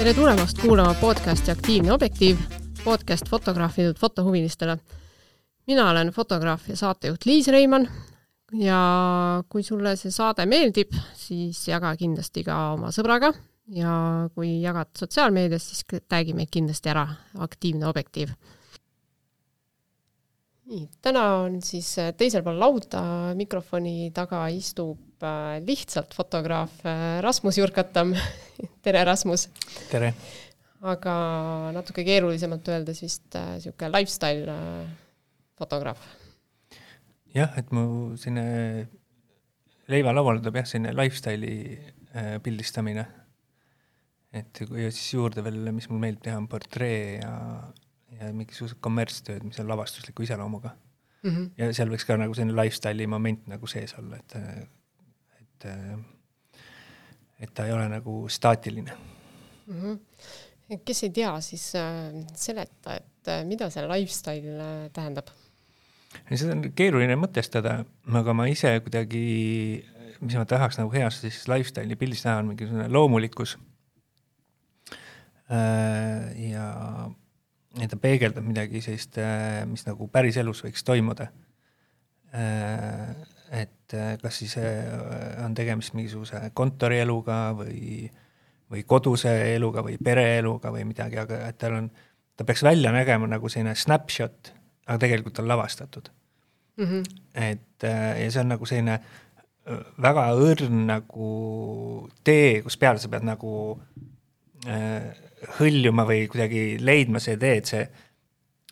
tere 0.00 0.14
tulemast 0.16 0.58
kuulama 0.58 0.94
podcasti 0.96 1.50
Aktiivne 1.50 1.92
objektiiv, 1.92 2.38
podcast 2.84 3.28
fotograafidelt 3.28 3.98
fotohuvilistele. 3.98 4.78
mina 5.66 5.90
olen 5.90 6.08
fotograaf 6.08 6.68
ja 6.68 6.76
saatejuht 6.76 7.26
Liis 7.26 7.48
Reimann 7.48 7.86
ja 8.52 8.78
kui 9.48 9.62
sulle 9.62 9.92
see 9.96 10.10
saade 10.10 10.46
meeldib, 10.46 10.96
siis 11.14 11.68
jaga 11.68 11.92
kindlasti 11.96 12.42
ka 12.44 12.56
oma 12.72 12.88
sõbraga 12.90 13.34
ja 13.76 13.92
kui 14.34 14.62
jagad 14.62 14.88
sotsiaalmeedias, 14.98 15.68
siis 15.68 15.84
tag'i 16.08 16.34
meid 16.34 16.48
kindlasti 16.50 16.90
ära, 16.90 17.06
Aktiivne 17.38 17.86
objektiiv. 17.86 18.32
nii, 20.64 20.88
täna 21.02 21.26
on 21.44 21.60
siis 21.62 21.92
teisel 22.16 22.42
pool 22.42 22.58
lauda 22.58 23.04
mikrofoni 23.36 24.10
taga 24.14 24.48
istub 24.48 25.09
äh, 25.26 25.58
lihtsalt 25.64 26.14
fotograaf 26.16 26.72
äh, 26.84 27.20
Rasmus 27.24 27.58
Jurkatam 27.58 28.14
tere, 28.84 29.04
Rasmus! 29.08 29.48
tere! 29.90 30.14
aga 30.80 31.14
natuke 31.76 32.04
keerulisemalt 32.06 32.68
öeldes 32.72 33.02
vist 33.04 33.36
niisugune 33.36 33.90
äh, 33.90 33.94
lifestyle 33.98 34.54
äh, 34.54 34.88
fotograaf. 35.60 36.00
jah, 37.34 37.52
et 37.60 37.70
mu 37.76 38.16
selline 38.20 38.88
leivalaual 39.90 40.40
tuleb 40.40 40.60
jah, 40.62 40.68
selline 40.70 40.94
lifestyle'i 40.96 41.56
pildistamine. 42.42 43.06
et 44.32 44.62
ja 44.62 44.90
siis 44.90 45.12
juurde 45.14 45.44
veel, 45.44 45.68
mis 45.74 45.88
mul 45.90 46.00
meeldib 46.02 46.24
teha, 46.24 46.38
on 46.40 46.48
portree 46.50 47.20
ja, 47.20 47.34
ja 48.16 48.32
mingisugused 48.32 48.80
kommertstööd, 48.82 49.44
mis 49.46 49.60
on 49.62 49.68
lavastusliku 49.70 50.24
iseloomuga 50.24 50.72
mm. 51.22 51.30
-hmm. 51.30 51.50
ja 51.58 51.72
seal 51.76 51.92
võiks 51.92 52.06
ka 52.08 52.16
nagu 52.16 52.34
selline 52.34 52.56
lifestyle'i 52.56 53.06
moment 53.10 53.46
nagu 53.52 53.68
sees 53.70 53.94
olla, 54.00 54.16
et, 54.16 54.36
et 55.68 56.18
et 57.40 57.52
ta 57.54 57.66
ei 57.66 57.74
ole 57.74 57.88
nagu 57.88 58.24
staatiline 58.28 58.92
mm. 59.66 59.80
-hmm. 59.80 60.80
kes 60.84 61.02
ei 61.02 61.10
tea, 61.10 61.40
siis 61.40 61.72
äh, 61.74 62.26
seleta, 62.34 62.96
et 62.96 63.28
äh, 63.28 63.44
mida 63.44 63.70
see 63.70 63.86
lifestyle 63.88 64.58
äh, 64.58 64.90
tähendab? 64.92 65.32
seda 66.34 66.52
on 66.56 66.72
keeruline 66.74 67.14
mõtestada, 67.16 67.84
aga 68.18 68.32
ma 68.34 68.46
ise 68.50 68.72
kuidagi, 68.82 69.24
mis 70.20 70.34
ma 70.34 70.44
tahaks 70.44 70.78
nagu 70.80 70.90
heas 70.92 71.20
siis 71.22 71.44
lifestyle'i 71.48 71.96
pildis 71.96 72.24
näha, 72.26 72.40
on 72.42 72.48
mingisugune 72.50 72.88
loomulikkus. 72.88 73.58
ja, 75.50 76.66
ja 77.78 77.88
ta 77.90 77.96
peegeldab 77.96 78.44
midagi 78.46 78.82
sellist, 78.82 79.18
mis 79.70 79.86
nagu 79.86 80.08
päriselus 80.08 80.64
võiks 80.66 80.84
toimuda 80.86 81.26
et 83.90 83.98
äh, 83.98 84.18
kas 84.22 84.38
siis 84.38 84.56
äh, 84.58 85.44
on 85.44 85.54
tegemist 85.54 85.94
mingisuguse 85.94 86.50
kontorieluga 86.54 87.50
või, 87.58 88.10
või 88.70 88.84
koduse 88.86 89.32
eluga 89.54 89.82
või 89.86 89.98
pereeluga 90.02 90.72
või 90.74 90.84
midagi, 90.88 91.18
aga 91.18 91.42
et 91.48 91.58
tal 91.58 91.78
on, 91.78 91.90
ta 92.36 92.46
peaks 92.46 92.62
välja 92.66 92.92
nägema 92.94 93.28
nagu 93.30 93.48
selline 93.48 93.74
snapshot, 93.74 94.52
aga 94.86 94.98
tegelikult 95.02 95.42
on 95.42 95.48
lavastatud 95.48 96.10
mm. 96.76 96.84
-hmm. 96.84 97.02
et 97.34 97.84
äh, 97.84 98.22
ja 98.24 98.30
see 98.30 98.44
on 98.44 98.54
nagu 98.54 98.66
selline 98.66 99.00
väga 100.02 100.28
õrn 100.34 100.86
nagu 100.88 101.32
tee, 102.24 102.62
kus 102.62 102.76
peale 102.76 102.98
sa 102.98 103.08
pead 103.08 103.26
nagu 103.26 103.80
äh, 104.66 105.10
hõljuma 105.58 106.06
või 106.06 106.28
kuidagi 106.28 106.78
leidma 106.80 107.20
see 107.20 107.36
tee, 107.36 107.58
et 107.58 107.66
see 107.66 107.88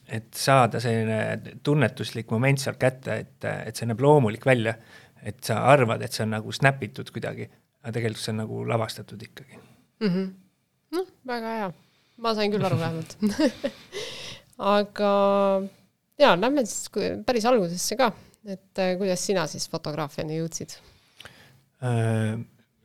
et 0.09 0.29
saada 0.33 0.81
selline 0.81 1.59
tunnetuslik 1.65 2.31
moment 2.33 2.61
sealt 2.61 2.79
kätte, 2.81 3.19
et, 3.25 3.45
et 3.45 3.77
see 3.77 3.89
näeb 3.89 4.01
loomulik 4.01 4.47
välja, 4.49 4.75
et 5.27 5.41
sa 5.45 5.63
arvad, 5.73 6.03
et 6.03 6.15
see 6.15 6.25
on 6.27 6.35
nagu 6.37 6.53
snap 6.55 6.83
itud 6.87 7.11
kuidagi, 7.15 7.49
aga 7.83 7.95
tegelikult 7.97 8.25
see 8.25 8.35
on 8.35 8.41
nagu 8.43 8.61
lavastatud 8.69 9.23
ikkagi 9.29 9.59
mm. 9.59 10.09
-hmm. 10.09 10.29
noh, 10.97 11.09
väga 11.27 11.55
hea, 11.61 11.73
ma 12.25 12.35
sain 12.35 12.53
küll 12.53 12.69
aru 12.69 12.79
vähemalt 12.85 13.17
aga 14.77 15.13
jaa, 16.19 16.37
lähme 16.37 16.67
siis 16.67 16.91
päris 17.27 17.49
algusesse 17.49 17.99
ka, 17.99 18.13
et 18.47 18.83
äh, 18.83 18.95
kuidas 19.01 19.25
sina 19.25 19.47
siis 19.47 19.69
fotograafiani 19.71 20.41
jõudsid 20.41 20.79
äh,? 21.83 22.39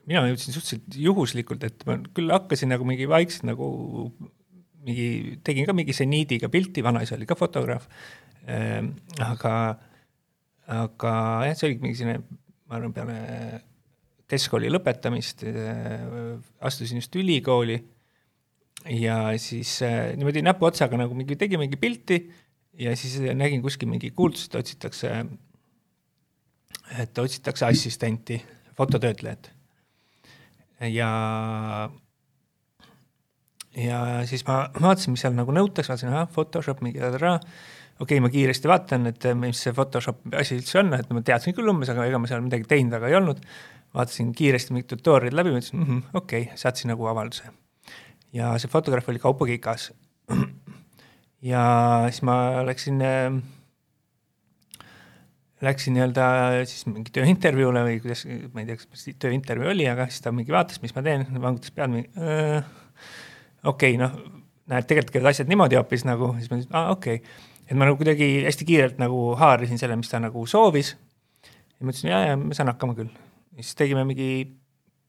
mina 0.03 0.25
jõudsin 0.27 0.51
suhteliselt 0.51 0.97
juhuslikult, 1.00 1.63
et 1.63 1.85
ma 1.88 1.95
küll 2.11 2.31
hakkasin 2.33 2.73
nagu 2.73 2.83
mingi 2.83 3.07
vaikselt 3.07 3.47
nagu 3.47 3.67
mingi, 4.83 5.39
tegin 5.47 5.67
ka 5.67 5.75
mingi 5.75 5.95
seniidiga 5.95 6.50
pilti, 6.51 6.83
vanaisa 6.83 7.15
oli 7.15 7.27
ka 7.29 7.38
fotograaf 7.39 7.88
äh,, 8.47 8.83
aga, 10.72 11.13
jah, 11.47 11.57
see 11.57 11.69
oligi 11.69 11.84
mingi 11.84 12.00
selline, 12.00 12.24
ma 12.69 12.78
arvan, 12.78 12.94
peale 12.96 13.18
keskkooli 14.31 14.72
lõpetamist 14.72 15.44
äh, 15.50 16.38
astusin 16.63 17.01
just 17.01 17.16
ülikooli 17.19 17.78
ja 18.90 19.18
siis 19.41 19.75
äh, 19.85 20.13
niimoodi 20.18 20.44
näpuotsaga 20.46 20.97
nagu 21.00 21.16
mingi, 21.18 21.38
tegin 21.40 21.62
mingi 21.62 21.79
pilti 21.79 22.19
ja 22.79 22.96
siis 22.97 23.19
nägin 23.38 23.62
kuskil 23.62 23.91
mingi 23.91 24.12
kuulutust, 24.16 24.53
et 24.53 24.63
otsitakse, 24.63 25.12
et 27.00 27.19
otsitakse 27.19 27.68
assistenti, 27.68 28.40
fototöötlejat. 28.78 29.51
ja 30.90 31.09
ja 33.78 34.00
siis 34.30 34.45
ma 34.47 34.68
vaatasin, 34.81 35.13
mis 35.13 35.24
seal 35.25 35.38
nagu 35.38 35.53
nõutakse, 35.53 35.94
vaatasin, 35.94 36.12
ahah, 36.13 36.30
Photoshop, 36.34 36.81
mingi 36.85 37.01
tadada, 37.01 37.40
okei 38.03 38.19
okay,, 38.19 38.23
ma 38.23 38.31
kiiresti 38.33 38.69
vaatan, 38.69 39.07
et 39.11 39.27
mis 39.39 39.61
see 39.65 39.73
Photoshop 39.75 40.25
asi 40.39 40.57
üldse 40.59 40.81
on, 40.81 40.93
et 40.97 41.09
ma 41.15 41.23
teadsin 41.25 41.55
küll 41.55 41.71
umbes, 41.71 41.91
aga 41.93 42.07
ega 42.09 42.19
ma 42.21 42.29
seal 42.29 42.43
midagi 42.45 42.67
teinud 42.69 42.97
väga 42.97 43.11
ei 43.11 43.17
olnud. 43.19 43.41
vaatasin 43.93 44.31
kiiresti 44.33 44.73
mingid 44.73 44.89
tutorial'id 44.89 45.37
läbi, 45.37 45.51
mõtlesin 45.53 45.79
mm 45.79 45.89
-hmm, 45.89 46.19
okei 46.19 46.47
okay,, 46.47 46.57
saatsin 46.57 46.89
nagu 46.91 47.07
avalduse. 47.07 47.51
ja 48.33 48.53
see 48.59 48.69
fotograaf 48.69 49.09
oli 49.09 49.19
Kaupo 49.19 49.45
Kikas. 49.45 49.91
ja 51.51 51.63
siis 52.09 52.23
ma 52.25 52.65
läksin 52.65 53.01
äh, 53.01 53.41
läksin 55.63 55.95
nii-öelda 55.95 56.25
siis 56.67 56.85
mingi 56.89 57.11
tööintervjuule 57.15 57.83
või 57.87 57.99
kuidas, 58.03 58.25
ma 58.53 58.63
ei 58.63 58.67
tea, 58.67 58.77
kas 58.81 59.07
tööintervjuu 59.19 59.71
oli, 59.71 59.87
aga 59.87 60.07
siis 60.09 60.23
ta 60.25 60.33
mingi 60.35 60.51
vaatas, 60.51 60.81
mis 60.83 60.95
ma 60.95 61.03
teen, 61.05 61.25
vangutas 61.39 61.71
pead, 61.71 62.03
okei 63.71 63.97
noh, 64.01 64.17
näed, 64.71 64.87
tegelikult 64.89 65.15
käivad 65.15 65.31
asjad 65.31 65.51
niimoodi 65.51 65.79
hoopis 65.79 66.05
nagu, 66.07 66.33
siis 66.39 66.51
ma 66.51 66.59
ütlesin, 66.59 66.75
aa 66.75 66.91
okei 66.95 67.21
okay.. 67.21 67.51
Et 67.73 67.79
ma 67.79 67.88
nagu 67.89 67.97
kuidagi 67.97 68.44
hästi 68.45 68.67
kiirelt 68.69 69.00
nagu 69.01 69.31
haarasin 69.39 69.79
selle, 69.81 69.97
mis 69.97 70.11
ta 70.11 70.19
nagu 70.22 70.45
soovis. 70.45 70.94
ja 70.94 71.81
ma 71.81 71.89
ütlesin, 71.89 72.11
jaa, 72.11 72.25
jaa, 72.28 72.35
ma 72.38 72.53
saan 72.53 72.69
hakkama 72.69 72.94
küll. 72.97 73.09
ja 73.57 73.63
siis 73.63 73.79
tegime 73.79 74.03
mingi 74.06 74.28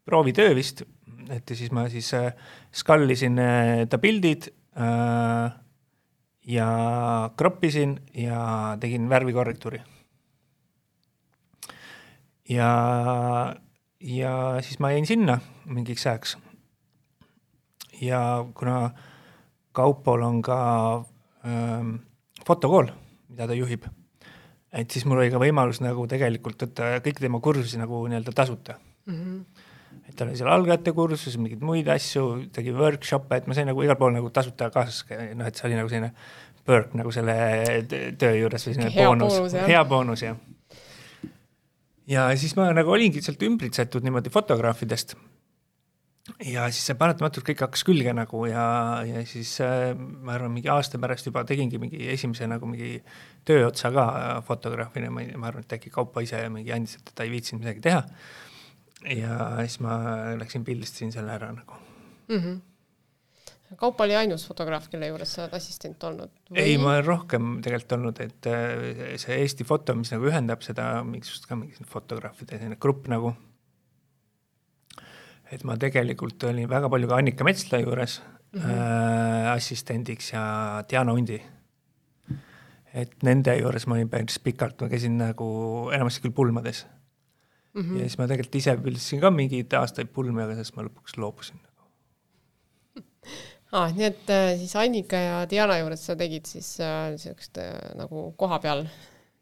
proovitöö 0.08 0.54
vist, 0.56 0.80
et 1.28 1.50
ja 1.50 1.56
siis 1.56 1.72
ma 1.76 1.84
siis 1.92 2.08
äh, 2.16 2.32
skallisin 2.72 3.36
äh, 3.40 3.84
ta 3.88 4.00
pildid 4.00 4.48
äh, 4.80 5.52
ja 6.48 6.70
kroppisin 7.36 7.98
ja 8.16 8.78
tegin 8.80 9.10
värvikorrektuuri. 9.12 9.82
ja, 12.48 12.70
ja 14.00 14.32
siis 14.64 14.80
ma 14.80 14.94
jäin 14.96 15.06
sinna 15.06 15.38
mingiks 15.68 16.06
ajaks 16.06 16.38
ja 18.00 18.44
kuna 18.56 18.90
Kaupol 19.74 20.22
on 20.22 20.42
ka 20.42 20.58
ähm, 21.44 21.96
fotokool, 22.46 22.90
mida 23.30 23.48
ta 23.50 23.56
juhib, 23.56 23.86
et 24.74 24.90
siis 24.90 25.06
mul 25.08 25.22
oli 25.22 25.32
ka 25.32 25.40
võimalus 25.42 25.80
nagu 25.84 26.06
tegelikult 26.10 26.66
võtta 26.66 26.96
kõiki 27.04 27.24
tema 27.24 27.40
kursusi 27.44 27.80
nagu 27.80 28.04
nii-öelda 28.10 28.34
tasuta 28.36 28.78
mm. 29.06 29.14
-hmm. 29.14 29.68
et 30.08 30.16
tal 30.16 30.30
oli 30.30 30.40
seal 30.40 30.50
algajate 30.52 30.94
kursus, 30.96 31.36
mingeid 31.40 31.62
muid 31.64 31.88
asju, 31.88 32.24
tegi 32.54 32.74
workshop'e, 32.74 33.42
et 33.42 33.46
ma 33.46 33.56
sain 33.56 33.70
nagu 33.70 33.82
igal 33.82 33.98
pool 34.00 34.14
nagu 34.16 34.30
tasuta 34.30 34.70
kaasas, 34.74 35.04
noh, 35.34 35.46
et 35.46 35.54
see 35.54 35.68
oli 35.68 35.78
nagu 35.78 35.92
selline 35.92 36.12
perk 36.64 36.94
nagu 36.96 37.12
selle 37.12 37.36
töö 38.18 38.34
juures 38.38 38.66
või 38.66 38.74
selline 38.74 38.94
boonus, 38.96 39.54
hea 39.68 39.84
boonus, 39.84 40.24
jah. 40.24 40.36
ja 42.08 42.28
siis 42.40 42.56
ma 42.56 42.70
nagu 42.72 42.90
olingi 42.90 43.22
sealt 43.22 43.42
ümbritsetud 43.42 44.04
niimoodi 44.04 44.32
fotograafidest 44.32 45.16
ja 46.40 46.64
siis 46.72 46.86
see 46.88 46.96
paratamatult 46.98 47.44
kõik 47.44 47.62
hakkas 47.66 47.84
külge 47.84 48.14
nagu 48.16 48.46
ja, 48.48 48.64
ja 49.04 49.22
siis 49.28 49.52
äh, 49.64 49.92
ma 49.94 50.38
arvan, 50.38 50.54
mingi 50.56 50.70
aasta 50.72 51.00
pärast 51.00 51.28
juba 51.28 51.44
tegingi 51.48 51.80
mingi 51.80 52.00
esimese 52.14 52.48
nagu 52.48 52.68
mingi 52.68 52.96
tööotsa 53.44 53.90
ka 53.92 54.06
fotograafina, 54.46 55.12
ma, 55.12 55.26
arvan, 55.50 55.66
et 55.66 55.76
äkki 55.76 55.92
Kaupo 55.92 56.24
ise 56.24 56.40
mingi 56.52 56.72
andis, 56.72 56.96
et 57.00 57.12
ta 57.12 57.26
ei 57.26 57.32
viitsinud 57.34 57.64
midagi 57.64 57.84
teha. 57.84 58.04
ja 59.12 59.38
siis 59.66 59.82
ma 59.84 59.98
läksin 60.40 60.64
pildistasin 60.64 61.12
selle 61.12 61.34
ära 61.34 61.52
nagu 61.52 61.76
mm. 62.28 62.38
-hmm. 62.38 62.62
Kaupo 63.76 64.04
oli 64.04 64.14
ainus 64.16 64.46
fotograaf, 64.46 64.88
kelle 64.88 65.06
juures 65.06 65.32
sa 65.34 65.44
oled 65.44 65.54
assistent 65.58 66.04
olnud 66.04 66.30
või...? 66.48 66.60
ei, 66.62 66.78
ma 66.78 66.94
olen 66.94 67.04
rohkem 67.04 67.56
tegelikult 67.60 67.98
olnud, 67.98 68.20
et 68.20 68.46
äh, 68.48 69.16
see 69.20 69.42
Eesti 69.42 69.64
foto, 69.64 69.94
mis 69.94 70.12
nagu 70.14 70.24
ühendab 70.24 70.64
seda 70.64 71.02
mingisugust 71.04 71.50
ka 71.50 71.58
mingi 71.58 71.84
fotograafide 71.84 72.56
selline 72.56 72.80
grupp 72.80 73.12
nagu 73.12 73.34
et 75.54 75.64
ma 75.66 75.76
tegelikult 75.80 76.46
olin 76.50 76.68
väga 76.70 76.90
palju 76.90 77.10
ka 77.10 77.18
Annika 77.20 77.46
Metsla 77.46 77.80
juures 77.82 78.20
mm 78.20 78.60
-hmm. 78.60 78.70
äh, 78.70 79.52
assistendiks 79.52 80.32
ja 80.32 80.84
Diana 80.90 81.12
Undi. 81.12 81.42
et 82.94 83.22
nende 83.22 83.56
juures 83.58 83.86
ma 83.86 83.94
olin 83.94 84.08
päris 84.08 84.38
pikalt, 84.38 84.80
ma 84.80 84.88
käisin 84.88 85.18
nagu 85.18 85.46
enamasti 85.92 86.22
küll 86.22 86.34
pulmades. 86.34 86.86
mm. 87.74 87.82
-hmm. 87.82 87.94
ja 87.96 88.08
siis 88.08 88.18
ma 88.18 88.26
tegelikult 88.26 88.54
ise 88.54 88.76
pildistasin 88.76 89.20
ka 89.20 89.30
mingeid 89.30 89.72
aastaid 89.72 90.08
pulmi, 90.08 90.42
aga 90.42 90.54
siis 90.54 90.74
ma 90.76 90.82
lõpuks 90.82 91.16
loobusin 91.16 91.60
ah,. 93.72 93.90
nii 93.96 94.04
et 94.04 94.30
äh, 94.30 94.58
siis 94.58 94.76
Annika 94.76 95.16
ja 95.16 95.50
Diana 95.50 95.78
juures 95.78 96.06
sa 96.06 96.16
tegid 96.16 96.46
siis 96.46 96.76
niisugust 97.10 97.58
äh, 97.58 97.74
äh, 97.74 97.96
nagu 97.98 98.32
koha 98.36 98.58
peal 98.58 98.86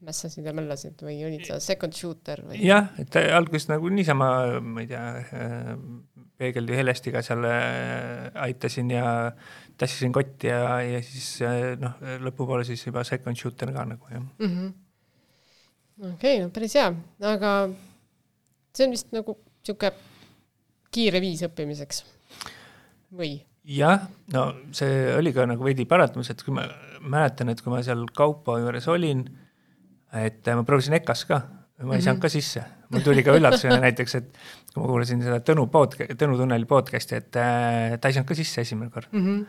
mässasid 0.02 0.46
ja 0.46 0.54
möllasid 0.56 1.02
või 1.04 1.20
olid 1.26 1.46
sa 1.46 1.58
second 1.62 1.96
shooter 1.96 2.44
või? 2.49 2.60
jah, 2.66 2.90
et 2.99 3.16
alguses 3.22 3.69
nagu 3.70 3.90
niisama, 3.93 4.28
ma 4.60 4.84
ei 4.84 4.90
tea 4.90 5.06
äh,, 5.22 5.75
Peegeldi 6.43 6.75
Helestiga 6.75 7.22
seal 7.22 7.44
äh, 7.46 8.31
aitasin 8.46 8.90
ja 8.90 9.06
tassisin 9.78 10.14
kotti 10.14 10.50
ja, 10.50 10.81
ja 10.82 11.02
siis 11.06 11.28
äh, 11.46 11.75
noh, 11.81 12.00
lõpupoole 12.25 12.66
siis 12.66 12.82
juba 12.87 13.04
second 13.06 13.38
shooter 13.38 13.70
ka 13.75 13.87
nagu 13.94 14.10
jah 14.10 14.22
mm 14.22 14.49
-hmm 14.49 14.72
okei 16.02 16.37
okay,, 16.37 16.43
no 16.43 16.50
päris 16.55 16.75
hea, 16.78 16.88
aga 17.31 17.52
see 18.75 18.87
on 18.87 18.96
vist 18.96 19.12
nagu 19.14 19.37
niisugune 19.37 19.93
kiire 20.93 21.20
viis 21.22 21.43
õppimiseks 21.46 22.02
või? 23.19 23.37
jah, 23.69 24.08
no 24.34 24.48
see 24.75 25.12
oli 25.14 25.34
ka 25.37 25.46
nagu 25.48 25.64
veidi 25.64 25.87
paratamus, 25.88 26.32
et 26.32 26.43
kui 26.43 26.55
ma 26.56 26.66
mäletan, 27.02 27.52
et 27.52 27.62
kui 27.62 27.72
ma 27.72 27.82
seal 27.84 28.05
Kaupo 28.16 28.58
juures 28.58 28.88
olin, 28.90 29.25
et 30.12 30.53
ma 30.55 30.62
proovisin 30.69 30.99
EKA-s 31.00 31.25
ka, 31.29 31.38
ma 31.38 31.43
ei 31.43 31.85
mm 31.85 31.91
-hmm. 31.93 32.05
saanud 32.05 32.23
ka 32.23 32.29
sisse, 32.29 32.62
mul 32.91 33.03
tuli 33.03 33.23
ka 33.23 33.37
üllatusena 33.38 33.81
näiteks, 33.87 34.14
et 34.14 34.38
kui 34.75 34.82
ma 34.82 34.88
kuulasin 34.88 35.23
seda 35.23 35.41
Tõnu 35.41 35.67
pod-, 35.73 35.97
Tõnu 35.97 36.37
Tunneli 36.37 36.69
podcast'i, 36.69 37.17
et 37.17 37.37
äh, 37.37 37.99
ta 37.99 38.09
ei 38.09 38.19
saanud 38.19 38.29
ka 38.29 38.35
sisse 38.35 38.61
esimene 38.61 38.91
kord 38.91 39.09
mm. 39.12 39.26
-hmm 39.26 39.44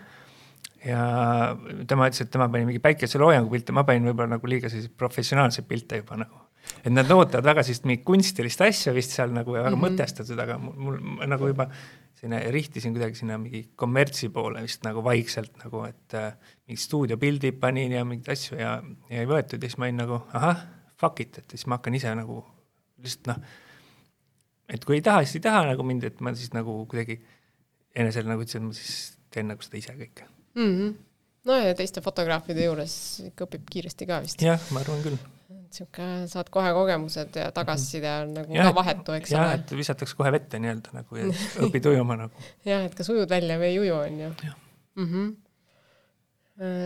ja 0.83 1.55
tema 1.87 2.09
ütles, 2.09 2.25
et 2.25 2.31
tema 2.31 2.49
pani 2.51 2.65
mingi 2.67 2.81
päikeseloojangu 2.83 3.49
pilte, 3.49 3.71
ma 3.71 3.85
panin 3.87 4.03
võib-olla 4.03 4.35
nagu 4.35 4.47
liiga 4.51 4.69
selliseid 4.69 4.97
professionaalseid 4.99 5.67
pilte 5.67 6.01
juba 6.01 6.17
nagu 6.19 6.41
et 6.83 6.91
nad 6.91 7.09
ootavad 7.11 7.45
väga 7.45 7.63
sellist 7.65 7.87
mingit 7.87 8.05
kunstilist 8.07 8.61
asja 8.63 8.93
vist 8.95 9.15
seal 9.15 9.31
nagu 9.35 9.55
ja 9.55 9.63
väga 9.63 9.75
mm 9.75 9.81
-hmm. 9.81 9.95
mõtestatud, 9.97 10.39
aga 10.39 10.57
mul, 10.57 10.97
mul 10.99 11.27
nagu 11.27 11.47
juba 11.51 11.69
sinna 12.23 12.39
rihtisin 12.55 12.95
kuidagi 12.95 13.19
sinna 13.19 13.37
mingi 13.41 13.65
kommertsi 13.79 14.29
poole 14.33 14.63
vist 14.63 14.85
nagu 14.87 15.03
vaikselt 15.03 15.57
nagu, 15.63 15.83
et 15.89 16.15
äh, 16.17 16.31
mingid 16.67 16.83
stuudiopildid 16.83 17.59
panin 17.59 17.91
ja 17.97 18.05
mingeid 18.07 18.31
asju 18.35 18.59
ja, 18.59 18.77
ja 19.09 19.23
ei 19.23 19.29
võetud 19.29 19.59
ja 19.59 19.69
siis 19.69 19.79
ma 19.81 19.89
olin 19.89 19.99
nagu 20.03 20.19
ahah, 20.39 20.63
fuck 20.99 21.19
it, 21.23 21.41
et 21.43 21.55
siis 21.55 21.67
ma 21.67 21.79
hakkan 21.79 21.99
ise 21.99 22.13
nagu 22.15 22.39
lihtsalt 23.03 23.33
noh, 23.33 23.41
et 24.71 24.87
kui 24.87 24.99
ei 24.99 25.05
taha, 25.05 25.25
siis 25.25 25.41
ei 25.41 25.47
taha 25.49 25.65
nagu 25.73 25.85
mind, 25.87 26.07
et 26.07 26.23
ma 26.23 26.31
siis 26.37 26.53
nagu 26.55 26.77
kuidagi 26.89 27.19
enesele 27.99 28.31
nagu 28.31 28.45
ütlesin, 28.45 28.63
et 28.63 28.71
ma 28.71 28.77
siis 28.79 28.95
teen 29.33 29.51
nagu 29.51 29.65
seda 29.65 29.81
ise 29.81 29.97
kõike 29.97 30.29
mm. 30.55 30.71
-hmm. 30.71 30.95
no 31.49 31.59
ja 31.59 31.75
teiste 31.77 32.01
fotograafide 32.05 32.69
juures 32.69 32.95
ikka 33.27 33.49
õpib 33.49 33.67
kiiresti 33.75 34.09
ka 34.09 34.23
vist. 34.23 34.41
jah, 34.41 34.71
ma 34.71 34.85
arvan 34.85 35.03
küll 35.03 35.19
niisugune, 35.73 36.27
saad 36.29 36.49
kohe 36.53 36.71
kogemused 36.75 37.39
ja 37.39 37.49
tagasiside 37.55 38.11
on 38.21 38.33
nagu 38.37 38.53
ja, 38.53 38.67
ka 38.69 38.75
vahetu, 38.77 39.15
eks 39.17 39.33
ole. 39.33 39.41
jah, 39.41 39.55
et 39.57 39.73
visatakse 39.77 40.17
kohe 40.19 40.31
vette 40.35 40.61
nii-öelda 40.61 40.93
nagu 40.99 41.19
ja 41.19 41.29
õpid 41.65 41.89
ujuma 41.91 42.17
nagu. 42.23 42.47
jah, 42.67 42.85
et 42.87 42.95
kas 42.97 43.09
ujud 43.13 43.29
välja 43.29 43.57
või 43.61 43.71
ei 43.71 43.81
uju, 43.81 43.97
on 43.97 44.23
ju. 44.23 44.31
Mm 44.93 45.11
-hmm. 45.11 45.35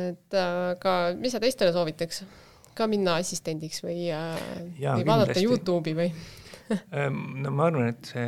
et 0.08 0.38
aga 0.42 0.98
mis 1.20 1.36
sa 1.36 1.44
teistele 1.44 1.76
soovitaks? 1.76 2.24
ka 2.78 2.86
minna 2.88 3.16
assistendiks 3.18 3.82
või, 3.84 4.12
äh, 4.14 4.38
või 4.78 5.06
vaadata 5.06 5.42
Youtube'i 5.42 5.96
või 5.98 6.12
no 7.44 7.52
ma 7.52 7.72
arvan, 7.72 7.88
et 7.90 8.12
see 8.12 8.28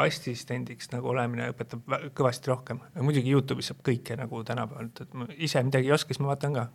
assistendiks 0.00 0.90
nagu 0.92 1.08
olemine 1.10 1.48
õpetab 1.50 2.12
kõvasti 2.16 2.50
rohkem. 2.50 2.80
muidugi 3.00 3.32
Youtube'is 3.32 3.70
saab 3.72 3.82
kõike 3.86 4.16
nagu 4.18 4.42
tänapäeval, 4.46 4.90
et 4.92 5.16
ma 5.16 5.26
ise 5.36 5.62
midagi 5.66 5.90
ei 5.90 5.96
oska, 5.96 6.14
siis 6.14 6.22
ma 6.22 6.32
vaatan 6.32 6.56
ka 6.58 6.66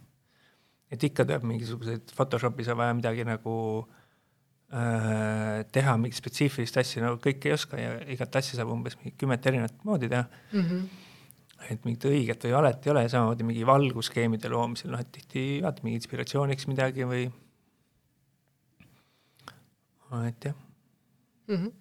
et 0.92 1.06
ikka 1.08 1.26
tuleb 1.26 1.46
mingisuguseid 1.50 2.12
Photoshopis 2.16 2.70
on 2.74 2.80
vaja 2.82 2.98
midagi 2.98 3.26
nagu 3.28 3.56
äh, 4.74 5.64
teha, 5.74 5.96
mingit 6.02 6.20
spetsiifilist 6.20 6.78
asja, 6.82 7.06
no 7.06 7.16
kõike 7.22 7.50
ei 7.50 7.56
oska 7.56 7.80
ja 7.80 7.96
igat 8.14 8.38
asja 8.42 8.60
saab 8.60 8.74
umbes 8.76 8.98
mingi 9.00 9.16
kümmet 9.20 9.46
erinevat 9.50 9.82
moodi 9.88 10.12
teha 10.12 10.26
mm. 10.28 10.62
-hmm. 10.62 10.84
et 11.72 11.88
mingit 11.88 12.06
õiget 12.12 12.46
või 12.48 12.58
valet 12.58 12.86
ei 12.86 12.94
ole 12.94 13.06
ja 13.08 13.14
samamoodi 13.16 13.48
mingi 13.50 13.66
valgusskeemide 13.66 14.52
loomisel, 14.54 14.94
noh 14.94 15.02
et 15.02 15.12
tihti 15.12 15.48
vaata 15.66 15.86
mingi 15.86 16.02
inspiratsiooniks 16.04 16.70
midagi 16.72 17.10
või 17.10 17.26
et 20.30 20.46
jah 20.46 20.56
mm. 21.48 21.56
-hmm. 21.56 21.72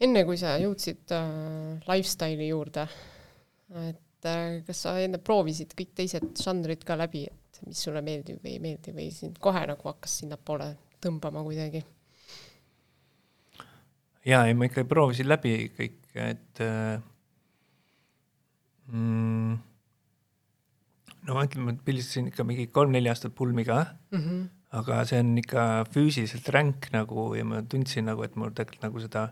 enne 0.00 0.24
kui 0.24 0.36
sa 0.36 0.56
jõudsid 0.60 1.16
äh, 1.16 1.80
lifestyle'i 1.88 2.48
juurde, 2.52 2.86
et 3.88 4.28
äh, 4.28 4.62
kas 4.66 4.84
sa 4.84 4.98
enne 5.00 5.18
proovisid 5.18 5.74
kõik 5.78 5.96
teised 5.96 6.28
žanrid 6.42 6.84
ka 6.84 6.96
läbi, 6.98 7.24
et 7.26 7.45
et 7.62 7.68
mis 7.70 7.82
sulle 7.88 8.02
meeldib 8.04 8.40
või 8.44 8.56
ei 8.56 8.62
meeldi 8.62 8.94
või 8.96 9.10
sind 9.14 9.38
kohe 9.42 9.62
nagu 9.68 9.88
hakkas 9.90 10.20
sinnapoole 10.20 10.72
tõmbama 11.02 11.44
kuidagi? 11.46 11.84
jaa, 14.26 14.46
ei 14.46 14.56
ma 14.58 14.66
ikka 14.66 14.84
proovisin 14.88 15.28
läbi 15.30 15.54
kõik, 15.76 16.00
et 16.18 16.62
äh, 16.64 16.98
mm, 18.90 19.56
no 21.26 21.36
ma 21.36 21.46
ütlen, 21.46 21.66
ma 21.66 21.74
pildistasin 21.86 22.30
ikka 22.32 22.46
mingi 22.46 22.68
kolm-neli 22.74 23.10
aastat 23.12 23.34
pulmi 23.38 23.64
ka 23.66 23.80
mm, 24.12 24.20
-hmm. 24.20 24.44
aga 24.80 25.00
see 25.08 25.22
on 25.22 25.32
ikka 25.42 25.64
füüsiliselt 25.94 26.50
ränk 26.54 26.90
nagu 26.94 27.32
ja 27.38 27.44
ma 27.44 27.62
tundsin 27.62 28.08
nagu, 28.10 28.22
et 28.26 28.36
mul 28.36 28.54
tegelikult 28.54 28.86
nagu 28.86 29.04
seda 29.06 29.26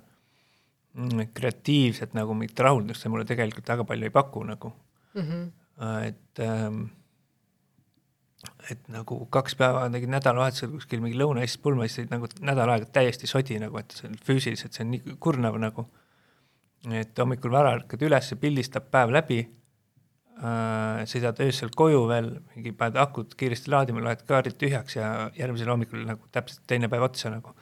mm, 0.95 1.31
kreatiivset 1.35 2.15
nagu 2.15 2.35
mingit 2.35 2.61
rahuldust 2.67 3.03
see 3.03 3.13
mulle 3.13 3.27
tegelikult 3.29 3.69
väga 3.75 3.87
palju 3.91 4.11
ei 4.11 4.19
paku 4.19 4.45
nagu 4.51 4.73
mm. 5.15 5.23
-hmm. 5.23 5.49
et 6.11 6.39
ähm, 6.41 6.85
et 8.71 8.87
nagu 8.93 9.19
kaks 9.33 9.57
päeva 9.59 9.85
tegid 9.93 10.13
nädalavahetusel 10.13 10.71
kuskil 10.73 11.03
mingi 11.03 11.19
Lõuna-Eestis 11.21 11.61
pulmas, 11.63 11.97
siis 11.97 12.09
nagu 12.11 12.29
nädal 12.45 12.73
aega 12.75 12.89
täiesti 12.99 13.29
sodi 13.31 13.59
nagu, 13.63 13.79
et 13.81 13.93
see 13.97 14.09
on 14.09 14.17
füüsiliselt, 14.27 14.77
see 14.77 14.85
on 14.87 14.95
nii 14.95 15.19
kurnav 15.23 15.59
nagu. 15.61 15.87
et 16.93 17.19
hommikul 17.19 17.53
vara 17.53 17.71
ärkad 17.79 18.03
üles, 18.05 18.27
pildistab 18.41 18.91
päev 18.93 19.13
läbi 19.15 19.39
äh,, 19.41 21.05
sõidad 21.09 21.39
öösel 21.41 21.71
koju 21.77 22.03
veel, 22.11 22.29
mingi 22.53 22.75
paned 22.77 22.99
akud 23.01 23.33
kiiresti 23.41 23.73
laadima, 23.73 24.03
loed 24.05 24.27
kaardid 24.29 24.59
tühjaks 24.61 24.99
ja 24.99 25.31
järgmisel 25.39 25.73
hommikul 25.73 26.05
nagu 26.05 26.29
täpselt 26.33 26.67
teine 26.69 26.91
päev 26.93 27.07
otsa 27.09 27.33
nagu. 27.33 27.55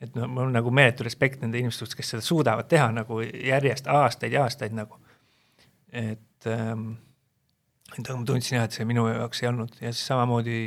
et 0.00 0.14
no 0.14 0.28
mul 0.28 0.46
on 0.46 0.54
nagu 0.54 0.70
meeletu 0.70 1.02
respekt 1.02 1.42
nende 1.42 1.58
inimeste 1.58 1.82
suhtes, 1.82 1.98
kes 1.98 2.14
seda 2.14 2.22
suudavad 2.22 2.68
teha 2.70 2.92
nagu 2.92 3.20
järjest 3.22 3.90
aastaid 3.90 4.32
ja 4.32 4.44
aastaid 4.46 4.76
nagu. 4.76 5.00
et 5.90 6.46
ähm, 6.46 6.92
et 7.98 8.10
ma 8.10 8.24
tundsin 8.26 8.58
jah, 8.58 8.66
et 8.66 8.74
see 8.74 8.86
minu 8.88 9.06
jaoks 9.06 9.42
ei 9.42 9.48
olnud 9.50 9.74
ja 9.80 9.92
siis 9.92 10.02
samamoodi 10.08 10.58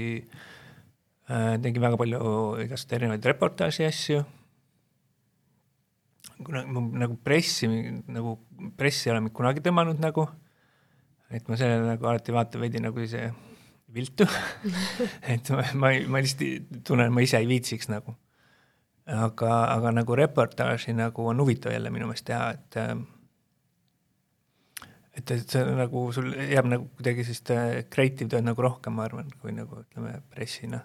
äh, 1.30 1.56
tegin 1.64 1.84
väga 1.84 2.00
palju 2.00 2.34
igast 2.64 2.94
erinevaid 2.96 3.26
reportaaži 3.32 3.88
asju. 3.88 4.24
kuna 6.46 6.64
ma 6.70 6.84
nagu 7.04 7.18
pressi, 7.24 7.68
nagu 8.14 8.38
pressi 8.78 9.10
ei 9.10 9.16
ole 9.16 9.26
mind 9.26 9.36
kunagi 9.36 9.64
tõmmanud 9.66 10.00
nagu, 10.04 10.28
et 11.34 11.50
ma 11.50 11.58
sellele 11.60 11.90
nagu 11.90 12.08
alati 12.08 12.36
vaatan 12.36 12.64
veidi 12.64 12.84
nagu 12.84 13.02
ise 13.04 13.26
viltu 13.94 14.28
et 15.34 15.52
ma, 15.52 15.66
ma, 15.74 15.92
ma 16.08 16.24
lihtsalt 16.24 16.82
tunnen, 16.88 17.12
ma 17.14 17.26
ise 17.26 17.42
ei 17.42 17.50
viitsiks 17.50 17.90
nagu. 17.92 18.16
aga, 19.08 19.52
aga 19.72 19.94
nagu 19.96 20.16
reportaaži 20.20 20.94
nagu 20.96 21.28
on 21.32 21.40
huvitav 21.40 21.72
jälle 21.72 21.92
minu 21.92 22.10
meelest 22.10 22.28
teha, 22.28 22.50
et 22.56 22.80
äh, 22.80 22.96
et, 25.18 25.32
et 25.34 25.56
see 25.56 25.64
nagu 25.78 26.04
sul 26.16 26.30
jääb 26.36 26.70
nagu 26.70 26.90
kuidagi 26.98 27.26
sellist 27.26 27.52
äh, 27.54 27.80
creative 27.94 28.30
tööd 28.32 28.46
nagu 28.46 28.64
rohkem, 28.64 28.98
ma 28.98 29.08
arvan, 29.08 29.32
kui 29.42 29.56
nagu 29.56 29.82
ütleme 29.82 30.20
pressina. 30.34 30.84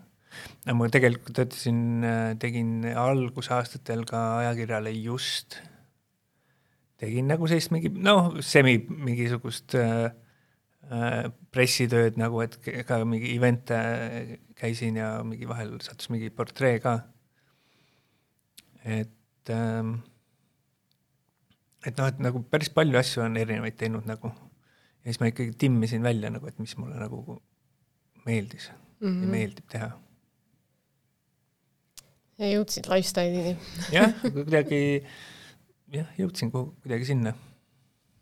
no 0.66 0.76
ma 0.78 0.88
tegelikult 0.92 1.36
töötasin, 1.36 1.82
äh, 2.08 2.22
tegin 2.40 2.88
algusaastatel 2.88 4.06
ka 4.08 4.22
ajakirjale 4.40 4.94
Just, 4.96 5.58
tegin 7.02 7.28
nagu 7.30 7.48
sellist 7.50 7.74
mingi 7.74 7.92
noh, 7.92 8.38
semi 8.40 8.78
mingisugust 8.88 9.76
äh, 9.78 10.12
äh, 10.88 11.24
pressitööd 11.52 12.20
nagu, 12.20 12.40
et 12.44 12.56
ka 12.88 13.02
mingi 13.04 13.34
event'e 13.36 13.82
käisin 14.58 15.00
ja 15.00 15.18
mingi 15.26 15.48
vahel 15.50 15.76
sattus 15.84 16.12
mingi 16.14 16.30
portree 16.30 16.78
ka. 16.82 17.00
et 18.82 19.50
ähm, 19.50 20.00
et 21.86 21.98
noh, 21.98 22.08
et 22.08 22.22
nagu 22.22 22.42
päris 22.50 22.70
palju 22.74 22.98
asju 23.00 23.24
on 23.24 23.36
erinevaid 23.40 23.76
teinud 23.80 24.06
nagu 24.08 24.30
ja 25.02 25.10
siis 25.10 25.20
ma 25.20 25.30
ikkagi 25.30 25.54
timmisin 25.58 26.02
välja 26.04 26.30
nagu, 26.30 26.46
et 26.46 26.58
mis 26.62 26.74
mulle 26.78 26.98
nagu 27.00 27.38
meeldis 28.26 28.70
mm 28.70 29.08
-hmm. 29.08 29.20
ja 29.20 29.26
mhm. 29.26 29.30
meeldib 29.30 29.68
teha. 29.68 29.90
ja 32.38 32.50
jõudsid 32.54 32.88
lifestyle'ini 32.90 33.56
jah, 33.92 34.14
kuidagi 34.36 34.82
jah, 35.92 36.08
jõudsin 36.18 36.52
kuidagi 36.52 37.04
sinna 37.04 37.34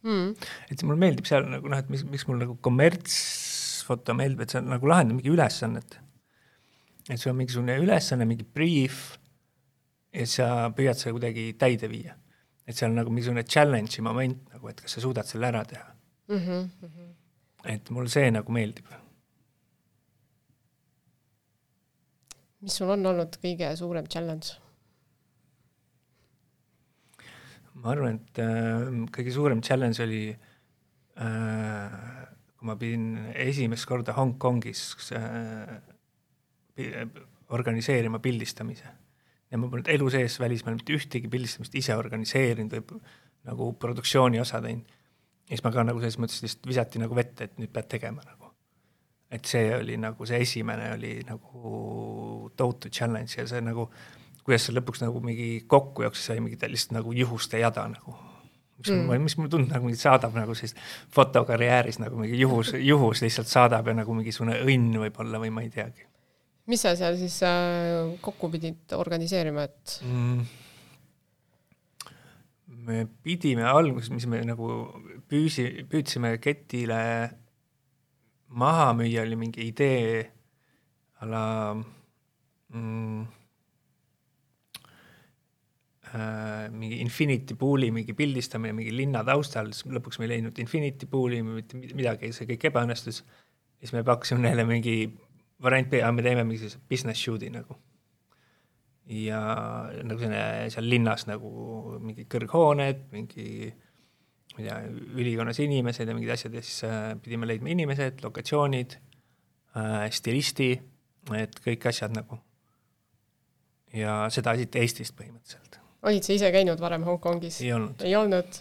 mm.. 0.02 0.34
et 0.70 0.82
mulle 0.82 1.00
meeldib 1.00 1.28
seal 1.28 1.48
nagu 1.48 1.68
noh, 1.68 1.78
et 1.78 1.88
mis, 1.92 2.04
miks 2.04 2.26
mul 2.28 2.40
nagu 2.40 2.56
kommertsfoto 2.60 4.16
meeldib, 4.16 4.40
et 4.44 4.50
see 4.50 4.62
on 4.62 4.72
nagu 4.72 4.88
lahendab 4.88 5.20
mingi 5.20 5.32
ülesannet. 5.32 5.98
et 7.08 7.18
sul 7.18 7.32
on 7.32 7.36
mingisugune 7.42 7.76
ülesanne, 7.84 8.24
mingi 8.24 8.44
briif 8.44 9.18
ja 10.12 10.26
sa 10.26 10.46
püüad 10.74 10.98
seda 10.98 11.12
kuidagi 11.14 11.52
täide 11.60 11.90
viia 11.92 12.16
et 12.70 12.78
see 12.78 12.86
on 12.86 12.96
nagu 12.98 13.10
mingisugune 13.12 13.44
challenge'i 13.46 14.04
moment 14.06 14.38
nagu, 14.54 14.70
et 14.70 14.80
kas 14.84 14.96
sa 14.96 15.02
suudad 15.02 15.26
selle 15.28 15.48
ära 15.50 15.62
teha 15.66 15.86
mm. 16.30 16.40
-hmm. 16.46 17.12
et 17.74 17.90
mul 17.90 18.08
see 18.08 18.30
nagu 18.30 18.52
meeldib. 18.52 18.86
mis 22.60 22.76
sul 22.76 22.90
on 22.94 23.06
olnud 23.12 23.38
kõige 23.44 23.70
suurem 23.76 24.06
challenge? 24.06 24.54
ma 27.74 27.90
arvan, 27.94 28.20
et 28.20 28.38
äh, 28.44 28.86
kõige 29.16 29.32
suurem 29.32 29.62
challenge 29.62 30.02
oli 30.04 30.24
äh,, 30.30 31.92
kui 32.56 32.66
ma 32.68 32.76
pidin 32.76 33.32
esimest 33.34 33.86
korda 33.88 34.12
Hongkongis 34.12 35.12
äh, 35.16 35.80
organiseerima 37.48 38.18
pildistamise 38.18 38.88
ja 39.50 39.58
ma 39.58 39.68
polnud 39.70 39.90
elu 39.90 40.10
sees 40.14 40.38
välismaal 40.40 40.76
mitte 40.78 40.94
ühtegi 40.94 41.30
pildistamist 41.30 41.74
ise 41.78 41.96
organiseerinud 41.98 42.76
või 42.76 43.00
nagu 43.50 43.72
produktsiooni 43.82 44.40
osa 44.40 44.60
teinud. 44.62 44.86
ja 45.48 45.56
siis 45.56 45.64
ma 45.64 45.72
ka 45.74 45.84
nagu 45.86 46.02
selles 46.02 46.20
mõttes 46.22 46.42
lihtsalt 46.44 46.70
visati 46.70 47.02
nagu 47.02 47.16
vette, 47.16 47.48
et 47.48 47.58
nüüd 47.58 47.72
pead 47.74 47.88
tegema 47.96 48.22
nagu. 48.26 48.52
et 49.30 49.44
see 49.46 49.74
oli 49.76 49.96
nagu 49.96 50.26
see 50.26 50.40
esimene 50.42 50.92
oli 50.94 51.20
nagu 51.26 52.50
tohutu 52.56 52.90
challenge 52.90 53.38
ja 53.38 53.46
see 53.46 53.60
nagu 53.64 53.88
kuidas 54.44 54.66
see 54.66 54.74
lõpuks 54.74 55.04
nagu 55.04 55.20
mingi 55.24 55.62
kokku 55.70 56.04
jooksis, 56.06 56.30
sai 56.30 56.42
mingi 56.42 56.58
lihtsalt 56.60 56.96
nagu 56.98 57.14
juhuste 57.14 57.60
jada 57.60 57.86
nagu. 57.88 58.16
mis 58.80 58.90
mm., 58.94 59.22
mis 59.22 59.36
mulle 59.36 59.50
tundub 59.52 59.74
nagu 59.74 59.90
saadab 59.94 60.36
nagu 60.36 60.54
sellist 60.56 60.78
fotokarjääris 61.14 62.00
nagu 62.00 62.16
mingi 62.16 62.38
juhus, 62.40 62.72
juhus 62.78 63.22
lihtsalt 63.22 63.50
saadab 63.50 63.90
ja 63.90 63.98
nagu 63.98 64.14
mingisugune 64.16 64.56
õnn 64.64 64.96
võib-olla 65.04 65.42
või 65.42 65.52
ma 65.52 65.66
ei 65.66 65.70
teagi. 65.74 66.09
Mis 66.68 66.82
sa 66.84 66.94
seal 66.98 67.16
siis 67.20 67.40
äh, 67.46 68.10
kokku 68.24 68.50
pidid 68.52 68.92
organiseerima, 68.98 69.64
et 69.68 70.00
mm.? 70.04 70.42
me 72.86 73.04
pidime 73.24 73.64
alguses, 73.68 74.10
mis 74.12 74.26
me 74.30 74.40
nagu 74.46 74.68
püüsi, 75.30 75.66
püüdsime 75.90 76.34
ketile 76.42 77.00
maha 78.60 78.90
müüa, 78.98 79.24
oli 79.26 79.38
mingi 79.38 79.66
idee 79.68 80.24
a 81.20 81.28
la 81.28 81.44
mm, 82.72 83.26
äh, 86.14 86.66
mingi 86.72 87.00
Infinity 87.04 87.54
Pool'i 87.54 87.90
mingi 87.94 88.16
pildistamine 88.16 88.74
mingi 88.76 88.94
linna 88.96 89.22
taustal, 89.26 89.70
siis 89.76 89.86
lõpuks 89.92 90.18
me 90.18 90.26
ei 90.26 90.34
leidnud 90.34 90.58
Infinity 90.62 91.08
Pool'i, 91.10 91.42
mitte 91.46 91.78
midagi, 91.78 92.32
see 92.34 92.48
kõik 92.50 92.70
ebaõnnestus. 92.70 93.22
siis 93.80 93.92
me 93.96 94.02
pakkusime 94.04 94.42
neile 94.44 94.66
mingi 94.68 94.96
variant 95.62 95.90
B, 95.90 96.02
me 96.12 96.24
teeme 96.24 96.44
mingi 96.44 96.62
sellise 96.64 96.80
business 96.88 97.22
shoot'i 97.24 97.50
nagu. 97.52 97.76
ja 99.10 99.40
nagu 100.06 100.20
selline 100.20 100.70
seal 100.70 100.86
linnas 100.86 101.26
nagu 101.26 101.50
mingi 101.98 102.28
kõrghooned, 102.30 103.08
mingi 103.14 103.46
ma 104.54 104.60
ei 104.62 104.68
tea, 104.68 104.76
ülikonnas 105.18 105.58
inimesed 105.62 106.06
ja 106.06 106.14
mingid 106.14 106.30
asjad 106.36 106.54
ja 106.54 106.62
siis 106.62 106.84
äh, 106.86 107.16
pidime 107.22 107.48
leidma 107.50 107.72
inimesed, 107.74 108.22
lokatsioonid 108.22 108.94
äh,, 109.74 110.06
stilisti, 110.14 110.70
et 111.34 111.60
kõik 111.64 111.90
asjad 111.90 112.14
nagu. 112.14 112.38
ja 113.94 114.22
seda 114.30 114.54
siit 114.58 114.78
Eestist 114.78 115.18
põhimõtteliselt 115.18 115.80
olid 116.06 116.24
sa 116.24 116.34
ise 116.34 116.50
käinud 116.54 116.80
varem 116.80 117.04
Hongkongis? 117.04 117.60
ei 117.64 117.72
olnud. 117.76 118.02
ei 118.06 118.16
olnud? 118.16 118.60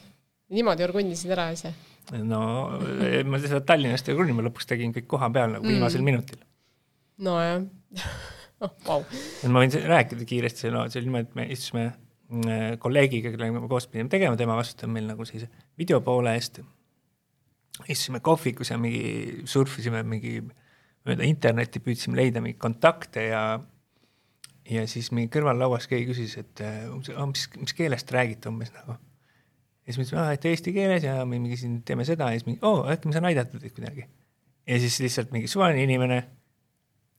niimoodi 0.55 0.85
orgundisid 0.87 1.31
ära 1.35 1.49
ise? 1.55 1.71
no 2.11 2.41
ma 3.29 3.41
seda 3.41 3.61
Tallinnast 3.65 4.09
ei 4.09 4.15
orgundi, 4.15 4.35
ma 4.35 4.45
lõpuks 4.47 4.69
tegin 4.69 4.93
kõik 4.95 5.07
koha 5.09 5.29
peal 5.33 5.55
nagu 5.55 5.65
mm. 5.65 5.75
viimasel 5.75 6.05
minutil. 6.05 6.41
Nojah 7.23 7.63
oh, 8.63 8.75
vau. 8.85 9.03
ma 9.49 9.63
võin 9.63 9.73
rääkida 9.93 10.27
kiiresti, 10.27 10.71
no 10.73 10.85
see 10.89 11.01
oli 11.01 11.09
niimoodi, 11.09 11.29
et 11.29 11.37
me 11.39 11.47
istusime 11.55 11.85
mm, 11.89 12.79
kolleegiga, 12.83 13.33
kellega 13.33 13.55
me 13.55 13.71
koos 13.71 13.89
pidime 13.91 14.11
tegema, 14.11 14.37
tema 14.39 14.57
vastutab 14.59 14.91
meil 14.93 15.09
nagu 15.09 15.27
sellise 15.27 15.49
videopoole 15.79 16.35
eest. 16.37 16.61
istusime 17.87 18.19
kohvikus 18.25 18.73
ja 18.73 18.77
mingi 18.81 19.43
surfisime 19.49 20.03
mingi 20.03 20.39
mööda 21.07 21.27
internetti, 21.27 21.81
püüdsime 21.83 22.19
leida 22.19 22.43
mingeid 22.43 22.61
kontakte 22.61 23.29
ja 23.29 23.43
ja 24.69 24.85
siis 24.87 25.09
mingi 25.15 25.31
kõrvallauas 25.33 25.87
keegi 25.89 26.11
küsis, 26.11 26.35
et 26.37 26.61
umbes, 26.91 27.13
mis, 27.31 27.45
mis 27.63 27.77
keelest 27.77 28.11
räägite 28.13 28.51
umbes 28.51 28.73
nagu. 28.75 28.99
ja 29.87 29.93
siis 29.93 29.97
ma 29.97 30.05
ütlesin, 30.05 30.33
et 30.35 30.49
eesti 30.51 30.73
keeles 30.75 31.07
ja 31.07 31.21
me 31.25 31.39
mingi 31.39 31.57
siin 31.57 31.79
teeme 31.87 32.05
seda 32.05 32.29
ja 32.29 32.37
siis 32.37 32.45
mingi, 32.49 32.61
oo, 32.67 32.83
äkki 32.91 33.09
ma 33.09 33.15
saan 33.15 33.29
aidata 33.31 33.61
teid 33.61 33.73
kuidagi. 33.73 34.05
ja 34.67 34.79
siis 34.83 34.99
lihtsalt 35.01 35.33
mingi 35.33 35.49
suvaline 35.49 35.87
inimene, 35.87 36.19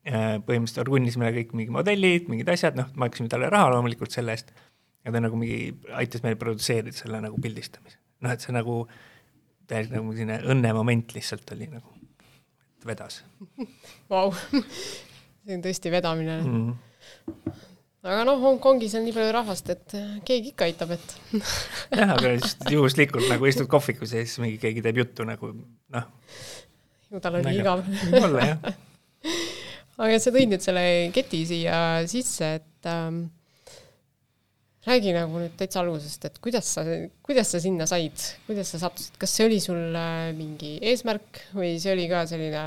põhimõtteliselt 0.05 0.83
orgunnis 0.85 1.19
meile 1.21 1.35
kõik 1.37 1.55
mingi 1.59 1.75
modellid, 1.75 2.29
mingid 2.33 2.49
asjad, 2.53 2.77
noh, 2.79 2.89
maksime 3.01 3.29
talle 3.33 3.51
raha 3.53 3.73
loomulikult 3.75 4.15
selle 4.15 4.33
eest, 4.37 4.53
ja 5.05 5.13
ta 5.13 5.23
nagu 5.23 5.39
mingi 5.41 5.75
aitas 5.97 6.25
meil 6.25 6.39
produtseerida 6.41 6.97
selle 6.97 7.21
nagu 7.25 7.41
pildistamise. 7.43 7.99
noh, 8.25 8.35
et 8.35 8.45
see 8.45 8.55
nagu 8.57 8.83
täiesti 9.71 9.97
nagu 9.97 10.13
selline 10.13 10.41
õnnemoment 10.53 11.15
lihtsalt 11.17 11.53
oli 11.55 11.69
nagu, 11.71 11.97
vedas. 12.87 13.23
Vau, 14.11 14.33
see 14.51 15.57
on 15.57 15.67
tõesti 15.67 15.93
vedamine 15.93 16.39
mm. 16.43 16.55
-hmm 16.55 17.59
aga 18.01 18.25
noh, 18.25 18.39
Hongkongis 18.41 18.95
on 18.97 19.05
nii 19.05 19.13
palju 19.13 19.33
rahvast, 19.37 19.71
et 19.75 19.95
äh, 19.99 20.13
keegi 20.25 20.55
ikka 20.55 20.69
aitab, 20.71 20.95
et 20.97 21.17
jah, 21.99 22.15
aga 22.15 22.33
just 22.33 22.65
juhuslikult 22.73 23.29
nagu 23.29 23.49
istud 23.49 23.69
kohvikus 23.69 24.15
ja 24.17 24.25
siis 24.25 24.41
mingi 24.41 24.57
keegi 24.63 24.85
teeb 24.85 25.03
juttu 25.03 25.27
nagu 25.29 25.53
noh. 25.53 26.07
ju 27.11 27.21
tal 27.21 27.37
oli 27.41 27.57
igav. 27.61 27.85
võib-olla 27.85 28.47
jah. 28.55 28.71
aga 30.01 30.21
sa 30.23 30.33
tõid 30.33 30.51
nüüd 30.53 30.65
selle 30.65 30.85
keti 31.15 31.43
siia 31.49 31.77
sisse, 32.11 32.55
et 32.61 32.89
ähm, 32.89 33.27
räägi 34.87 35.13
nagu 35.17 35.43
nüüd 35.43 35.57
täitsa 35.61 35.83
algusest, 35.83 36.25
et 36.29 36.39
kuidas 36.43 36.71
sa, 36.77 36.85
kuidas 37.27 37.53
sa 37.53 37.61
sinna 37.63 37.89
said, 37.91 38.17
kuidas 38.47 38.73
sa 38.73 38.81
sattusid, 38.87 39.19
kas 39.21 39.35
see 39.37 39.49
oli 39.49 39.61
sul 39.63 39.99
äh, 39.99 40.31
mingi 40.37 40.79
eesmärk 40.93 41.43
või 41.57 41.75
see 41.83 41.93
oli 41.93 42.07
ka 42.11 42.25
selline 42.31 42.65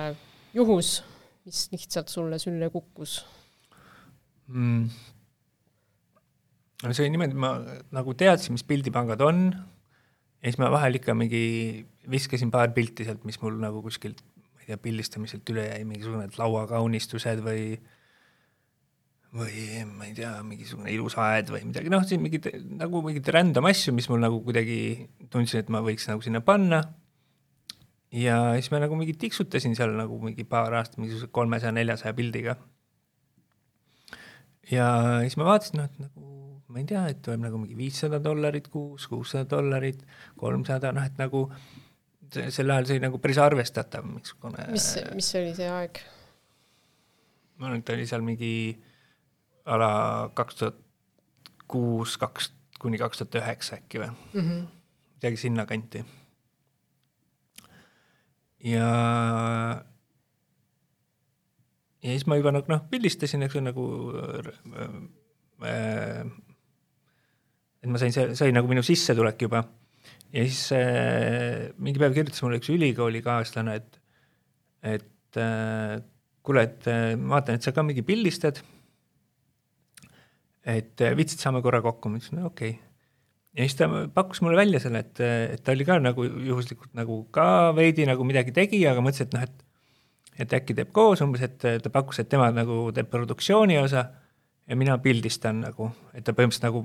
juhus, 0.53 0.99
mis 1.47 1.65
lihtsalt 1.73 2.13
sulle 2.13 2.39
sülle 2.41 2.69
kukkus? 2.73 3.21
mm.? 4.53 4.85
see 6.91 7.05
oli 7.05 7.13
niimoodi, 7.15 7.39
ma 7.39 7.55
nagu 7.95 8.13
teadsin, 8.19 8.53
mis 8.53 8.65
pildipangad 8.67 9.21
on 9.25 9.47
ja 10.43 10.51
siis 10.51 10.59
ma 10.61 10.69
vahel 10.73 10.99
ikka 10.99 11.15
mingi 11.17 11.43
viskasin 12.11 12.51
paar 12.53 12.75
pilti 12.75 13.07
sealt, 13.07 13.23
mis 13.25 13.39
mul 13.41 13.55
nagu 13.61 13.81
kuskilt, 13.81 14.21
ma 14.63 14.70
ei 14.70 14.72
tea, 14.72 14.79
pildistamiselt 14.86 15.51
üle 15.51 15.67
jäi, 15.67 15.84
mingisugused 15.89 16.39
lauakaunistused 16.39 17.43
või 17.43 17.65
või 19.34 19.84
ma 19.89 20.05
ei 20.05 20.13
tea, 20.13 20.32
mingisugune 20.46 20.91
ilus 20.93 21.15
aed 21.17 21.50
või 21.50 21.63
midagi, 21.65 21.89
noh, 21.89 22.03
siin 22.05 22.22
mingid 22.22 22.51
nagu 22.77 23.01
mingeid 23.01 23.32
random 23.34 23.65
asju, 23.65 23.93
mis 23.98 24.08
mul 24.12 24.22
nagu 24.22 24.43
kuidagi 24.46 25.08
tundsin, 25.34 25.63
et 25.63 25.72
ma 25.74 25.82
võiks 25.82 26.05
nagu 26.10 26.22
sinna 26.22 26.43
panna. 26.46 26.84
ja 28.13 28.53
siis 28.60 28.70
ma 28.72 28.84
nagu 28.84 28.96
mingi 28.96 29.17
tiksutasin 29.17 29.74
seal 29.75 29.96
nagu 29.98 30.20
mingi 30.22 30.46
paar 30.46 30.74
aastat 30.77 31.01
mingisuguse 31.01 31.32
kolmesaja, 31.34 31.74
neljasaja 31.74 32.13
pildiga 32.13 32.60
ja 34.70 34.88
siis 35.25 35.36
ma 35.38 35.50
vaatasin, 35.50 35.82
noh, 35.82 35.89
et 35.89 36.00
nagu 36.05 36.29
ma 36.74 36.82
ei 36.82 36.86
tea, 36.89 37.03
et 37.12 37.22
tuleb 37.25 37.43
nagu 37.43 37.60
mingi 37.62 37.77
viissada 37.77 38.20
dollarit 38.24 38.67
kuus, 38.74 39.05
kuussada 39.10 39.46
dollarit, 39.50 40.01
kolmsada, 40.39 40.93
noh 40.96 41.05
et 41.05 41.17
nagu 41.22 41.48
sel 42.53 42.73
ajal 42.73 42.87
see 42.87 42.97
oli 42.97 43.05
nagu 43.05 43.19
päris 43.21 43.39
arvestatav, 43.41 44.05
missugune 44.07 44.67
mis, 44.71 44.87
mis 45.15 45.29
oli 45.39 45.53
see 45.57 45.69
aeg? 45.69 46.01
ma 47.57 47.69
arvan, 47.69 47.79
et 47.81 47.87
ta 47.87 47.95
oli 47.97 48.07
seal 48.09 48.25
mingi 48.25 48.53
a 49.65 49.79
la 49.79 49.93
kaks 50.35 50.59
tuhat 50.59 50.81
kuus, 51.71 52.17
kaks 52.21 52.51
kuni 52.81 52.99
kaks 52.99 53.21
tuhat 53.21 53.39
üheksa 53.41 53.79
äkki 53.79 54.01
või 54.03 54.11
mm 54.11 54.41
-hmm., 54.41 54.61
midagi 55.15 55.37
sinnakanti. 55.45 56.05
ja 58.73 58.87
ja 62.03 62.09
siis 62.09 62.27
ma 62.27 62.35
juba 62.35 62.51
nagu 62.51 62.67
noh, 62.71 62.83
pildistasin, 62.91 63.43
eks 63.47 63.55
ju, 63.55 63.61
nagu 63.63 63.85
äh, 65.63 66.25
et 67.83 67.89
ma 67.91 67.99
sain, 67.99 68.13
see 68.15 68.35
sai 68.35 68.51
nagu 68.55 68.67
minu 68.67 68.83
sissetulek 68.83 69.41
juba. 69.47 69.63
Ja 70.33 70.45
siis 70.47 70.71
äh, 70.75 71.73
mingi 71.77 72.01
päev 72.01 72.15
kirjutas 72.15 72.41
mulle 72.45 72.59
üks 72.61 72.71
ülikoolikaaslane, 72.73 73.75
et, 73.79 73.99
et 74.95 75.41
äh, 75.41 75.99
kuule, 76.45 76.65
et 76.67 76.87
äh, 76.89 77.11
ma 77.19 77.37
vaatan, 77.37 77.59
et 77.59 77.65
sa 77.65 77.73
ka 77.75 77.85
mingi 77.85 78.05
pildistad. 78.05 78.63
et 80.63 81.01
äh, 81.03 81.13
vitsid, 81.19 81.41
saame 81.43 81.61
korra 81.61 81.83
kokku, 81.83 82.09
ma 82.09 82.21
ütlesin, 82.21 82.41
okei 82.47 82.73
okay. 82.77 82.81
ja 83.57 83.67
siis 83.67 83.77
ta 83.77 83.89
pakkus 84.15 84.41
mulle 84.41 84.57
välja 84.57 84.81
selle, 84.83 85.03
et, 85.03 85.19
et 85.19 85.63
ta 85.63 85.75
oli 85.75 85.85
ka 85.85 85.99
nagu 85.99 86.25
juhuslikult 86.25 86.95
nagu 86.97 87.23
ka 87.35 87.73
veidi 87.75 88.07
nagu 88.09 88.25
midagi 88.25 88.55
tegi, 88.55 88.81
aga 88.87 89.03
mõtles, 89.03 89.27
et 89.27 89.37
noh, 89.37 89.45
et 89.45 89.69
et 90.33 90.53
äkki 90.57 90.73
teeb 90.73 90.89
koos 90.89 91.21
umbes, 91.21 91.43
et 91.45 91.59
ta 91.61 91.89
pakkus, 91.93 92.23
et 92.23 92.29
tema 92.29 92.47
nagu 92.49 92.87
teeb 92.95 93.11
produktsiooni 93.11 93.75
osa 93.77 94.07
ja 94.65 94.77
mina 94.79 94.95
pildistan 94.97 95.59
nagu, 95.61 95.91
et 96.13 96.25
ta 96.25 96.33
põhimõtteliselt 96.33 96.71
nagu 96.71 96.81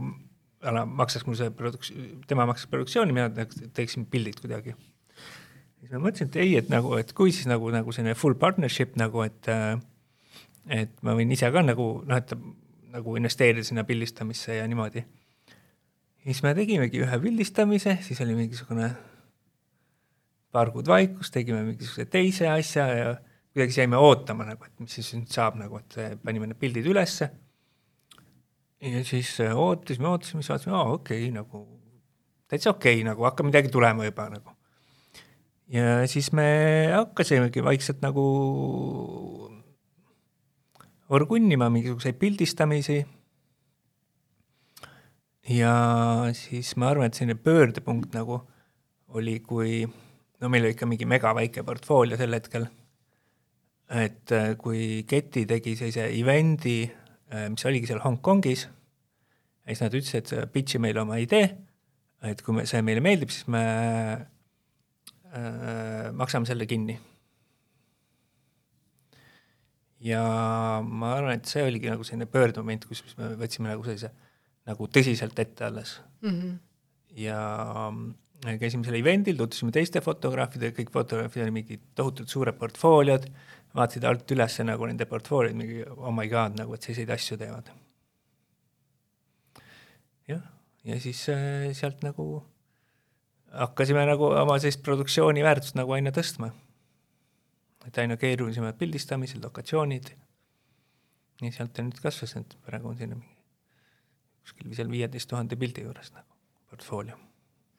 ala, 0.66 0.84
maksaks 0.86 1.26
mul 1.28 1.36
see 1.38 1.50
produks-, 1.54 1.92
tema 2.30 2.46
maksaks 2.48 2.70
produktsiooni, 2.72 3.14
mina 3.14 3.28
teeksin 3.76 4.06
pildid 4.10 4.40
kuidagi. 4.42 4.74
siis 5.78 5.92
ma 5.92 6.02
mõtlesin, 6.02 6.30
et 6.30 6.40
ei, 6.42 6.56
et 6.58 6.72
nagu, 6.72 6.94
et 6.98 7.12
kui 7.16 7.34
siis 7.34 7.46
nagu, 7.50 7.70
nagu 7.74 7.94
selline 7.94 8.16
full 8.18 8.38
partnership 8.38 8.96
nagu, 9.00 9.22
et 9.26 9.52
et 10.68 10.98
ma 11.06 11.14
võin 11.16 11.30
ise 11.32 11.48
ka 11.52 11.62
nagu 11.64 11.88
noh, 12.04 12.18
et 12.18 12.34
nagu 12.92 13.16
investeerida 13.20 13.64
sinna 13.64 13.84
pildistamisse 13.88 14.58
ja 14.58 14.66
niimoodi. 14.68 15.04
siis 16.24 16.42
me 16.44 16.54
tegimegi 16.54 17.00
ühe 17.04 17.20
pildistamise, 17.22 17.98
siis 18.04 18.20
oli 18.20 18.34
mingisugune 18.36 18.90
paar 20.52 20.72
kuud 20.72 20.88
vaikust, 20.88 21.32
tegime 21.32 21.62
mingisuguse 21.64 22.08
teise 22.10 22.48
asja 22.52 22.86
ja 22.92 23.10
kuidagi 23.52 23.80
jäime 23.80 24.00
ootama 24.00 24.46
nagu, 24.48 24.64
et 24.64 24.80
mis 24.80 24.98
siis 24.98 25.12
nüüd 25.16 25.32
saab 25.32 25.58
nagu, 25.60 25.80
et 25.80 26.20
panime 26.24 26.50
need 26.50 26.60
pildid 26.60 26.88
ülesse. 26.88 27.30
Ja 28.80 29.04
siis 29.04 29.40
äh, 29.40 29.56
ootasime, 29.56 30.08
ootasime, 30.08 30.42
siis 30.42 30.52
vaatasime, 30.52 30.76
aa 30.76 30.92
okei 30.92 31.22
okay,, 31.24 31.34
nagu 31.34 31.64
täitsa 32.48 32.70
okei 32.70 33.00
okay, 33.00 33.06
nagu, 33.06 33.26
hakkab 33.26 33.50
midagi 33.50 33.72
tulema 33.74 34.06
juba 34.06 34.28
nagu. 34.32 34.54
ja 35.68 36.06
siis 36.06 36.32
me 36.32 36.48
hakkasimegi 36.94 37.64
vaikselt 37.64 38.02
nagu 38.04 38.24
orgunnima 41.08 41.70
mingisuguseid 41.70 42.18
pildistamisi. 42.20 43.06
ja 45.48 45.74
siis 46.32 46.76
ma 46.76 46.92
arvan, 46.92 47.08
et 47.08 47.14
selline 47.14 47.38
pöördepunkt 47.40 48.14
nagu 48.14 48.42
oli, 49.08 49.40
kui 49.40 49.86
no 50.40 50.48
meil 50.48 50.66
oli 50.66 50.76
ikka 50.76 50.86
mingi 50.86 51.08
megaväike 51.08 51.64
portfoolio 51.64 52.18
sel 52.20 52.36
hetkel, 52.36 52.68
et 53.88 54.32
äh, 54.36 54.52
kui 54.60 55.04
Getty 55.08 55.46
tegi 55.48 55.74
sellise 55.76 56.10
event'i, 56.12 56.82
mis 57.52 57.64
oligi 57.68 57.90
seal 57.90 58.00
Hongkongis, 58.04 58.66
ja 59.68 59.74
siis 59.74 59.84
nad 59.84 59.96
ütlesid, 59.98 60.32
et 60.32 60.52
pitch'i 60.52 60.80
meile 60.80 61.02
oma 61.02 61.18
idee, 61.20 61.48
et 62.24 62.40
kui 62.44 62.56
me, 62.56 62.64
see 62.68 62.80
meile 62.84 63.02
meeldib, 63.04 63.30
siis 63.34 63.46
me 63.52 63.62
äh, 65.28 66.08
maksame 66.16 66.48
selle 66.48 66.66
kinni. 66.70 66.98
ja 69.98 70.22
ma 70.86 71.16
arvan, 71.16 71.40
et 71.40 71.50
see 71.50 71.64
oligi 71.66 71.90
nagu 71.90 72.04
selline 72.06 72.28
pöördemoment, 72.30 72.84
kus 72.86 73.02
me 73.18 73.32
võtsime 73.40 73.72
nagu 73.72 73.82
sellise 73.82 74.12
nagu 74.68 74.86
tõsiselt 74.94 75.38
ette 75.42 75.64
alles 75.66 75.96
mm. 76.22 76.30
-hmm. 76.30 76.52
ja 77.18 77.38
käisime 78.60 78.86
seal 78.86 79.00
event'il, 79.00 79.36
tutvusime 79.40 79.74
teiste 79.74 80.00
fotograafidega, 80.04 80.76
kõik 80.76 80.92
fotograafid 80.94 81.42
olid 81.42 81.56
mingid 81.56 81.82
tohutult 81.98 82.30
suured 82.30 82.54
portfooliod, 82.60 83.26
vaatasid 83.76 84.04
alt 84.08 84.30
üles 84.34 84.58
nagu 84.64 84.88
nende 84.88 85.06
portfooliod, 85.08 85.56
mingi 85.56 85.82
oh 85.96 86.12
my 86.14 86.28
god, 86.30 86.56
nagu 86.58 86.74
et 86.74 86.86
selliseid 86.86 87.10
asju 87.14 87.38
teevad. 87.40 87.70
jah, 90.28 90.44
ja 90.84 91.00
siis 91.00 91.24
äh, 91.32 91.68
sealt 91.76 92.02
nagu 92.04 92.28
hakkasime 93.52 94.04
nagu 94.08 94.32
oma 94.36 94.58
sellist 94.60 94.84
produktsiooni 94.84 95.44
väärtust 95.44 95.78
nagu 95.78 95.92
aina 95.96 96.12
tõstma. 96.14 96.52
et 97.86 97.98
aina 97.98 98.16
keerulisemad 98.20 98.76
pildistamised, 98.76 99.40
lokatsioonid, 99.44 100.12
nii 101.40 101.52
sealt 101.54 101.72
ta 101.72 101.82
nüüd 101.82 102.00
kasvas, 102.02 102.36
et 102.36 102.56
praegu 102.66 102.90
on 102.90 102.98
sinna 102.98 103.16
mingi 103.16 103.38
kuskil 104.48 104.74
seal 104.76 104.90
viieteist 104.92 105.28
tuhande 105.28 105.56
pildi 105.60 105.84
juures 105.84 106.12
nagu 106.16 106.36
portfoolio 106.70 107.16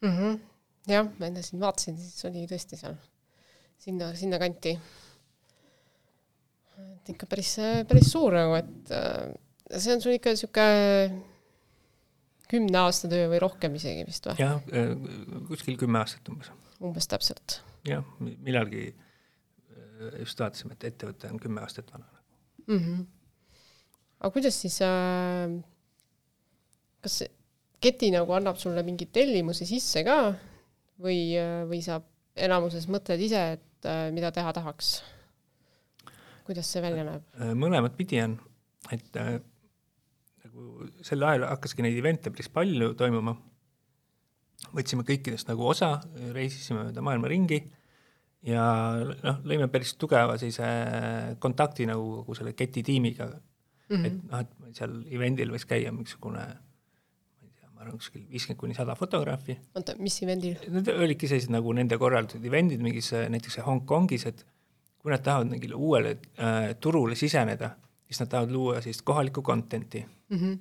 mm. 0.01 0.17
-hmm. 0.17 0.39
jah, 0.87 1.09
ma 1.19 1.29
enne 1.29 1.41
siin 1.45 1.61
vaatasin, 1.61 1.97
siis 1.97 2.25
oli 2.29 2.45
tõesti 2.47 2.77
seal 2.77 2.97
sinna, 3.79 4.13
sinnakanti. 4.15 4.77
Et 6.99 7.13
ikka 7.15 7.27
päris, 7.29 7.55
päris 7.89 8.11
suur 8.13 8.35
nagu, 8.35 8.55
et 8.59 8.93
äh, 8.95 9.31
see 9.77 9.95
on 9.95 10.03
sul 10.03 10.15
ikka 10.15 10.33
niisugune 10.35 11.23
kümne 12.49 12.81
aasta 12.81 13.09
töö 13.11 13.29
või 13.31 13.41
rohkem 13.43 13.77
isegi 13.79 14.05
vist 14.07 14.29
või? 14.29 14.39
jah, 14.41 14.59
äh, 14.73 14.93
kuskil 15.49 15.79
kümme 15.79 16.01
aastat 16.01 16.29
umbes. 16.31 16.51
umbes 16.81 17.09
täpselt. 17.11 17.59
jah, 17.87 18.05
millalgi 18.19 18.89
äh, 18.89 20.19
just 20.23 20.41
vaatasime, 20.41 20.77
et 20.77 20.89
ettevõte 20.91 21.31
on 21.31 21.41
kümme 21.41 21.63
aastat 21.65 21.91
vana 21.93 22.07
mm. 22.67 22.77
-hmm. 22.77 23.03
aga 24.19 24.33
kuidas 24.35 24.61
siis 24.61 24.81
äh,, 24.85 25.57
kas 27.01 27.23
keti 27.79 28.11
nagu 28.11 28.33
annab 28.35 28.59
sulle 28.59 28.83
mingeid 28.83 29.11
tellimusi 29.15 29.65
sisse 29.65 30.03
ka 30.03 30.19
või, 30.99 31.31
või 31.69 31.79
sa 31.83 32.01
enamuses 32.39 32.87
mõtled 32.91 33.21
ise, 33.23 33.41
et 33.57 33.87
äh, 33.87 34.09
mida 34.15 34.31
teha 34.35 34.53
tahaks? 34.55 34.99
Kuidas 36.49 36.71
see 36.73 36.83
välja 36.83 37.05
näeb? 37.05 37.25
Äh, 37.37 37.53
mõlemat 37.57 37.95
pidi 37.97 38.19
on, 38.23 38.35
et 38.95 39.21
äh, 39.21 39.37
nagu 40.45 40.89
sel 41.05 41.25
ajal 41.27 41.47
hakkaski 41.51 41.85
neid 41.85 41.97
event'e 42.01 42.33
päris 42.33 42.49
palju 42.53 42.93
toimuma. 42.99 43.35
võtsime 44.75 45.05
kõikidest 45.07 45.47
nagu 45.47 45.63
osa, 45.71 45.93
reisisime 46.35 46.89
mööda 46.89 47.01
maailma 47.05 47.29
ringi 47.31 47.61
ja 48.43 48.63
noh, 48.99 49.37
lõime 49.47 49.69
päris 49.71 49.93
tugeva 49.99 50.35
sellise 50.39 50.67
kontakti 51.39 51.87
nagu 51.87 52.19
kogu 52.19 52.35
selle 52.35 52.53
keti 52.53 52.83
tiimiga 52.83 53.29
mm. 53.29 53.95
-hmm. 53.95 54.05
et 54.05 54.17
noh, 54.31 54.43
et 54.67 54.81
seal 54.81 54.97
event'il 55.07 55.53
võis 55.53 55.67
käia 55.67 55.93
mingisugune 55.95 56.43
ma 57.79 57.85
arvan, 57.85 57.95
kuskil 57.95 58.25
viiskümmend 58.27 58.59
kuni 58.59 58.75
sada 58.75 58.95
fotograafi. 58.99 59.55
oota, 59.75 59.95
mis 59.99 60.21
event'il? 60.23 60.59
Need 60.75 60.91
olidki 60.91 61.27
sellised 61.31 61.51
nagu 61.55 61.71
nende 61.73 61.97
korraldatud 61.97 62.43
event'id 62.43 62.83
mingis 62.83 63.13
näiteks 63.31 63.61
Hongkongis, 63.63 64.25
et 64.27 64.43
kui 64.99 65.11
nad 65.13 65.23
tahavad 65.23 65.47
mingile 65.51 65.75
uuele 65.75 66.17
äh, 66.39 66.75
turule 66.79 67.15
siseneda, 67.15 67.71
siis 68.07 68.19
nad 68.19 68.31
tahavad 68.31 68.51
luua 68.51 68.81
sellist 68.81 69.05
kohalikku 69.07 69.41
content'i 69.41 70.03
mm. 70.03 70.37
-hmm. 70.37 70.57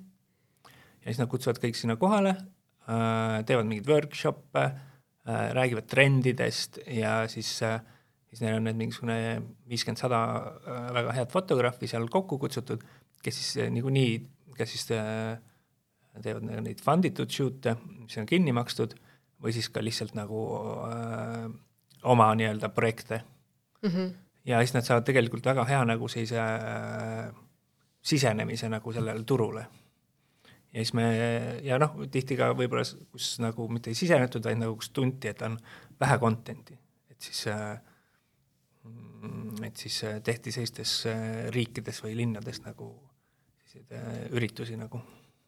ja 0.71 1.05
siis 1.05 1.19
nad 1.19 1.27
kutsuvad 1.27 1.59
kõik 1.63 1.75
sinna 1.75 1.95
kohale 1.95 2.29
äh,, 2.29 3.45
teevad 3.45 3.65
mingeid 3.65 3.89
workshop'e 3.89 4.65
äh,, 4.65 5.51
räägivad 5.53 5.87
trendidest 5.87 6.79
ja 6.87 7.27
siis 7.27 7.63
äh, 7.63 7.81
siis 8.29 8.41
neil 8.41 8.59
on 8.59 8.67
need 8.67 8.77
mingisugune 8.79 9.19
viiskümmend, 9.69 10.01
sada 10.01 10.21
äh, 10.61 10.89
väga 10.93 11.15
head 11.17 11.31
fotograafi 11.33 11.89
seal 11.89 12.07
kokku 12.13 12.37
kutsutud, 12.41 12.83
kes 13.23 13.39
siis 13.41 13.65
äh, 13.65 13.71
niikuinii, 13.73 14.13
kes 14.57 14.75
siis 14.75 14.91
äh, 14.95 15.39
teevad 16.23 16.45
neid 16.49 16.81
funditud 16.83 17.31
shoot'e, 17.33 17.75
mis 18.03 18.17
on 18.21 18.29
kinni 18.29 18.53
makstud, 18.55 18.95
või 19.39 19.53
siis 19.55 19.69
ka 19.73 19.83
lihtsalt 19.83 20.15
nagu 20.19 20.45
äh, 20.89 21.45
oma 22.09 22.31
nii-öelda 22.35 22.69
projekte 22.75 23.21
mm. 23.81 23.89
-hmm. 23.89 24.11
Ja 24.45 24.61
siis 24.63 24.73
nad 24.73 24.87
saavad 24.87 25.05
tegelikult 25.07 25.45
väga 25.45 25.65
hea 25.69 25.81
nagu 25.85 26.07
sellise 26.07 26.39
äh, 26.39 27.29
sisenemise 28.01 28.69
nagu 28.69 28.93
sellele 28.93 29.23
turule. 29.23 29.65
ja 30.73 30.79
siis 30.83 30.93
me, 30.93 31.05
ja 31.63 31.79
noh, 31.81 31.95
tihti 32.11 32.37
ka 32.37 32.53
võib-olla, 32.53 32.85
kus 33.11 33.37
nagu 33.43 33.67
mitte 33.67 33.89
ei 33.91 33.97
sisenetud, 33.97 34.45
vaid 34.45 34.61
nagu 34.61 34.75
kus 34.79 34.91
tunti, 34.95 35.31
et 35.31 35.41
on 35.41 35.57
vähe 35.99 36.17
content'i, 36.21 36.77
et 37.09 37.21
siis 37.21 37.47
äh, 37.47 37.79
et 39.65 39.77
siis 39.77 40.03
äh, 40.03 40.21
tehti 40.23 40.51
sellistes 40.51 40.93
äh, 41.09 41.47
riikides 41.53 42.03
või 42.03 42.15
linnades 42.19 42.61
nagu 42.63 42.91
selliseid 43.67 43.95
äh, 43.97 44.21
üritusi 44.35 44.77
nagu 44.79 45.01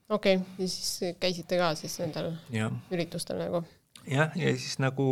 okei 0.10 0.36
okay., 0.38 0.48
ja 0.60 0.68
siis 0.68 1.16
käisite 1.20 1.60
ka 1.60 1.72
siis 1.80 1.98
nendel 2.04 2.34
ja. 2.54 2.70
üritustel 2.92 3.40
nagu? 3.42 3.64
jah, 4.08 4.36
ja 4.36 4.54
siis 4.58 4.78
nagu 4.84 5.08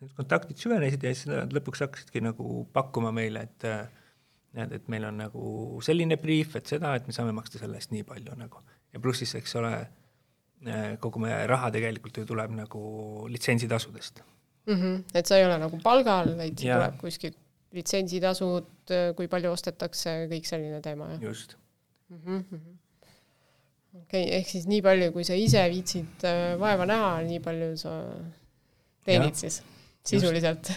need 0.00 0.12
kontaktid 0.16 0.60
süvenesid 0.60 1.04
ja 1.04 1.12
siis 1.14 1.28
nad 1.30 1.52
lõpuks 1.54 1.84
hakkasidki 1.84 2.22
nagu 2.24 2.64
pakkuma 2.72 3.12
meile, 3.14 3.44
et 3.48 3.66
näed, 4.56 4.74
et 4.78 4.88
meil 4.92 5.06
on 5.08 5.20
nagu 5.20 5.44
selline 5.84 6.18
briif, 6.20 6.56
et 6.58 6.70
seda, 6.70 6.94
et 6.96 7.06
me 7.06 7.14
saame 7.16 7.34
maksta 7.36 7.60
selle 7.60 7.78
eest 7.78 7.92
nii 7.94 8.06
palju 8.08 8.36
nagu. 8.38 8.64
ja 8.90 9.00
pluss 9.02 9.22
siis, 9.22 9.36
eks 9.38 9.54
ole, 9.60 9.74
kogu 11.00 11.22
meie 11.22 11.44
raha 11.48 11.70
tegelikult 11.72 12.18
ju 12.20 12.26
tuleb 12.28 12.56
nagu 12.56 12.82
litsentsitasudest 13.30 14.22
mm. 14.66 14.74
-hmm. 14.74 14.98
et 15.14 15.26
sa 15.26 15.38
ei 15.38 15.46
ole 15.46 15.58
nagu 15.58 15.78
palgal, 15.82 16.34
vaid 16.36 16.60
ja. 16.60 16.76
tuleb 16.76 17.00
kuskilt 17.00 17.38
litsentsitasud, 17.72 18.92
kui 19.16 19.28
palju 19.30 19.52
ostetakse, 19.52 20.26
kõik 20.32 20.48
selline 20.48 20.80
teema, 20.82 21.12
jah? 21.14 21.22
just 21.22 21.56
mm. 22.08 22.44
-hmm 22.50 22.78
okei 23.94 24.24
okay,, 24.24 24.38
ehk 24.38 24.48
siis 24.48 24.66
nii 24.70 24.82
palju, 24.82 25.12
kui 25.12 25.24
sa 25.26 25.34
ise 25.34 25.62
viitsid 25.70 26.24
äh, 26.28 26.54
vaeva 26.60 26.86
näha, 26.86 27.10
nii 27.26 27.40
palju 27.42 27.76
sa 27.80 27.94
teenid 29.06 29.34
ja, 29.34 29.40
siis 29.40 29.62
sisuliselt. 30.06 30.72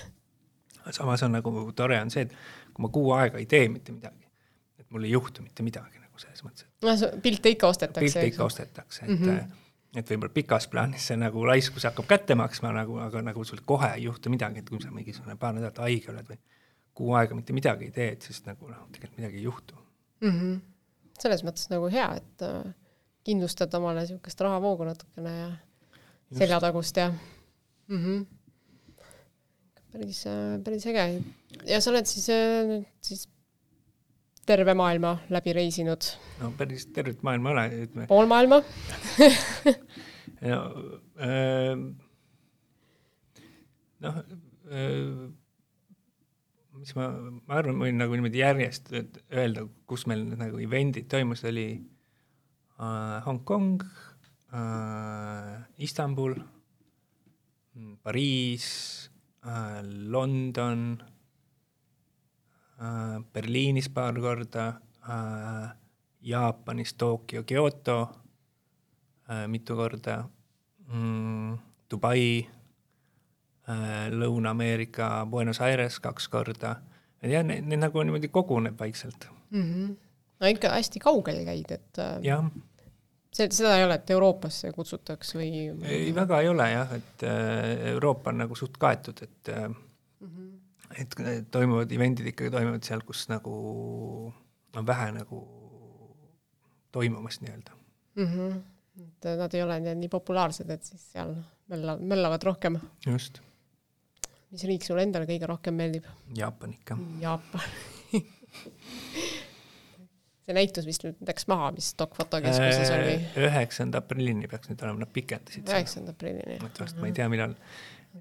samas 0.91 1.23
on 1.23 1.31
nagu 1.31 1.71
tore 1.75 1.99
on 2.01 2.11
see, 2.11 2.21
et 2.21 2.33
kui 2.73 2.83
ma 2.83 2.89
kuu 2.93 3.11
aega 3.15 3.37
ei 3.41 3.45
tee 3.49 3.67
mitte 3.69 3.91
midagi, 3.95 4.25
et 4.79 4.89
mul 4.89 5.03
ei 5.07 5.11
juhtu 5.11 5.43
mitte 5.43 5.63
midagi 5.63 5.99
nagu 5.99 6.19
selles 6.19 6.43
mõttes. 6.45 6.67
noh, 6.83 7.19
pilte 7.21 7.53
ikka 7.53 7.67
ostetakse. 7.67 8.05
pilte 8.05 8.25
ikka 8.31 8.43
ostetakse, 8.43 9.05
et 9.05 9.19
mm 9.19 9.29
-hmm. 9.29 9.61
et 9.95 10.09
võib-olla 10.09 10.33
pikas 10.33 10.67
plaanis 10.67 11.07
see 11.07 11.17
nagu 11.17 11.47
laiskus 11.47 11.83
hakkab 11.83 12.07
kätte 12.07 12.35
maksma 12.35 12.73
nagu, 12.73 12.97
aga 12.97 13.21
nagu 13.21 13.43
sul 13.43 13.61
kohe 13.65 13.93
ei 13.95 14.03
juhtu 14.03 14.29
midagi, 14.29 14.59
et 14.59 14.69
kui 14.69 14.81
sa 14.81 14.91
mingisugune 14.91 15.35
paar 15.35 15.53
nädalat 15.53 15.77
haige 15.77 16.11
oled 16.11 16.29
või 16.29 16.39
kuu 16.93 17.13
aega 17.13 17.35
mitte 17.35 17.53
midagi 17.53 17.85
ei 17.85 17.91
tee, 17.91 18.11
et 18.11 18.21
siis 18.21 18.45
nagu 18.45 18.69
noh, 18.69 18.87
tegelikult 18.91 19.17
midagi 19.17 19.37
ei 19.37 19.43
juhtu 19.43 19.75
mm. 20.21 20.29
-hmm. 20.29 20.61
selles 21.19 21.43
mõttes 21.43 21.69
nagu 21.69 21.89
hea, 21.89 22.15
et 22.15 22.41
äh, 22.41 22.73
kindlustad 23.23 23.73
omale 23.73 24.03
niisugust 24.03 24.41
rahavoogu 24.41 24.83
natukene 24.83 25.37
ja 25.37 25.51
seljatagust 26.37 26.97
ja 26.97 27.09
mm. 27.09 27.97
-hmm. 27.97 28.25
Päris, 29.93 30.23
päris 30.65 30.87
äge. 30.89 31.05
ja 31.69 31.79
sa 31.81 31.91
oled 31.93 32.09
siis, 32.09 32.27
siis 33.05 33.27
terve 34.45 34.73
maailma 34.77 35.17
läbi 35.33 35.53
reisinud? 35.55 36.09
no 36.41 36.51
päris 36.57 36.87
tervet 36.95 37.23
maailma 37.23 37.51
ei 37.51 37.55
ole, 37.55 37.85
ütleme. 37.87 38.07
pool 38.09 38.27
maailma 38.31 38.61
no 40.49 40.59
äh, 41.21 41.77
noh 44.03 44.19
äh, 44.19 45.31
mis 46.83 46.95
ma, 46.97 47.07
ma 47.47 47.59
arvan, 47.61 47.79
võin 47.79 47.99
nagu 48.01 48.17
niimoodi 48.17 48.41
järjest 48.41 48.91
öelda, 48.97 49.67
kus 49.87 50.07
meil 50.09 50.25
nagu 50.39 50.59
event'id 50.59 51.07
toimusid, 51.11 51.51
oli 51.53 51.67
äh, 51.77 53.19
Hongkong 53.27 53.85
äh,, 54.51 55.61
Istanbul, 55.85 56.35
Pariis 58.03 58.67
äh,, 59.45 59.81
London 59.83 61.03
äh,, 62.79 63.19
Berliinis 63.33 63.89
paar 63.89 64.13
korda 64.13 64.81
äh,, 65.07 65.69
Jaapanis 66.21 66.93
Tokyo, 66.93 67.43
Kyoto 67.43 68.09
äh, 69.29 69.47
mitu 69.47 69.75
korda 69.75 70.29
mm,. 70.87 71.57
Dubai 71.91 72.47
äh,, 73.67 74.09
Lõuna-Ameerika, 74.09 75.25
Buenos 75.25 75.61
Aires 75.61 75.99
kaks 75.99 76.27
korda. 76.29 76.81
ja 77.23 77.43
need, 77.43 77.63
need 77.67 77.79
nagu 77.79 78.03
niimoodi 78.03 78.27
koguneb 78.27 78.79
vaikselt 78.79 79.27
mm. 79.49 79.61
-hmm. 79.63 79.95
no 80.39 80.47
ikka 80.47 80.69
hästi 80.69 80.99
kaugel 80.99 81.45
käid, 81.45 81.71
et 81.71 81.97
äh, 81.97 82.19
jah, 82.21 82.49
see, 83.33 83.49
seda 83.49 83.77
ei 83.77 83.85
ole, 83.87 83.97
et 83.99 84.13
Euroopasse 84.15 84.71
kutsutaks 84.75 85.33
või? 85.37 85.49
ei, 85.89 86.11
väga 86.15 86.41
ei 86.43 86.51
ole 86.51 86.69
jah, 86.71 86.93
et 86.99 87.25
äh, 87.27 87.87
Euroopa 87.93 88.33
on 88.33 88.43
nagu 88.45 88.57
suht 88.59 88.77
kaetud, 88.81 89.23
et 89.25 89.53
mm 89.53 90.27
-hmm. 90.27 90.51
et 91.01 91.51
toimuvad 91.51 91.91
event'id 91.91 92.29
ikkagi 92.33 92.53
toimuvad 92.53 92.83
seal, 92.83 93.01
kus 93.07 93.27
nagu 93.29 93.53
on 94.75 94.87
vähe 94.87 95.11
nagu 95.11 95.41
toimumas 96.91 97.41
nii-öelda 97.41 97.71
mm. 98.15 98.27
-hmm. 98.27 98.61
et 99.01 99.37
nad 99.39 99.53
ei 99.53 99.63
ole 99.63 99.79
nii, 99.79 99.95
nii 99.95 100.09
populaarsed, 100.09 100.69
et 100.69 100.83
siis 100.83 101.11
seal 101.11 101.35
mölla, 101.67 101.97
möllavad 101.97 102.43
rohkem. 102.43 102.79
just, 103.05 103.41
mis 104.51 104.63
riik 104.63 104.85
sulle 104.85 105.03
endale 105.03 105.25
kõige 105.29 105.49
rohkem 105.49 105.73
meeldib? 105.73 106.05
Jaapan 106.37 106.73
ikka. 106.77 106.97
Jaapan 107.21 107.61
see 110.43 110.55
näitus 110.57 110.87
vist 110.87 111.05
nüüd 111.05 111.19
läks 111.27 111.47
maha, 111.51 111.71
mis 111.75 111.89
Stock 111.93 112.15
fotokeskuses 112.19 112.91
oli? 112.97 113.15
üheksanda 113.45 114.01
aprillini 114.03 114.49
peaks 114.51 114.71
nüüd 114.71 114.83
olema, 114.83 115.03
nad 115.05 115.11
pikendasid 115.15 115.63
seda. 115.63 115.77
üheksanda 115.77 116.15
aprillini. 116.15 116.59
et 116.59 116.81
vast 116.83 116.99
ma 116.99 117.09
ei 117.09 117.15
tea, 117.15 117.29
millal. 117.31 117.55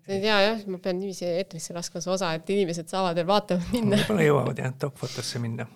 ei 0.07 0.21
tea 0.23 0.39
jah, 0.45 0.63
ma 0.71 0.79
pean 0.83 1.01
niiviisi 1.01 1.27
eetrisse 1.29 1.75
laskma 1.77 2.03
see 2.05 2.15
osa, 2.15 2.33
et 2.39 2.55
inimesed 2.55 2.91
saavad 2.93 3.19
veel 3.19 3.29
vaatama 3.31 3.67
minna. 3.75 3.99
võib-olla 4.05 4.29
jõuavad 4.29 4.63
jah, 4.63 4.77
top-fotosse 4.87 5.43
minna. 5.43 5.67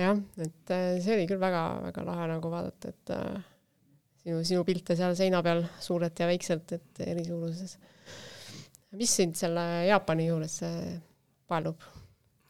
jah, 0.00 0.20
et 0.44 0.76
äh, 0.76 0.86
see 1.04 1.16
oli 1.16 1.26
küll 1.30 1.42
väga-väga 1.42 2.06
lahe 2.10 2.28
nagu 2.34 2.52
vaadata, 2.52 2.92
et 2.92 3.16
äh, 3.16 3.40
sinu, 4.20 4.44
sinu 4.44 4.68
pilte 4.68 4.98
seal 5.00 5.16
seina 5.16 5.40
peal 5.46 5.64
suurelt 5.80 6.20
ja 6.20 6.28
väikselt, 6.28 6.76
et 6.76 7.04
eri 7.08 7.24
suuruses. 7.24 7.78
mis 9.00 9.16
sind 9.22 9.40
selle 9.40 9.64
Jaapani 9.88 10.28
juures 10.28 10.60
äh, 10.68 10.96
paelub? 11.48 11.93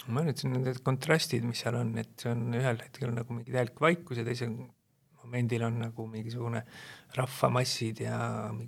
Ma 0.06 0.20
on 0.20 0.56
need 0.58 0.80
kontrastid, 0.84 1.44
mis 1.48 1.62
seal 1.64 1.78
on, 1.78 1.94
et 2.00 2.12
see 2.20 2.32
on 2.32 2.56
ühel 2.56 2.80
hetkel 2.82 3.12
nagu 3.14 3.36
mingi 3.36 3.54
täielik 3.54 3.80
vaikus 3.80 4.20
ja 4.20 4.26
teisel 4.26 4.52
momendil 5.24 5.64
on 5.64 5.78
nagu 5.86 6.06
mingisugune 6.10 6.64
rahvamassid 7.16 8.02
ja 8.04 8.18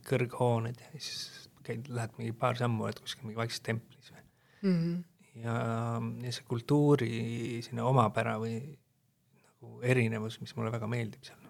kõrghooned 0.08 0.80
ja 0.80 0.92
siis 0.94 1.48
käid, 1.66 1.90
lähed 1.92 2.16
mingi 2.20 2.32
paar 2.38 2.56
sammu, 2.58 2.86
oled 2.86 3.00
kuskil 3.02 3.28
mingi 3.28 3.40
vaikses 3.40 3.62
templis 3.66 4.12
või 4.12 4.22
mm. 4.22 4.78
-hmm. 4.78 4.96
ja, 5.42 5.56
ja 6.26 6.34
see 6.36 6.48
kultuuri 6.48 7.12
selline 7.66 7.84
omapära 7.84 8.38
või 8.42 8.56
nagu 9.66 9.82
erinevus, 9.82 10.40
mis 10.40 10.54
mulle 10.56 10.72
väga 10.72 10.88
meeldib 10.90 11.26
seal. 11.26 11.42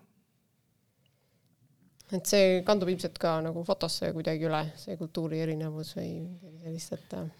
et 2.16 2.26
see 2.26 2.60
kandub 2.66 2.90
ilmselt 2.90 3.18
ka 3.18 3.38
nagu 3.44 3.64
fotosse 3.66 4.12
kuidagi 4.14 4.46
üle, 4.50 4.62
see 4.78 4.96
kultuuri 4.98 5.42
erinevus 5.46 5.96
või 5.98 6.10
midagi 6.26 6.62
sellist, 6.64 6.92
et 6.98 7.16
äh, 7.18 7.30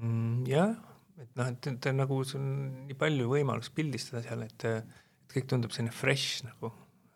mm,. 0.00 0.44
jah, 0.50 0.76
et 1.22 1.30
noh, 1.38 1.48
et, 1.48 1.68
et 1.72 1.88
nagu 1.96 2.20
sul 2.28 2.40
on 2.40 2.56
nii 2.88 2.96
palju 2.98 3.28
võimalust 3.30 3.74
pildistada 3.76 4.22
seal, 4.24 4.44
et, 4.46 4.66
et 4.68 5.32
kõik 5.32 5.48
tundub 5.50 5.74
selline 5.74 5.94
fresh 5.94 6.44
nagu, 6.46 6.72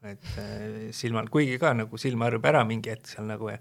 et 0.08 0.28
äh, 0.40 0.90
silmal, 0.96 1.28
kuigi 1.32 1.58
ka 1.60 1.74
nagu 1.76 2.00
silm 2.00 2.24
harjub 2.24 2.46
ära 2.48 2.64
mingi 2.68 2.92
hetk 2.92 3.10
seal 3.10 3.28
nagu 3.28 3.50
ja 3.52 3.58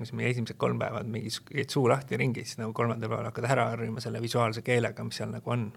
siis 0.00 0.12
meie 0.16 0.30
esimesed 0.32 0.58
kolm 0.60 0.78
päeva 0.80 1.02
mingi 1.04 1.32
käid 1.50 1.72
suu 1.72 1.86
lahti 1.90 2.18
ringi, 2.20 2.44
siis 2.46 2.60
nagu 2.60 2.72
kolmandal 2.76 3.10
päeval 3.10 3.30
hakkad 3.30 3.48
ära 3.50 3.68
harjuma 3.72 4.02
selle 4.04 4.22
visuaalse 4.22 4.64
keelega, 4.64 5.04
mis 5.04 5.20
seal 5.20 5.32
nagu 5.32 5.52
on. 5.52 5.70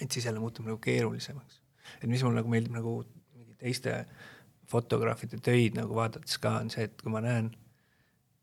et 0.00 0.10
siis 0.10 0.24
jälle 0.24 0.40
muutub 0.40 0.66
nagu 0.66 0.78
keerulisemaks. 0.78 1.62
et 2.02 2.08
mis 2.08 2.22
mulle 2.22 2.40
nagu 2.40 2.52
meeldib 2.52 2.76
nagu 2.76 2.98
teiste 3.58 4.04
fotograafide 4.68 5.40
töid 5.40 5.76
nagu 5.76 5.94
vaadates 5.94 6.38
ka, 6.38 6.58
on 6.62 6.70
see, 6.70 6.84
et 6.84 7.02
kui 7.02 7.12
ma 7.12 7.20
näen 7.24 7.50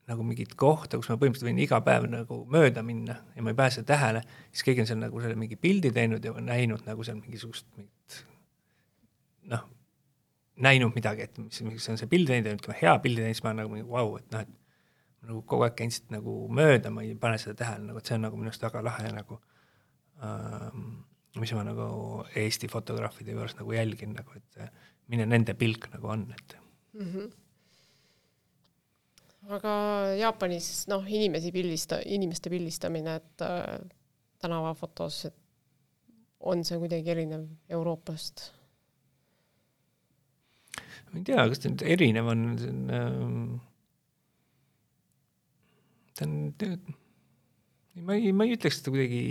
nagu 0.10 0.26
mingit 0.26 0.54
kohta, 0.60 1.00
kus 1.00 1.10
ma 1.10 1.18
põhimõtteliselt 1.18 1.50
võin 1.50 1.62
iga 1.64 1.80
päev 1.86 2.06
nagu 2.12 2.42
mööda 2.52 2.84
minna 2.86 3.18
ja 3.36 3.44
ma 3.46 3.54
ei 3.54 3.58
pääse 3.58 3.84
tähele, 3.88 4.22
siis 4.52 4.66
keegi 4.68 4.84
on 4.84 4.90
seal 4.90 5.00
nagu 5.02 5.22
selle 5.24 5.38
mingi 5.40 5.58
pildi 5.58 5.90
teinud 5.96 6.26
ja 6.26 6.34
näinud 6.46 6.86
nagu 6.86 7.06
seal 7.08 7.18
mingisugust 7.18 7.66
mingit 7.78 8.20
noh, 9.50 9.64
näinud 10.62 10.94
midagi, 10.98 11.26
et 11.26 11.40
mis, 11.42 11.64
mis 11.66 11.90
on 11.90 11.98
see 12.02 12.12
pild 12.12 12.30
teinud 12.30 12.52
ja 12.52 12.60
ütleme, 12.60 12.78
hea 12.84 12.94
pildi 13.02 13.24
teinud, 13.24 13.38
siis 13.38 13.46
ma 13.46 13.52
olen 13.52 13.64
nagu 13.64 13.74
mingi 13.74 13.88
vau 13.90 14.12
wow,, 14.12 14.20
et 14.22 14.36
noh, 14.36 14.46
et 14.46 15.26
nagu 15.26 15.42
kogu 15.50 15.66
aeg 15.66 15.78
käin 15.80 15.94
siit 15.94 16.14
nagu 16.14 16.36
mööda, 16.54 16.92
ma 16.94 17.06
ei 17.06 17.16
pane 17.18 17.40
seda 17.42 17.58
tähele, 17.64 17.88
nagu 17.90 18.02
et 18.02 18.12
see 18.12 18.20
on 18.20 18.28
nagu 18.28 18.38
minu 18.38 18.54
arust 18.54 18.66
väga 18.68 18.84
lahe 18.86 19.10
nagu 19.16 19.40
ähm, 20.22 20.84
mis 21.42 21.56
ma 21.58 21.66
nagu 21.66 21.88
Eesti 22.38 22.70
fotograafide 22.72 23.34
juures 23.34 23.58
nagu 23.58 23.74
jälgin 23.74 24.14
nagu, 24.16 24.38
et 24.38 24.62
milline 25.10 25.34
nende 25.34 25.58
pilk 25.58 25.90
nagu 25.96 26.14
on, 26.14 26.28
et 26.38 26.56
mm. 26.94 27.10
-hmm 27.10 27.34
aga 29.54 29.72
Jaapanis 30.20 30.86
noh, 30.92 31.06
inimesi 31.06 31.52
pildista-, 31.54 32.02
inimeste 32.06 32.52
pildistamine, 32.54 33.16
et 33.22 33.46
äh, 33.46 33.80
tänavafotos, 34.42 35.26
et 35.30 35.42
on 36.46 36.64
see 36.66 36.80
kuidagi 36.82 37.14
erinev 37.14 37.48
Euroopast? 37.70 38.52
ma 41.12 41.22
ei 41.22 41.26
tea, 41.30 41.46
kas 41.48 41.62
ta 41.62 41.72
nüüd 41.72 41.86
erinev 41.96 42.28
on, 42.28 42.46
see 42.60 42.72
on 42.74 42.94
ähm,, 42.98 43.50
ta 46.18 46.26
on, 46.28 46.36
ma 48.04 48.18
ei, 48.18 48.34
ma 48.36 48.48
ei 48.48 48.56
ütleks, 48.58 48.82
et 48.82 48.88
ta 48.88 48.94
kuidagi 48.94 49.22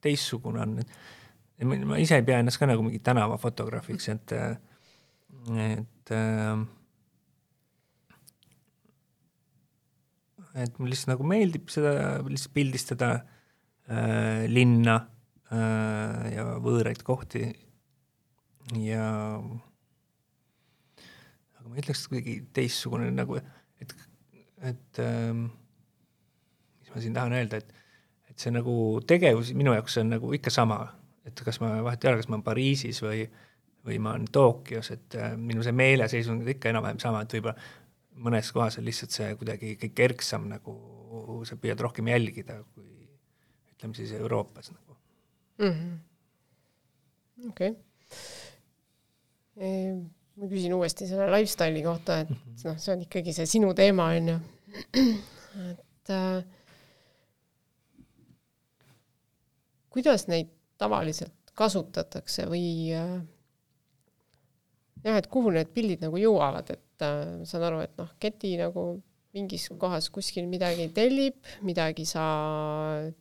teistsugune 0.00 0.62
on, 0.64 0.78
et 0.80 1.66
ma, 1.68 1.76
ma 1.92 2.00
ise 2.00 2.16
ei 2.16 2.26
pea 2.26 2.40
ennast 2.40 2.60
ka 2.60 2.68
nagu 2.70 2.84
mingi 2.86 3.02
tänavafotograafiks, 3.04 4.08
et, 4.14 4.36
et 5.68 6.14
äh, 6.16 6.64
et 10.54 10.78
mulle 10.78 10.94
lihtsalt 10.94 11.12
nagu 11.14 11.26
meeldib 11.28 11.70
seda 11.72 11.92
lihtsalt 12.26 12.54
pildistada 12.56 13.10
äh, 13.20 14.46
linna 14.50 14.96
äh, 15.52 16.30
ja 16.34 16.46
võõraid 16.62 17.02
kohti. 17.06 17.44
Ja 18.78 19.06
aga 21.58 21.66
ma 21.66 21.80
ütleks, 21.80 22.04
et 22.04 22.12
kuidagi 22.12 22.36
teistsugune 22.56 23.10
nagu, 23.14 23.40
et, 23.82 23.94
et 24.70 25.02
ähm, 25.02 25.48
mis 26.80 26.94
ma 26.94 27.04
siin 27.04 27.16
tahan 27.16 27.36
öelda, 27.40 27.62
et 27.62 27.78
et 28.30 28.38
see 28.38 28.52
nagu 28.54 28.72
tegevus 29.10 29.50
minu 29.58 29.74
jaoks 29.74 29.96
on 30.00 30.12
nagu 30.14 30.28
ikka 30.36 30.52
sama, 30.54 30.76
et 31.26 31.40
kas 31.44 31.58
ma 31.60 31.72
vahet 31.82 32.04
ei 32.04 32.12
ole, 32.12 32.20
kas 32.20 32.28
ma 32.30 32.38
olen 32.38 32.46
Pariisis 32.46 33.02
või 33.02 33.24
või 33.86 33.96
ma 34.02 34.12
olen 34.12 34.28
Tokyos, 34.32 34.90
et 34.92 35.16
äh, 35.16 35.32
minu 35.40 35.64
see 35.64 35.72
meeleseisund 35.76 36.44
on 36.44 36.52
ikka 36.52 36.68
enam-vähem 36.68 36.98
sama, 37.00 37.22
et 37.24 37.32
võib-olla 37.32 37.56
mõnes 38.20 38.52
kohas 38.54 38.78
on 38.78 38.86
lihtsalt 38.86 39.14
see 39.14 39.32
kuidagi 39.40 39.74
kõik 39.80 40.04
erksam 40.06 40.48
nagu, 40.50 40.76
sa 41.48 41.58
püüad 41.60 41.80
rohkem 41.80 42.10
jälgida, 42.12 42.60
kui 42.74 42.88
ütleme 43.74 43.96
siis 43.96 44.12
Euroopas 44.18 44.70
nagu 44.74 44.96
mm 45.60 45.72
-hmm.. 45.72 47.48
okei 47.48 47.74
okay.. 49.56 49.94
ma 50.36 50.48
küsin 50.52 50.74
uuesti 50.76 51.08
selle 51.08 51.30
lifestyle'i 51.32 51.82
kohta, 51.82 52.20
et 52.20 52.30
mm 52.30 52.36
-hmm. 52.36 52.62
noh, 52.64 52.78
see 52.78 52.94
on 52.94 53.02
ikkagi 53.08 53.32
see 53.32 53.46
sinu 53.46 53.74
teema, 53.74 54.04
on 54.04 54.28
ju. 54.28 54.38
et 55.70 56.10
äh, 56.10 56.44
kuidas 59.90 60.28
neid 60.28 60.48
tavaliselt 60.78 61.52
kasutatakse 61.54 62.46
või 62.46 62.94
äh, 62.96 63.20
jah, 65.04 65.16
et 65.16 65.26
kuhu 65.26 65.50
need 65.50 65.72
pildid 65.74 66.04
nagu 66.04 66.16
jõuavad, 66.20 66.70
et 66.70 66.89
et 67.00 67.06
äh, 67.06 67.46
saan 67.48 67.64
aru, 67.68 67.80
et 67.84 67.96
noh, 68.00 68.10
keti 68.20 68.56
nagu 68.60 68.84
mingis 69.34 69.68
kohas 69.78 70.08
kuskil 70.10 70.48
midagi 70.50 70.88
tellib, 70.94 71.38
midagi 71.62 72.04
sa 72.08 72.24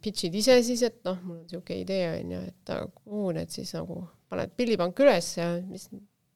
pitch'id 0.01 0.35
ise 0.35 0.57
siis, 0.65 0.81
et 0.87 1.01
noh, 1.05 1.19
mul 1.23 1.37
on 1.37 1.43
niisugune 1.45 1.83
idee, 1.83 2.07
on 2.17 2.33
ju, 2.33 2.43
et 2.49 2.73
kuhu 2.97 3.31
need 3.37 3.53
siis 3.53 3.73
nagu, 3.77 4.01
paned 4.29 4.53
pillipank 4.57 5.01
üles 5.05 5.31
ja 5.37 5.51
mis, 5.69 5.89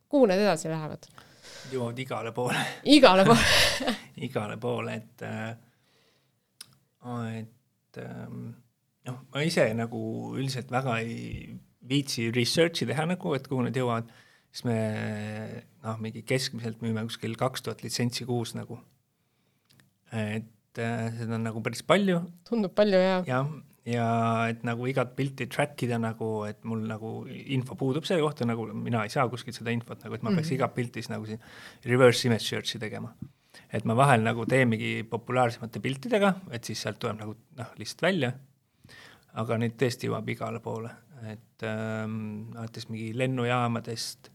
kuhu 0.09 0.29
need 0.29 0.43
edasi 0.45 0.71
lähevad? 0.71 1.09
jõuavad 1.73 1.99
igale 1.99 2.31
poole. 2.35 2.63
Igale 2.93 3.25
poole. 3.27 3.53
Igale 4.27 4.57
poole, 4.61 4.95
et 5.01 5.23
äh, 5.27 5.55
et 7.41 7.99
ähm, 7.99 8.53
noh, 9.09 9.19
ma 9.33 9.43
ise 9.43 9.65
nagu 9.75 9.99
üldiselt 10.37 10.71
väga 10.71 10.99
ei 11.03 11.57
viitsi 11.89 12.29
research'i 12.31 12.87
teha 12.87 13.07
nagu, 13.09 13.33
et 13.35 13.47
kuhu 13.49 13.65
need 13.65 13.79
jõuavad. 13.79 14.11
Siis 14.53 14.67
me 14.69 14.77
noh, 15.83 15.99
mingi 16.03 16.23
keskmiselt 16.27 16.81
müüme 16.83 17.03
kuskil 17.07 17.35
kaks 17.39 17.65
tuhat 17.65 17.83
litsentsi 17.83 18.27
kuus 18.29 18.55
nagu. 18.57 18.79
et 20.13 20.79
äh, 20.79 21.05
seda 21.17 21.37
on 21.39 21.47
nagu 21.49 21.61
päris 21.65 21.83
palju. 21.83 22.19
tundub 22.47 22.73
palju, 22.77 22.99
jaa. 23.01 23.21
jah, 23.27 23.49
ja 23.89 24.07
et 24.51 24.63
nagu 24.67 24.87
igat 24.87 25.15
pilti 25.17 25.47
track 25.51 25.85
ida 25.87 25.99
nagu, 26.01 26.31
et 26.47 26.61
mul 26.67 26.85
nagu 26.87 27.13
info 27.27 27.75
puudub 27.79 28.07
selle 28.07 28.23
kohta, 28.23 28.47
nagu 28.47 28.67
mina 28.73 29.03
ei 29.03 29.13
saa 29.13 29.27
kuskilt 29.31 29.59
seda 29.59 29.73
infot 29.75 30.03
nagu, 30.05 30.15
et 30.15 30.23
ma 30.23 30.29
mm 30.29 30.33
-hmm. 30.33 30.41
peaks 30.41 30.51
mhm. 30.51 30.55
igat 30.59 30.75
piltis 30.75 31.09
nagu 31.09 31.25
siin 31.25 31.39
reverse 31.85 32.27
image 32.27 32.47
search'i 32.47 32.79
tegema. 32.79 33.13
et 33.73 33.85
ma 33.85 33.95
vahel 33.95 34.21
nagu 34.21 34.45
teengi 34.45 35.03
populaarsemate 35.09 35.79
piltidega, 35.79 36.33
et 36.51 36.63
siis 36.63 36.81
sealt 36.81 36.99
tuleb 36.99 37.19
nagu 37.19 37.35
noh, 37.57 37.69
lihtsalt 37.77 38.01
välja, 38.01 38.33
aga 39.33 39.57
neid 39.57 39.73
tõesti 39.77 40.07
jõuab 40.07 40.29
igale 40.29 40.59
poole, 40.59 40.89
et 41.29 41.63
ähm, 41.63 42.53
alates 42.55 42.89
mingi 42.89 43.11
lennujaamadest 43.17 44.32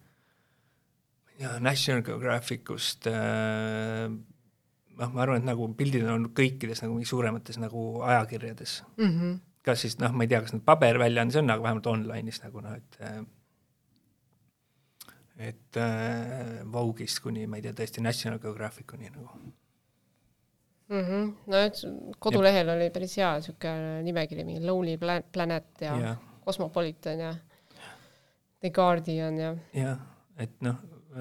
ja 1.39 1.59
National 1.63 2.03
Geographicust 2.03 3.07
äh, 3.11 4.09
noh, 4.99 5.13
ma 5.15 5.25
arvan, 5.25 5.43
et 5.43 5.47
nagu 5.47 5.69
pildid 5.79 6.07
on 6.11 6.29
kõikides 6.37 6.83
nagu 6.83 6.97
mingi 6.97 7.09
suuremates 7.09 7.61
nagu 7.63 8.03
ajakirjades 8.07 8.83
mm. 8.97 9.13
-hmm. 9.13 9.39
kas 9.67 9.85
siis 9.87 9.99
noh, 10.03 10.13
ma 10.13 10.27
ei 10.27 10.33
tea, 10.33 10.43
kas 10.45 10.55
need 10.55 10.67
paberväljaandes 10.67 11.41
on, 11.41 11.51
aga 11.55 11.67
vähemalt 11.67 11.91
online'is 11.93 12.43
nagu 12.45 12.65
noh, 12.65 12.77
et 12.77 13.01
et 15.39 15.77
äh, 15.79 16.65
Vogue'ist 16.73 17.23
kuni 17.23 17.47
ma 17.47 17.61
ei 17.61 17.63
tea, 17.63 17.77
tõesti 17.81 18.03
National 18.03 18.41
Geographicuni 18.43 19.11
nagu 19.11 19.29
mm. 20.89 21.03
-hmm. 21.03 21.33
no 21.47 21.57
et 21.57 21.83
kodulehel 22.19 22.67
ja. 22.67 22.75
oli 22.75 22.91
päris 22.91 23.17
hea 23.17 23.35
niisugune 23.39 24.03
nimekiri, 24.03 24.45
mingi 24.45 24.67
Lonely 24.67 24.99
Planet 25.33 25.81
ja, 25.81 25.97
ja. 25.97 26.17
Cosmopolitan 26.45 27.21
ja 27.21 27.35
The 28.61 28.71
Guardian 28.71 29.39
ja. 29.39 29.57
jah, 29.73 29.99
et 30.37 30.61
noh, 30.61 30.75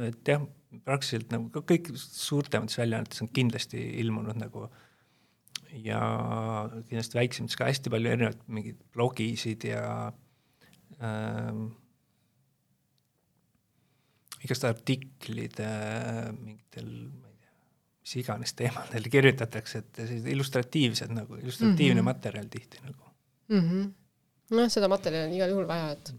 et 0.07 0.27
jah, 0.27 0.43
praktiliselt 0.85 1.31
nagu 1.31 1.63
kõik 1.63 1.89
suurtemates 1.95 2.77
väljaannetes 2.79 3.23
on 3.23 3.31
kindlasti 3.33 3.81
ilmunud 4.01 4.37
nagu 4.39 4.67
ja 5.83 6.01
kindlasti 6.87 7.19
väiksemates 7.19 7.59
ka 7.59 7.67
hästi 7.69 7.91
palju 7.93 8.13
erinevaid 8.13 8.43
mingeid 8.51 8.79
blogisid 8.95 9.67
ja 9.67 9.83
ähm, 11.03 11.69
igast 14.45 14.67
artiklid 14.67 15.59
äh, 15.63 16.29
mingitel, 16.35 16.91
ma 17.21 17.31
ei 17.31 17.39
tea, 17.41 17.55
mis 18.03 18.15
iganes 18.21 18.55
teemadel 18.59 19.09
kirjutatakse, 19.15 19.83
et 19.83 20.01
sellised 20.03 20.31
illustratiivsed 20.35 21.13
nagu, 21.15 21.39
illustratiivne 21.41 22.01
mm 22.01 22.05
-hmm. 22.05 22.13
materjal 22.13 22.49
tihti 22.53 22.83
nagu 22.83 23.11
mm. 23.49 23.59
-hmm. 23.59 23.91
nojah, 24.51 24.71
seda 24.71 24.91
materjali 24.91 25.31
on 25.31 25.37
igal 25.39 25.55
juhul 25.55 25.67
vaja, 25.67 25.91
et 25.91 26.15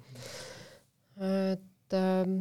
et 1.18 1.94
ähm, 1.98 2.40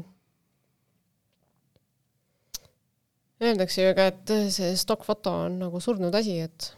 öeldakse 3.43 3.86
ju 3.86 3.93
ka, 3.97 4.10
et 4.12 4.34
see 4.54 4.73
stokkfoto 4.80 5.34
on 5.45 5.60
nagu 5.65 5.82
surnud 5.84 6.15
asi, 6.17 6.39
et 6.47 6.71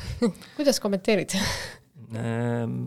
kuidas 0.56 0.80
kommenteerid 0.82 1.36
ähm,? 2.16 2.82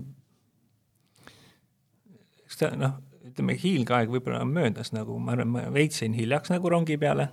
eks 2.46 2.60
ta 2.62 2.74
noh 2.78 3.00
ütleme, 3.34 3.56
hiilgeaeg 3.58 4.12
võib-olla 4.14 4.44
on 4.46 4.52
möödas 4.54 4.92
nagu, 4.94 5.16
ma 5.22 5.34
arvan, 5.34 5.50
ma 5.54 5.64
veits 5.74 6.04
jäin 6.04 6.14
hiljaks 6.18 6.52
nagu 6.54 6.70
rongi 6.70 7.00
peale. 7.02 7.30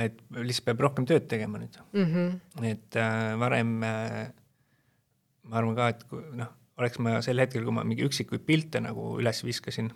et 0.00 0.20
lihtsalt 0.30 0.68
peab 0.68 0.84
rohkem 0.84 1.06
tööd 1.08 1.26
tegema 1.28 1.58
nüüd 1.58 1.74
mm. 1.92 2.04
-hmm. 2.04 2.66
et 2.68 2.96
äh, 2.96 3.38
varem 3.40 3.82
äh, 3.82 4.28
ma 5.42 5.58
arvan 5.58 5.74
ka, 5.76 5.88
et 5.88 6.04
kui 6.08 6.22
noh, 6.38 6.52
oleks 6.78 7.00
ma 7.02 7.18
sel 7.24 7.42
hetkel, 7.42 7.64
kui 7.66 7.74
ma 7.74 7.84
mingi 7.84 8.06
üksikuid 8.06 8.44
pilte 8.46 8.80
nagu 8.80 9.16
üles 9.20 9.42
viskasin, 9.44 9.90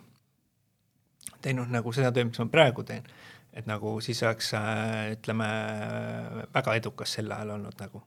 teinud 1.41 1.71
nagu 1.73 1.93
seda 1.95 2.11
tööd, 2.13 2.29
mis 2.29 2.41
ma 2.41 2.47
praegu 2.51 2.85
teen, 2.87 3.05
et 3.55 3.67
nagu 3.69 3.95
siis 4.03 4.21
oleks 4.25 4.51
äh, 4.57 5.13
ütleme, 5.15 5.47
väga 6.53 6.75
edukas 6.81 7.15
sel 7.17 7.31
ajal 7.31 7.55
olnud 7.57 7.81
nagu 7.81 8.03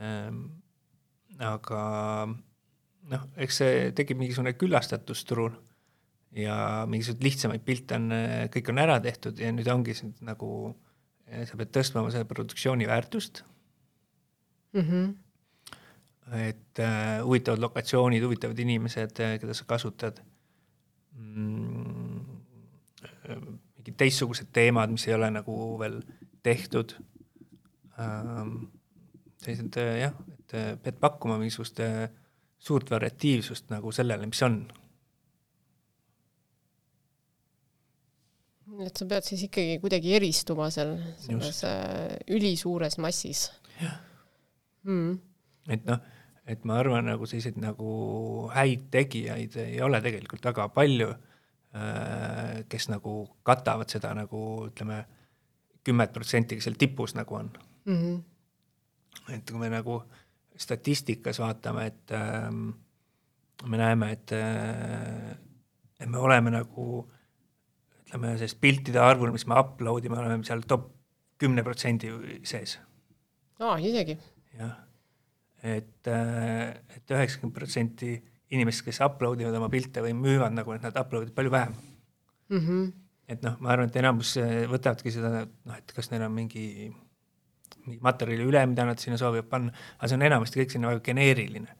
ähm,. 0.00 0.44
aga 1.42 1.82
noh, 3.10 3.22
eks 3.36 3.62
see 3.62 3.76
tekib 3.96 4.20
mingisugune 4.20 4.52
küllastatus 4.58 5.24
turul 5.26 5.54
ja 6.36 6.84
mingisuguseid 6.88 7.24
lihtsamaid 7.24 7.64
pilte 7.64 7.98
on, 7.98 8.12
kõik 8.52 8.70
on 8.72 8.80
ära 8.80 8.98
tehtud 9.04 9.40
ja 9.40 9.50
nüüd 9.52 9.68
ongi 9.68 9.96
see 9.96 10.12
nagu, 10.24 10.50
sa 11.28 11.58
pead 11.58 11.72
tõstma 11.74 12.04
oma 12.04 12.12
selle 12.14 12.28
produktsiooni 12.28 12.88
väärtust 12.88 13.42
mm. 14.72 14.80
-hmm. 14.80 15.14
et 16.38 16.78
äh, 16.78 17.22
huvitavad 17.24 17.58
lokatsioonid, 17.58 18.22
huvitavad 18.22 18.58
inimesed, 18.58 19.16
keda 19.40 19.54
sa 19.54 19.64
kasutad. 19.64 20.22
Mingid 23.76 23.96
teistsugused 23.98 24.52
teemad, 24.54 24.92
mis 24.94 25.06
ei 25.08 25.14
ole 25.16 25.30
nagu 25.34 25.56
veel 25.80 26.00
tehtud 26.42 26.96
ähm,. 28.00 28.68
sellised 29.42 29.76
jah, 29.98 30.14
et 30.38 30.54
pead 30.82 30.96
pakkuma 31.02 31.38
mingisugust 31.40 31.80
äh, 31.82 32.06
suurt 32.62 32.90
variatiivsust 32.90 33.70
nagu 33.74 33.92
sellele, 33.92 34.26
mis 34.30 34.42
on. 34.46 34.62
et 38.86 38.96
sa 38.96 39.04
pead 39.04 39.26
siis 39.26 39.42
ikkagi 39.48 39.76
kuidagi 39.82 40.14
eristuma 40.16 40.70
seal 40.72 40.96
selles 41.20 41.64
äh, 41.68 42.16
ülisuures 42.32 42.98
massis. 43.02 43.50
jah 43.80 43.98
mm.. 44.82 45.18
et 45.68 45.84
noh, 45.86 46.00
et 46.52 46.64
ma 46.68 46.78
arvan, 46.80 47.06
nagu 47.10 47.28
selliseid 47.28 47.58
nagu 47.62 47.92
häid 48.54 48.88
tegijaid 48.94 49.56
ei 49.64 49.80
ole 49.84 50.00
tegelikult 50.04 50.44
väga 50.50 50.68
palju, 50.74 51.10
äh, 51.76 52.62
kes 52.70 52.88
nagu 52.92 53.16
katavad 53.46 53.92
seda 53.92 54.12
nagu 54.16 54.42
ütleme, 54.68 55.02
kümmet 55.82 56.12
protsenti, 56.14 56.58
kes 56.58 56.68
seal 56.68 56.78
tipus 56.78 57.16
nagu 57.18 57.34
on 57.34 57.50
mm. 57.84 57.96
-hmm. 57.96 59.34
et 59.34 59.50
kui 59.50 59.58
me 59.58 59.70
nagu 59.72 60.02
statistikas 60.56 61.40
vaatame, 61.42 61.86
et 61.86 62.12
äh, 62.12 62.50
me 63.64 63.78
näeme, 63.78 64.12
et 64.12 64.32
äh,, 64.32 65.36
et 66.00 66.08
me 66.08 66.18
oleme 66.18 66.50
nagu 66.50 67.08
ütleme, 68.06 68.36
sellest 68.36 68.60
piltide 68.60 69.00
arvul, 69.00 69.32
mis 69.32 69.46
me 69.46 69.58
upload 69.58 70.04
ime, 70.04 70.18
oleme 70.18 70.44
seal 70.44 70.64
top 70.68 70.90
kümne 71.38 71.64
protsendi 71.66 72.10
sees. 72.46 72.78
aa, 73.60 73.76
isegi? 73.78 74.18
jah, 74.58 74.76
et 75.62 76.10
äh,, 76.10 76.74
et 76.96 77.14
üheksakümmend 77.14 77.54
protsenti 77.54 78.16
inimestest, 78.52 78.88
kes 78.90 79.00
upload 79.06 79.40
ivad 79.40 79.56
oma 79.56 79.70
pilte 79.72 80.02
või 80.04 80.16
müüvad 80.18 80.54
nagu, 80.56 80.74
et 80.74 80.82
nad 80.84 80.98
upload 80.98 81.28
ivad 81.28 81.36
palju 81.36 81.54
vähem 81.54 81.76
mm. 82.50 82.58
-hmm. 82.58 82.90
et 83.28 83.46
noh, 83.46 83.56
ma 83.60 83.72
arvan, 83.74 83.88
et 83.88 83.96
enamus 84.02 84.34
võtavadki 84.72 85.14
seda, 85.14 85.46
noh, 85.46 85.78
et 85.78 85.94
kas 85.96 86.10
neil 86.10 86.26
on 86.26 86.34
mingi 86.34 86.66
mingi 87.86 88.02
materjali 88.04 88.46
üle, 88.46 88.62
mida 88.70 88.84
nad 88.86 89.00
sinna 89.02 89.18
soovivad 89.20 89.48
panna, 89.50 89.72
aga 89.98 90.10
see 90.10 90.18
on 90.18 90.26
enamasti 90.28 90.60
kõik 90.60 90.74
selline 90.74 90.92
väga 90.92 91.04
geneeriline. 91.08 91.78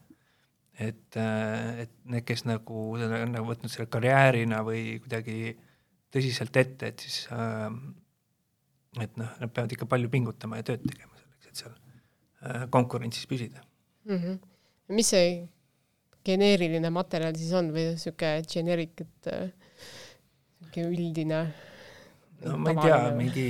et, 0.73 1.15
äh, 1.21 1.81
et 1.83 1.91
need, 2.09 2.23
kes 2.25 2.47
nagu 2.49 2.95
seda 2.97 3.19
on 3.21 3.35
nagu 3.35 3.45
võtnud 3.45 3.69
selle 3.69 3.85
karjäärina 3.93 4.63
või 4.65 4.97
kuidagi 5.03 5.53
tõsiselt 6.09 6.57
ette, 6.57 6.89
et 6.89 7.03
siis 7.05 7.27
äh, 7.29 7.67
et 9.05 9.13
noh, 9.21 9.29
nad 9.39 9.53
peavad 9.53 9.75
ikka 9.75 9.85
palju 9.85 10.09
pingutama 10.09 10.57
ja 10.57 10.65
tööd 10.71 10.81
tegema 10.81 11.13
selleks, 11.19 11.51
et 11.51 11.61
seal 11.61 11.75
äh, 11.75 12.65
konkurentsis 12.73 13.29
püsida 13.29 13.61
mm. 14.05 14.17
-hmm. 14.17 14.39
mis 14.87 15.09
see 15.15 15.27
geneeriline 16.25 16.89
materjal 16.89 17.35
siis 17.35 17.51
on 17.53 17.71
või 17.75 17.91
niisugune 17.91 18.41
generic, 18.47 19.01
et 19.01 19.27
äh, 19.33 20.87
üldine? 20.87 21.45
no 22.43 22.57
ma 22.57 22.73
ei 22.73 22.81
tea, 22.81 22.99
mingi 23.17 23.47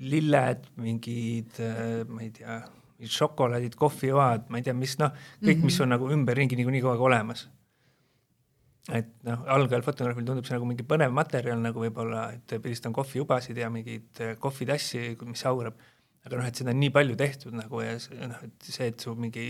lilled, 0.00 0.68
mingid, 0.80 1.58
äh, 1.60 2.04
ma 2.08 2.22
ei 2.24 2.30
tea, 2.34 2.60
šokolaadid, 3.02 3.74
kohvijoad, 3.78 4.46
ma 4.50 4.60
ei 4.60 4.66
tea, 4.66 4.74
mis 4.78 4.94
noh, 5.00 5.10
kõik 5.42 5.56
mm, 5.56 5.58
-hmm. 5.58 5.70
mis 5.70 5.80
on 5.80 5.92
nagu 5.92 6.10
ümberringi 6.14 6.58
niikuinii 6.58 6.82
kogu 6.84 6.94
aeg 6.94 7.08
olemas. 7.10 7.48
et 8.90 9.06
noh, 9.22 9.44
algajal 9.46 9.84
fotograafil 9.86 10.24
tundub 10.26 10.46
see 10.46 10.56
nagu 10.56 10.66
mingi 10.66 10.82
põnev 10.82 11.12
materjal 11.14 11.60
nagu 11.62 11.78
võib-olla, 11.84 12.32
et 12.34 12.54
pildistan 12.62 12.92
kohvijubasid 12.92 13.56
ja 13.56 13.70
mingeid 13.70 14.20
äh, 14.20 14.32
kohvitassi, 14.38 15.16
mis 15.22 15.44
aurab, 15.46 15.78
aga 16.22 16.38
noh, 16.38 16.48
et 16.48 16.58
seda 16.58 16.72
on 16.74 16.80
nii 16.80 16.92
palju 16.94 17.16
tehtud 17.18 17.54
nagu 17.58 17.80
ja 17.82 17.94
noh, 18.30 18.42
et 18.46 18.68
see, 18.68 18.90
et 18.92 19.00
su 19.02 19.14
mingi, 19.18 19.46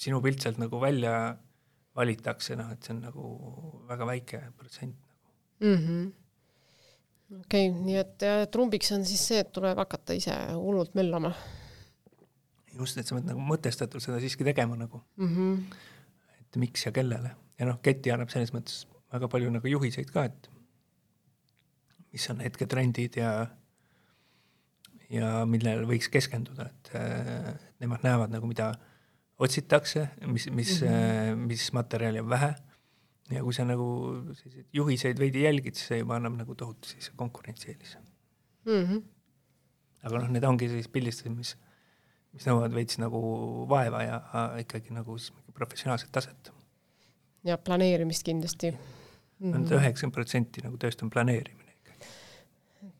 sinu 0.00 0.20
pilt 0.24 0.44
sealt 0.44 0.60
nagu 0.60 0.80
välja 0.82 1.14
valitakse, 1.96 2.56
noh, 2.60 2.70
et 2.74 2.84
see 2.84 2.94
on 2.96 3.04
nagu 3.08 3.30
väga 3.88 4.08
väike 4.08 4.42
protsent 4.58 4.96
nagu 5.60 5.76
mm. 5.76 5.86
-hmm 5.86 6.08
okei 7.40 7.68
okay,, 7.70 7.82
nii 7.86 7.98
et 8.00 8.24
trumbiks 8.50 8.92
on 8.92 9.04
siis 9.06 9.22
see, 9.28 9.40
et 9.44 9.52
tuleb 9.54 9.78
hakata 9.78 10.16
ise 10.18 10.34
hullult 10.54 10.94
möllama. 10.98 11.32
just, 12.74 12.98
et 12.98 13.06
sa 13.06 13.14
pead 13.14 13.28
nagu 13.28 13.42
mõtestatult 13.44 14.02
seda 14.02 14.20
siiski 14.22 14.44
tegema 14.44 14.76
nagu 14.76 15.02
mm. 15.16 15.36
-hmm. 15.36 15.76
et 16.40 16.56
miks 16.56 16.86
ja 16.86 16.92
kellele 16.92 17.34
ja 17.58 17.68
noh, 17.68 17.78
Keti 17.82 18.10
annab 18.10 18.32
selles 18.32 18.52
mõttes 18.56 18.86
väga 19.12 19.28
palju 19.28 19.50
nagu 19.50 19.66
juhiseid 19.66 20.10
ka, 20.10 20.24
et 20.24 20.50
mis 22.12 22.30
on 22.30 22.40
hetketrendid 22.40 23.16
ja 23.20 23.32
ja 25.10 25.44
millele 25.46 25.86
võiks 25.88 26.08
keskenduda, 26.12 26.68
et 26.70 26.90
nemad 27.82 28.04
näevad 28.06 28.30
nagu, 28.30 28.46
mida 28.46 28.72
otsitakse, 29.40 30.08
mis, 30.26 30.50
mis 30.50 30.82
mm, 30.82 30.88
-hmm. 30.88 31.46
mis 31.50 31.72
materjali 31.72 32.20
on 32.20 32.28
vähe 32.28 32.54
ja 33.30 33.42
kui 33.46 33.54
sa 33.54 33.64
nagu 33.64 33.86
selliseid 34.34 34.66
juhiseid 34.74 35.18
veidi 35.18 35.44
jälgid, 35.46 35.78
siis 35.78 35.92
see 35.92 36.00
juba 36.02 36.18
annab 36.18 36.36
nagu 36.40 36.54
tohutu 36.58 36.88
siis 36.90 37.10
konkurentsieelise 37.16 37.98
mm. 37.98 38.84
-hmm. 38.84 39.02
aga 40.02 40.18
noh, 40.18 40.30
need 40.36 40.44
ongi 40.44 40.68
sellised 40.68 40.92
pildistused, 40.92 41.34
mis, 41.36 41.54
mis 42.34 42.48
nõuavad 42.50 42.74
veits 42.74 42.98
nagu 43.02 43.20
vaeva 43.70 44.02
ja 44.02 44.20
ikkagi 44.64 44.94
nagu 44.96 45.18
siis 45.18 45.32
professionaalset 45.54 46.12
taset. 46.12 46.52
ja 47.44 47.58
planeerimist 47.58 48.22
kindlasti 48.26 48.70
mm 48.70 49.52
-hmm.. 49.52 49.74
üheksakümmend 49.78 50.14
protsenti 50.14 50.66
nagu 50.66 50.76
tööst 50.76 51.02
on 51.02 51.10
planeerimine. 51.10 51.59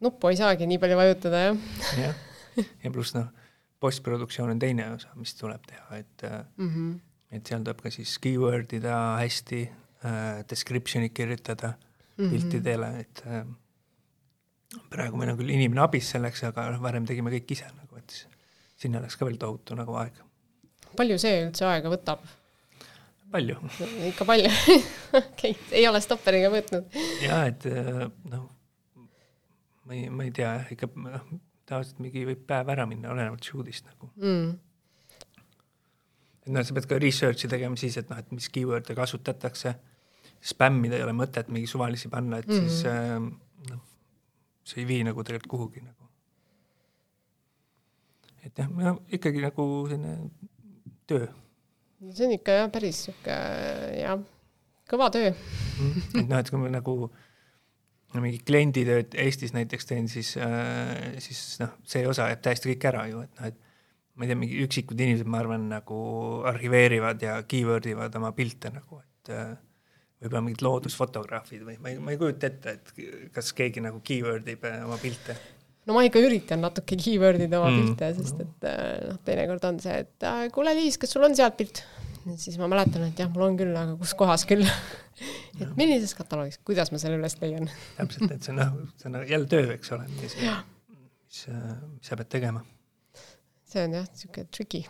Nuppu 0.05 0.31
ei 0.33 0.39
saagi 0.41 0.69
nii 0.71 0.81
palju 0.83 0.99
vajutada, 1.01 1.45
jah. 1.49 1.61
jah, 1.99 2.67
ja 2.85 2.93
pluss 2.95 3.15
noh, 3.17 3.29
postproduktsioon 3.81 4.55
on 4.55 4.61
teine 4.61 4.91
osa, 4.95 5.13
mis 5.21 5.35
tuleb 5.39 5.65
teha, 5.69 6.01
et 6.01 6.25
mm, 6.25 6.69
-hmm. 6.69 6.97
et 7.37 7.47
seal 7.47 7.65
tuleb 7.65 7.81
ka 7.85 7.93
siis 7.95 8.17
keyword 8.19 8.73
ida 8.77 8.97
hästi 9.21 9.61
äh, 9.69 10.43
description'id 10.51 11.15
kirjutada 11.17 11.73
mm 11.73 12.25
-hmm. 12.25 12.31
piltidele, 12.31 12.91
et 13.01 13.23
äh, 13.27 13.47
praegu 14.91 15.17
meil 15.17 15.33
on 15.33 15.39
küll 15.39 15.55
inimene 15.55 15.81
abis 15.81 16.11
selleks, 16.11 16.45
aga 16.45 16.71
noh, 16.71 16.83
varem 16.83 17.07
tegime 17.07 17.31
kõik 17.31 17.57
ise 17.57 17.71
nagu, 17.77 17.97
et 17.97 18.11
siis 18.11 18.27
sinna 18.77 19.01
läks 19.01 19.17
ka 19.17 19.29
veel 19.29 19.37
tohutu 19.37 19.75
nagu 19.75 19.95
aeg. 19.95 20.13
palju 20.97 21.19
see 21.19 21.43
üldse 21.47 21.67
aega 21.67 21.91
võtab? 21.93 22.25
palju 23.33 23.57
ikka 24.09 24.25
palju 24.25 24.51
okei 25.21 25.51
okay., 25.51 25.55
ei 25.71 25.89
ole 25.89 26.01
stopperiga 26.01 26.51
võtnud? 26.51 26.99
jaa, 27.23 27.45
et 27.47 27.67
äh, 27.67 28.09
noh, 28.31 28.49
ma 29.91 29.97
ei, 29.97 30.09
ma 30.09 30.23
ei 30.23 30.31
tea 30.31 30.53
ikka 30.71 30.87
noh, 30.95 31.23
tavaliselt 31.67 31.99
mingi 32.03 32.23
võib 32.29 32.43
päev 32.47 32.69
ära 32.71 32.87
minna, 32.87 33.11
olenevalt 33.11 33.47
shoot'ist 33.47 33.89
nagu. 33.91 34.11
Mm.. 34.23 34.53
et 36.47 36.53
noh, 36.55 36.67
sa 36.67 36.77
pead 36.77 36.87
ka 36.91 36.99
research'i 37.03 37.51
tegema 37.51 37.79
siis, 37.81 37.99
et 37.99 38.11
noh, 38.11 38.21
et 38.23 38.31
mis 38.35 38.47
keyword'e 38.55 38.95
kasutatakse, 38.95 39.75
spämmida 40.53 40.97
ei 40.97 41.05
ole 41.05 41.15
mõtet 41.17 41.51
mingi 41.53 41.69
suvalisi 41.71 42.11
panna, 42.13 42.39
et 42.39 42.49
mm 42.49 42.69
siis 42.71 42.85
äh, 42.87 43.17
noh, 43.71 43.81
see 44.65 44.85
ei 44.85 44.89
vii 44.89 45.09
nagu 45.11 45.25
tegelikult 45.27 45.51
kuhugi 45.57 45.83
nagu. 45.83 46.07
et 48.47 48.63
jah, 48.63 48.71
no 48.71 49.01
ikkagi 49.11 49.43
nagu 49.43 49.67
selline 49.91 50.31
töö. 51.11 51.27
See 52.15 52.29
on 52.29 52.37
ikka 52.39 52.55
jah, 52.57 52.71
päris 52.73 53.03
sihuke 53.09 53.35
jah, 53.99 54.23
kõva 54.89 55.11
töö. 55.13 55.35
Et 56.15 56.23
noh, 56.25 56.39
et 56.39 56.49
kui 56.49 56.63
ma 56.63 56.71
nagu 56.73 56.95
no 57.11 57.11
mingi 58.19 58.41
klienditööd 58.43 59.15
Eestis 59.23 59.55
näiteks 59.55 59.87
teen, 59.87 60.09
siis 60.11 60.35
äh,, 60.41 61.19
siis 61.23 61.61
noh, 61.63 61.77
see 61.87 62.03
osa 62.11 62.27
jääb 62.33 62.43
täiesti 62.43 62.73
kõik 62.73 62.87
ära 62.91 63.05
ju, 63.11 63.23
et 63.23 63.37
noh, 63.39 63.51
et 63.53 63.61
ma 64.19 64.27
ei 64.27 64.33
tea, 64.33 64.41
mingi 64.41 64.59
üksikud 64.67 64.99
inimesed, 65.01 65.29
ma 65.31 65.39
arvan, 65.41 65.69
nagu 65.71 66.01
arhiveerivad 66.51 67.23
ja 67.25 67.39
keyword 67.49 67.87
ivad 67.93 68.19
oma 68.19 68.33
pilte 68.37 68.73
nagu, 68.75 68.99
et 68.99 69.33
äh, 69.37 69.55
võib-olla 70.21 70.43
mingid 70.49 70.67
loodusfotograafid 70.67 71.63
või 71.65 71.79
ma 71.81 71.93
ei, 71.93 72.03
ma 72.03 72.13
ei 72.13 72.21
kujuta 72.21 72.51
ette, 72.51 72.77
et 72.77 73.33
kas 73.35 73.55
keegi 73.57 73.85
nagu 73.85 74.03
keyword 74.05 74.51
ib 74.53 74.67
äh, 74.69 74.83
oma 74.85 74.99
pilte 75.01 75.39
no 75.89 75.97
ma 75.97 76.05
ikka 76.07 76.21
üritan 76.23 76.61
natuke 76.65 76.99
keyword 77.01 77.47
ida 77.47 77.61
oma 77.61 77.71
mm. 77.73 77.87
pilte, 77.87 78.11
sest 78.19 78.43
et 78.45 78.69
äh, 78.69 78.85
noh, 79.09 79.23
teinekord 79.27 79.65
on 79.71 79.81
see, 79.83 79.97
et 80.05 80.29
äh, 80.29 80.45
kuule, 80.55 80.75
Liis, 80.77 80.99
kas 81.01 81.15
sul 81.15 81.25
on 81.27 81.37
sealt 81.39 81.57
pilt? 81.61 81.85
siis 82.37 82.59
ma 82.61 82.69
mäletan, 82.69 83.07
et 83.09 83.19
jah, 83.19 83.31
mul 83.33 83.47
on 83.47 83.57
küll, 83.57 83.73
aga 83.73 83.97
kus 83.99 84.13
kohas 84.19 84.45
küll 84.49 84.67
et 85.61 85.77
millises 85.79 86.15
kataloogis, 86.17 86.61
kuidas 86.67 86.93
ma 86.93 87.01
selle 87.03 87.19
üles 87.21 87.37
leian? 87.43 87.71
Täpselt, 87.99 88.31
et 88.35 88.47
see 88.47 88.55
on 88.55 88.61
noh, 88.63 88.77
see 89.01 89.11
on 89.11 89.19
jälle 89.29 89.49
töö, 89.51 89.71
eks 89.77 89.93
ole, 89.97 90.07
mis, 90.17 90.37
mis, 90.41 91.41
mis 91.47 92.11
sa 92.11 92.19
pead 92.21 92.31
tegema. 92.33 92.65
see 93.71 93.87
on 93.87 93.99
jah, 94.01 94.09
niisugune 94.11 94.49
tricky. 94.55 94.85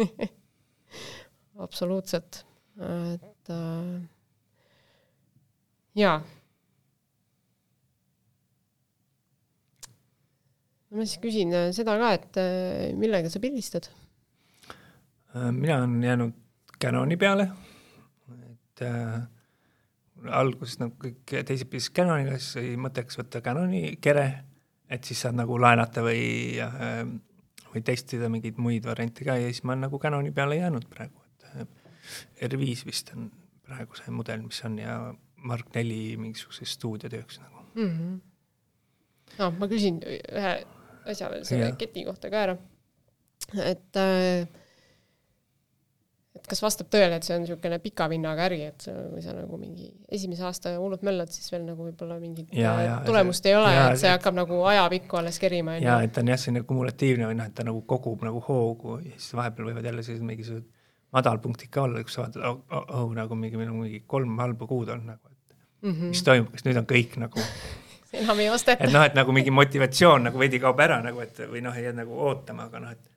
Absoluutselt, 1.66 2.44
et 2.80 3.50
äh, 3.52 3.96
jaa. 6.00 6.20
Ma 10.90 11.06
siis 11.06 11.20
küsin 11.22 11.52
äh, 11.54 11.68
seda 11.76 11.94
ka, 12.00 12.14
et 12.16 12.38
äh, 12.40 12.90
millega 12.98 13.30
sa 13.30 13.42
pildistad? 13.42 13.90
Äh, 15.36 15.50
mina 15.54 15.76
olen 15.78 16.02
jäänud 16.02 16.32
Canoni 16.82 17.16
peale, 17.20 17.50
et 18.50 18.82
äh, 18.82 19.20
alguses 20.28 20.78
nagu 20.80 20.94
kõik 21.00 21.34
teised 21.48 21.70
pidasid 21.70 21.94
Canoniga, 21.96 22.38
siis 22.38 22.60
oli 22.60 22.76
mõtteks 22.80 23.18
võtta 23.20 23.42
Canoni 23.44 23.96
kere, 24.02 24.26
et 24.90 25.04
siis 25.06 25.20
saad 25.24 25.38
nagu 25.38 25.58
laenata 25.60 26.04
või 26.04 26.58
äh, 26.60 27.04
või 27.70 27.82
testida 27.86 28.28
mingeid 28.32 28.58
muid 28.58 28.86
variante 28.86 29.24
ka 29.26 29.36
ja 29.38 29.50
siis 29.50 29.62
ma 29.64 29.74
olen 29.74 29.86
nagu 29.86 30.00
Canoni 30.02 30.32
peale 30.34 30.58
jäänud 30.58 30.86
praegu, 30.90 31.22
et 31.60 32.50
R5 32.50 32.86
vist 32.88 33.12
on 33.14 33.30
praegu 33.66 33.98
see 33.98 34.14
mudel, 34.14 34.42
mis 34.46 34.60
on 34.66 34.78
ja 34.80 34.96
Mark 35.46 35.70
neli 35.74 36.16
mingisuguseks 36.20 36.74
stuudiotööks 36.76 37.40
nagu 37.40 37.64
mm. 37.74 37.90
-hmm. 37.90 38.18
no 39.38 39.50
ma 39.58 39.68
küsin 39.70 40.00
ühe 40.04 40.54
asja 41.08 41.30
veel 41.32 41.46
selle 41.48 41.72
keti 41.78 42.04
kohta 42.04 42.30
ka 42.30 42.42
ära. 42.48 42.56
et 43.64 43.96
äh, 43.96 44.48
et 46.38 46.46
kas 46.46 46.60
vastab 46.62 46.90
tõele, 46.92 47.16
et 47.18 47.26
see 47.26 47.34
on 47.34 47.42
niisugune 47.42 47.78
pika 47.82 48.06
vinnaga 48.10 48.44
äri, 48.46 48.60
et 48.70 48.86
kui 48.86 49.22
sa 49.24 49.34
nagu 49.34 49.58
mingi 49.58 49.88
esimese 50.14 50.44
aasta 50.46 50.76
hullult 50.78 51.02
möllad, 51.06 51.32
siis 51.34 51.50
veel 51.50 51.64
nagu 51.66 51.88
võib-olla 51.88 52.20
mingit 52.22 52.52
ja, 52.54 52.74
äh, 52.76 52.84
ja, 52.86 52.98
tulemust 53.06 53.42
see, 53.42 53.50
ei 53.50 53.58
ole, 53.58 53.72
et 53.82 54.02
see 54.02 54.12
hakkab 54.12 54.38
nagu 54.38 54.60
ajapikku 54.70 55.18
alles 55.18 55.40
kerima. 55.42 55.76
jaa, 55.82 55.98
et 56.06 56.14
ta 56.14 56.22
on 56.22 56.30
jah, 56.30 56.38
selline 56.40 56.62
kumulatiivne 56.68 57.26
või 57.30 57.38
noh, 57.40 57.50
et 57.50 57.56
ta 57.56 57.66
nagu 57.66 57.82
kogub 57.90 58.22
nagu 58.26 58.42
hoogu 58.46 59.00
ja 59.02 59.16
siis 59.16 59.34
vahepeal 59.40 59.72
võivad 59.72 59.90
jälle 59.90 60.06
sellised 60.06 60.28
mingisugused 60.30 60.68
madalpunktid 61.16 61.74
ka 61.74 61.84
olla, 61.88 62.02
kus 62.06 62.14
sa 62.14 62.24
vaatad, 62.24 62.46
oh, 62.46 62.62
oh, 62.70 62.90
oh, 63.00 63.12
nagu 63.16 63.34
mingi, 63.38 63.58
meil 63.58 63.72
on 63.72 63.82
mingi 63.82 64.04
kolm 64.06 64.38
halba 64.38 64.70
kuud 64.70 64.92
olnud 64.94 65.10
nagu, 65.16 65.32
et 65.34 65.56
mm 65.82 65.92
-hmm. 65.92 66.14
mis 66.14 66.22
toimub, 66.22 66.52
kas 66.54 66.66
nüüd 66.66 66.78
on 66.78 66.86
kõik 66.86 67.18
nagu 67.18 67.42
enam 68.22 68.38
ei 68.38 68.50
osteta. 68.50 68.84
et 68.84 68.92
noh, 68.92 69.04
et 69.06 69.18
nagu 69.18 69.32
mingi 69.32 69.50
motivatsioon 69.50 70.30
nagu 70.30 70.38
veidi 70.38 70.62
kaob 70.62 70.78
ära 70.80 71.02
nagu, 71.02 71.20
et 71.26 71.42
või 71.50 71.62
noh, 71.66 71.76
ei 71.76 71.88
jää 71.88 71.96
nagu 72.04 72.22
ootama, 72.28 72.70
aga 72.70 72.86
noh, 72.86 72.94
et 72.94 73.10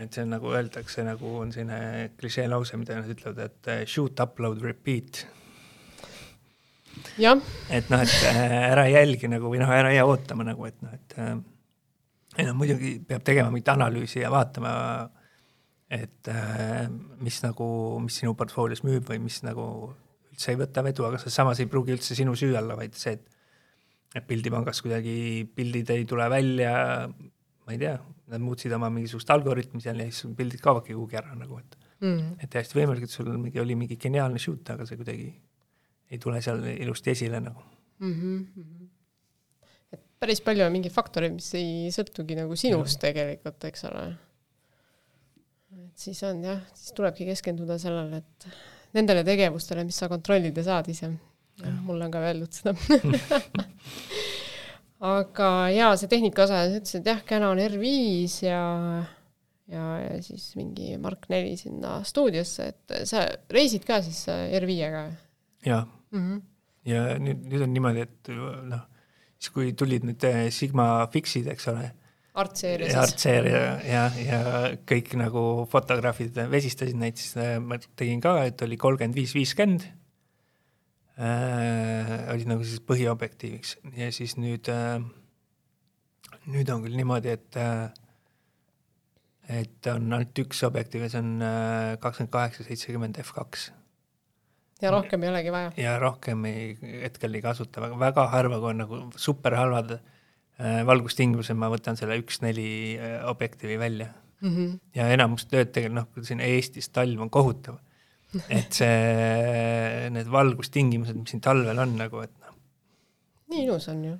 et 0.00 0.14
see 0.14 0.24
on 0.24 0.32
nagu 0.34 0.50
öeldakse, 0.54 1.04
nagu 1.06 1.34
on 1.42 1.52
selline 1.54 2.10
klišee 2.18 2.46
lause, 2.50 2.78
mida 2.80 2.98
nad 2.98 3.10
ütlevad, 3.12 3.44
et 3.44 3.70
eh, 3.72 3.84
shoot, 3.88 4.20
upload, 4.24 4.62
repeat. 4.64 5.24
et 7.70 7.90
noh, 7.92 8.02
et 8.02 8.16
eh, 8.32 8.58
ära 8.72 8.86
jälgi 8.90 9.30
nagu 9.30 9.52
või 9.52 9.62
noh, 9.62 9.72
ära 9.72 9.92
jää 9.94 10.06
ootama 10.08 10.46
nagu, 10.48 10.66
et 10.68 10.78
noh, 10.84 10.94
et 10.96 11.16
äh, 11.20 11.34
ei 12.38 12.48
noh, 12.48 12.56
muidugi 12.58 12.96
peab 13.06 13.24
tegema 13.26 13.52
mingit 13.52 13.72
analüüsi 13.72 14.22
ja 14.22 14.30
vaatama, 14.32 14.72
et 15.90 16.28
mis 17.18 17.40
nagu, 17.42 17.66
mis 18.04 18.20
sinu 18.20 18.36
portfoolios 18.38 18.84
müüb 18.86 19.08
või 19.10 19.18
mis 19.24 19.40
nagu 19.42 19.64
üldse 20.30 20.52
ei 20.54 20.60
võta 20.60 20.84
vedu, 20.86 21.02
aga 21.08 21.18
samas 21.26 21.58
ei 21.58 21.66
pruugi 21.66 21.96
üldse 21.96 22.14
sinu 22.14 22.36
süü 22.38 22.54
olla, 22.54 22.76
vaid 22.78 22.94
see, 22.94 23.16
et 23.18 23.36
et 24.16 24.26
pildipangas 24.26 24.80
kuidagi 24.82 25.46
pildid 25.54 25.90
ei 25.94 26.06
tule 26.08 26.24
välja, 26.30 26.72
ma 27.06 27.74
ei 27.74 27.78
tea, 27.78 27.92
nad 28.30 28.42
muutsid 28.42 28.72
oma 28.76 28.90
mingisugust 28.92 29.30
algoritmi 29.34 29.82
seal 29.82 30.00
ja 30.02 30.08
siis 30.08 30.34
pildid 30.38 30.62
kaovadki 30.64 30.94
kuhugi 30.96 31.18
ära 31.20 31.34
nagu, 31.38 31.58
et 31.60 31.76
mm. 32.00 32.38
et 32.44 32.52
täiesti 32.52 32.78
võimalik, 32.78 33.06
et 33.06 33.14
sul 33.14 33.30
mingi, 33.34 33.60
oli 33.62 33.76
mingi 33.78 33.98
geniaalne 34.00 34.40
shoot, 34.42 34.72
aga 34.74 34.86
see 34.88 35.00
kuidagi 35.00 35.28
ei 36.10 36.22
tule 36.22 36.40
seal 36.44 36.64
ilusti 36.72 37.14
esile 37.14 37.42
nagu 37.42 37.62
mm. 38.00 38.14
-hmm. 38.14 38.88
et 39.96 40.04
päris 40.22 40.42
palju 40.46 40.66
on 40.66 40.74
mingeid 40.74 40.94
faktoreid, 40.94 41.36
mis 41.36 41.52
ei 41.58 41.88
sõltugi 41.94 42.38
nagu 42.38 42.56
sinust 42.56 42.98
ja. 42.98 43.08
tegelikult, 43.08 43.64
eks 43.70 43.88
ole. 43.90 44.04
et 45.86 46.06
siis 46.08 46.22
on 46.28 46.44
jah, 46.44 46.62
siis 46.74 46.94
tulebki 46.96 47.28
keskenduda 47.32 47.78
sellele, 47.78 48.22
et 48.22 48.48
nendele 48.94 49.24
tegevustele, 49.24 49.84
mis 49.84 49.98
sa 50.02 50.08
kontrollida 50.10 50.62
saad 50.66 50.88
ise 50.90 51.12
mulle 51.84 52.04
on 52.04 52.10
ka 52.14 52.22
öeldud 52.24 52.52
seda 52.54 52.74
aga 55.00 55.48
jaa, 55.72 55.94
see 55.96 56.10
tehnika 56.12 56.44
osa, 56.44 56.66
sa 56.68 56.80
ütlesid 56.80 57.08
jah, 57.08 57.22
Canon 57.28 57.60
R5 57.62 58.44
ja 58.44 58.60
ja, 59.70 59.84
ja 60.02 60.18
siis 60.24 60.50
mingi 60.58 60.96
Mark 61.00 61.28
neli 61.32 61.56
sinna 61.60 62.00
stuudiosse, 62.06 62.70
et 62.74 62.96
sa 63.08 63.24
reisid 63.52 63.86
ka 63.88 64.00
siis 64.04 64.26
R5-ga? 64.28 65.04
jaa 65.66 65.84
mm. 66.10 66.20
-hmm. 66.20 66.42
ja 66.90 67.06
nüüd, 67.18 67.46
nüüd 67.52 67.64
on 67.66 67.72
niimoodi, 67.76 68.04
et 68.08 68.32
noh, 68.34 68.84
siis 69.38 69.54
kui 69.54 69.72
tulid 69.72 70.04
need 70.08 70.24
eh, 70.28 70.50
Sigma 70.52 71.06
Fixid, 71.12 71.48
eks 71.54 71.70
ole, 71.72 71.90
Artseeria 72.40 72.86
siis. 72.86 72.98
Artseeria 73.00 73.62
ja, 73.82 74.02
ja 74.22 74.40
kõik 74.86 75.16
nagu 75.18 75.66
fotograafid 75.70 76.36
vesistasid 76.50 76.98
neid, 76.98 77.16
siis 77.18 77.36
eh, 77.40 77.56
ma 77.62 77.80
tegin 77.96 78.20
ka, 78.22 78.36
et 78.50 78.62
oli 78.62 78.78
kolmkümmend 78.80 79.16
viis, 79.16 79.34
viiskümmend 79.34 79.88
äh, 81.18 82.14
olid 82.34 82.50
nagu 82.50 82.66
siis 82.66 82.82
põhiobjektiiviks 82.86 83.78
ja 83.96 84.10
siis 84.14 84.36
nüüd 84.40 84.68
äh,, 84.72 85.00
nüüd 86.50 86.70
on 86.72 86.84
küll 86.84 86.96
niimoodi, 86.98 87.34
et 87.34 87.58
äh, 87.60 87.90
et 89.50 89.90
on 89.90 90.06
ainult 90.14 90.38
üks 90.44 90.62
objektiiv 90.66 91.06
ja 91.06 91.10
see 91.12 91.22
on 91.22 91.34
äh, 91.42 91.98
kakskümmend 92.02 92.32
kaheksa, 92.34 92.66
seitsekümmend 92.66 93.18
F2. 93.22 93.70
ja 94.82 94.92
rohkem 94.94 95.26
ei 95.26 95.32
olegi 95.32 95.54
vaja? 95.54 95.72
ja 95.80 95.96
rohkem 96.02 96.46
ei, 96.50 96.72
hetkel 97.02 97.34
ei 97.34 97.44
kasuta, 97.44 97.90
väga, 97.98 98.28
harva, 98.34 98.60
kui 98.62 98.72
on 98.72 98.82
nagu 98.84 99.02
super 99.20 99.56
halvad 99.58 99.96
äh, 99.96 100.80
valgustingimused, 100.86 101.58
ma 101.58 101.70
võtan 101.72 101.98
selle 101.98 102.18
üks 102.22 102.42
neli 102.44 102.70
äh, 102.96 103.20
objektiivi 103.30 103.78
välja 103.80 104.10
mm. 104.40 104.50
-hmm. 104.50 104.80
ja 105.00 105.08
enamus 105.16 105.48
tööd 105.50 105.74
tegelikult 105.74 106.22
noh, 106.22 106.28
siin 106.30 106.44
Eestis 106.44 106.90
talv 106.94 107.26
on 107.26 107.32
kohutav 107.32 107.80
et 108.56 108.70
see, 108.74 110.08
need 110.14 110.30
valgustingimused, 110.30 111.18
mis 111.18 111.32
siin 111.34 111.42
talvel 111.44 111.78
on 111.82 111.94
nagu, 111.98 112.22
et 112.22 112.32
noh. 112.38 112.56
nii 113.50 113.64
ilus 113.66 113.88
on 113.90 114.02
ju. 114.06 114.16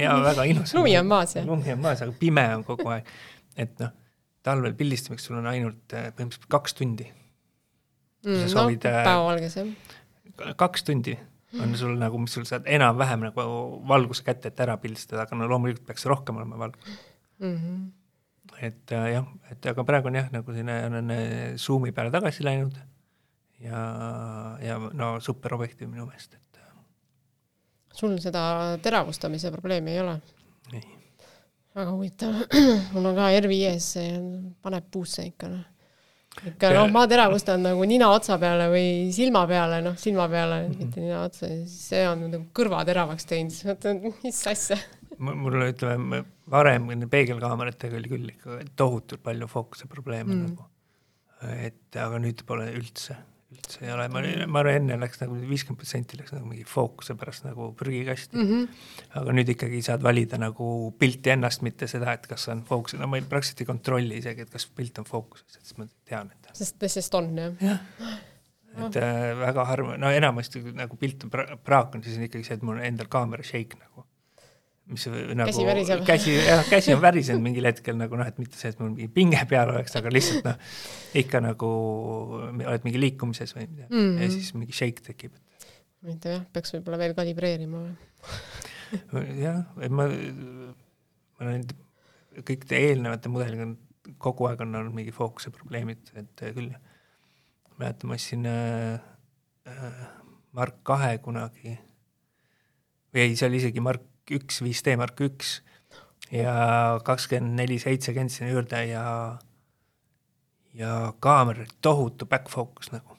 jaa, 0.00 0.16
väga 0.24 0.46
ilus. 0.48 0.74
lumi 0.76 0.96
on 1.00 1.08
maas 1.10 1.36
ja. 1.36 1.44
lumi 1.46 1.74
on 1.74 1.82
maas, 1.84 2.04
aga 2.06 2.14
pime 2.20 2.46
on 2.56 2.64
kogu 2.64 2.88
aeg. 2.94 3.08
et 3.60 3.74
noh, 3.82 3.92
talvel 4.46 4.76
pildistamiseks 4.78 5.28
sul 5.28 5.40
on 5.42 5.48
ainult 5.50 5.96
eh, 5.96 6.08
põhimõtteliselt 6.14 6.48
kaks 6.52 6.78
tundi 6.78 7.08
mm,. 7.10 8.38
no 8.38 8.52
soovid, 8.54 8.86
eh, 8.88 9.02
päevavalges 9.04 9.58
jah. 9.60 10.54
kaks 10.60 10.88
tundi 10.88 11.18
on 11.60 11.74
sul 11.76 11.96
nagu, 11.98 12.18
mis 12.22 12.32
sul 12.36 12.46
saad 12.46 12.68
enam-vähem 12.70 13.24
nagu 13.26 13.44
valguse 13.90 14.22
kätte, 14.24 14.52
et 14.52 14.60
ära 14.62 14.76
pildistada, 14.80 15.26
aga 15.26 15.36
no 15.36 15.48
loomulikult 15.50 15.88
peaks 15.88 16.06
rohkem 16.08 16.38
olema 16.38 16.60
valgus 16.62 16.94
mm. 17.42 17.56
-hmm. 17.56 18.62
et 18.62 18.94
äh, 18.96 19.10
jah, 19.18 19.28
et 19.50 19.68
aga 19.74 19.84
praegu 19.84 20.08
on 20.08 20.16
jah, 20.22 20.30
nagu 20.32 20.54
selline 20.54 21.02
on 21.02 21.12
Zoomi 21.58 21.92
peale 21.92 22.14
tagasi 22.14 22.46
läinud 22.46 22.78
ja, 23.64 23.80
ja 24.62 24.78
no 24.78 25.14
super 25.20 25.54
objektiiv 25.58 25.90
minu 25.90 26.06
meelest, 26.08 26.34
et. 26.34 26.62
sul 27.94 28.16
seda 28.22 28.76
teravustamise 28.82 29.52
probleemi 29.54 29.96
ei 29.96 30.04
ole? 30.04 30.20
väga 31.74 31.90
huvitav 31.90 32.38
mul 32.94 33.10
on 33.12 33.18
ka 33.18 33.28
R5-s, 33.40 33.90
see 33.96 34.14
paneb 34.62 34.88
puusse 34.92 35.26
ikka 35.28 35.50
noh. 35.52 35.66
ikka 36.52 36.72
noh, 36.74 36.88
maateravust 36.94 37.50
on 37.54 37.68
nagu 37.68 37.84
nina 37.88 38.10
otsa 38.14 38.38
peale 38.42 38.70
või 38.72 38.86
silma 39.14 39.44
peale, 39.50 39.82
noh 39.84 39.98
silma 40.00 40.26
peale 40.32 40.62
mm, 40.62 40.72
-hmm. 40.72 40.86
mitte 40.86 41.04
nina 41.04 41.22
otsa, 41.28 41.52
see 41.70 42.02
on 42.08 42.26
nagu 42.28 42.48
kõrva 42.56 42.82
teravaks 42.88 43.28
teinud, 43.30 43.52
siis 43.54 43.68
mõtlen, 43.70 44.02
mis 44.24 44.42
asja 44.50 44.80
mul 45.20 45.62
ütleme, 45.66 46.24
varem 46.50 46.86
peegelkaameratega 47.10 47.98
oli 47.98 48.10
küll 48.10 48.30
ikka 48.32 48.60
tohutult 48.78 49.22
palju 49.22 49.48
fookuse 49.50 49.88
probleeme 49.90 50.34
mm. 50.34 50.46
nagu. 50.48 50.68
et 51.60 51.96
aga 51.96 52.18
nüüd 52.20 52.42
pole 52.48 52.66
üldse 52.76 53.16
üldse 53.50 53.82
ei 53.84 53.92
ole, 53.92 54.06
ma, 54.12 54.22
ma 54.46 54.62
arvan, 54.62 54.78
enne 54.78 54.96
läks 55.00 55.20
nagu 55.22 55.36
viiskümmend 55.36 55.80
protsenti 55.80 56.18
läks 56.20 56.34
nagu 56.34 56.46
mingi 56.46 56.64
fookuse 56.68 57.16
pärast 57.18 57.46
nagu 57.46 57.70
prügikasti 57.78 58.38
mm. 58.38 58.48
-hmm. 58.50 58.80
aga 59.20 59.34
nüüd 59.36 59.52
ikkagi 59.56 59.82
saad 59.86 60.04
valida 60.06 60.38
nagu 60.40 60.70
pilti 60.98 61.34
ennast, 61.34 61.64
mitte 61.66 61.88
seda, 61.90 62.14
et 62.14 62.26
kas 62.30 62.48
on 62.52 62.62
fookus, 62.66 62.94
no 63.00 63.10
ma 63.10 63.18
ei, 63.18 63.26
praktiliselt 63.26 63.64
ei 63.64 63.70
kontrolli 63.72 64.20
isegi, 64.22 64.46
et 64.46 64.54
kas 64.54 64.66
pilt 64.66 65.02
on 65.02 65.08
fookuses, 65.08 65.58
et 65.58 65.64
siis 65.64 65.78
ma 65.78 65.88
tean, 66.04 66.30
et. 66.34 66.52
sest, 66.62 66.86
sest 66.86 67.18
on 67.18 67.32
jah? 67.38 67.64
jah, 67.64 67.80
et 68.86 69.00
äh, 69.02 69.24
väga 69.40 69.66
harva, 69.66 69.96
no 69.98 70.10
enamasti 70.14 70.62
nagu 70.74 70.96
pilt 71.00 71.26
on 71.26 71.34
pra-, 71.34 71.58
praak 71.58 71.98
on, 71.98 72.06
siis 72.06 72.20
on 72.20 72.28
ikkagi 72.28 72.46
see, 72.46 72.60
et 72.60 72.66
mul 72.66 72.78
endal 72.86 73.10
kaamera 73.10 73.46
shake 73.46 73.80
nagu 73.80 74.06
mis 74.90 75.06
nagu 75.08 75.50
käsi 75.50 75.66
väriseb. 75.66 76.04
käsi, 76.06 76.34
jah, 76.36 76.62
käsi 76.68 76.94
on 76.94 77.02
värisenud 77.02 77.44
mingil 77.44 77.68
hetkel 77.68 77.98
nagu 77.98 78.18
noh, 78.18 78.28
et 78.28 78.40
mitte 78.42 78.58
see, 78.58 78.72
et 78.72 78.80
mul 78.82 78.92
mingi 78.94 79.10
pinge 79.14 79.42
peal 79.50 79.72
oleks, 79.72 79.94
aga 80.00 80.12
lihtsalt 80.12 80.46
noh, 80.48 80.72
ikka 81.20 81.42
nagu 81.44 81.70
oled 82.50 82.86
mingi 82.86 83.02
liikumises 83.02 83.54
või 83.56 83.68
midagi 83.68 83.88
mm 83.88 84.00
-hmm. 84.00 84.22
ja 84.22 84.30
siis 84.34 84.54
mingi 84.56 84.76
shake 84.76 85.06
tekib. 85.06 85.36
ma 86.02 86.14
ei 86.14 86.18
tea 86.22 86.40
peaks 86.52 86.74
võib-olla 86.74 86.98
veel 87.04 87.14
kalibreerima 87.18 87.84
või 89.14 89.26
jah, 89.46 89.62
et 89.80 89.94
ma, 89.94 90.08
ma 90.08 91.46
olen 91.46 91.66
kõik 92.46 92.66
eelnevate 92.72 93.32
mudeliga 93.32 93.68
on 93.68 93.78
kogu 94.18 94.48
aeg 94.48 94.62
on 94.64 94.74
olnud 94.74 94.96
mingi 94.96 95.12
fookuse 95.14 95.52
probleemid, 95.54 96.10
et 96.18 96.42
küll 96.56 96.72
mäletan, 97.80 98.10
ma 98.10 98.16
ostsin 98.16 98.46
äh, 98.48 99.00
äh, 99.68 100.00
Mark 100.56 100.80
kahe 100.86 101.18
kunagi 101.22 101.76
või 103.14 103.24
ei, 103.24 103.36
see 103.36 103.48
oli 103.48 103.60
isegi 103.60 103.82
Mark 103.84 104.09
üks, 104.36 104.60
viis 104.64 104.82
Mark 104.96 105.20
üks 105.20 105.60
ja 106.30 107.00
kakskümmend 107.04 107.58
neli 107.58 107.78
seitse 107.82 108.14
kandsin 108.14 108.52
juurde 108.52 108.84
ja 108.86 109.38
ja 110.74 111.12
kaamera 111.20 111.64
oli 111.64 111.78
tohutu 111.82 112.26
back 112.26 112.48
focus 112.48 112.92
nagu. 112.92 113.16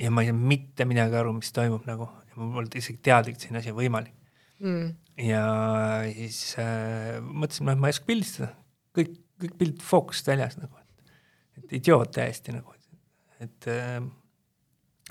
ja 0.00 0.10
ma 0.10 0.22
ei 0.22 0.30
saanud 0.30 0.46
mitte 0.48 0.84
midagi 0.88 1.16
aru, 1.16 1.34
mis 1.36 1.52
toimub 1.52 1.84
nagu, 1.88 2.08
ja 2.30 2.38
ma 2.38 2.54
polnud 2.54 2.76
isegi 2.80 3.02
teadlik, 3.04 3.36
et 3.36 3.44
selline 3.44 3.60
asi 3.60 3.72
on 3.72 3.76
võimalik. 3.76 4.16
Mm.. 4.60 4.94
ja 5.24 5.44
siis 6.12 6.40
äh, 6.60 7.18
mõtlesin, 7.20 7.68
noh, 7.68 7.76
ma 7.80 7.88
ei 7.88 7.96
oska 7.96 8.08
pildistada, 8.08 8.50
kõik, 8.96 9.14
kõik 9.40 9.54
pildid 9.60 9.84
fookusest 9.84 10.28
väljas 10.32 10.56
nagu, 10.60 10.80
et, 10.80 11.12
et 11.60 11.76
idioot 11.80 12.12
täiesti 12.16 12.52
nagu, 12.52 12.74
et 13.40 13.68
äh, 13.72 14.00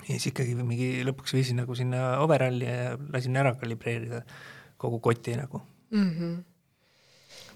ja 0.06 0.16
siis 0.16 0.30
ikkagi 0.30 0.54
mingi 0.58 0.90
lõpuks 1.06 1.34
viisin 1.34 1.58
nagu 1.62 1.74
sinna 1.78 2.20
overalli 2.24 2.66
ja 2.66 2.94
lasin 3.12 3.38
ära 3.38 3.54
kalibreerida 3.58 4.22
kogu 4.80 5.00
koti 5.04 5.36
nagu 5.38 5.60
mm. 5.90 6.10
-hmm. 6.10 6.38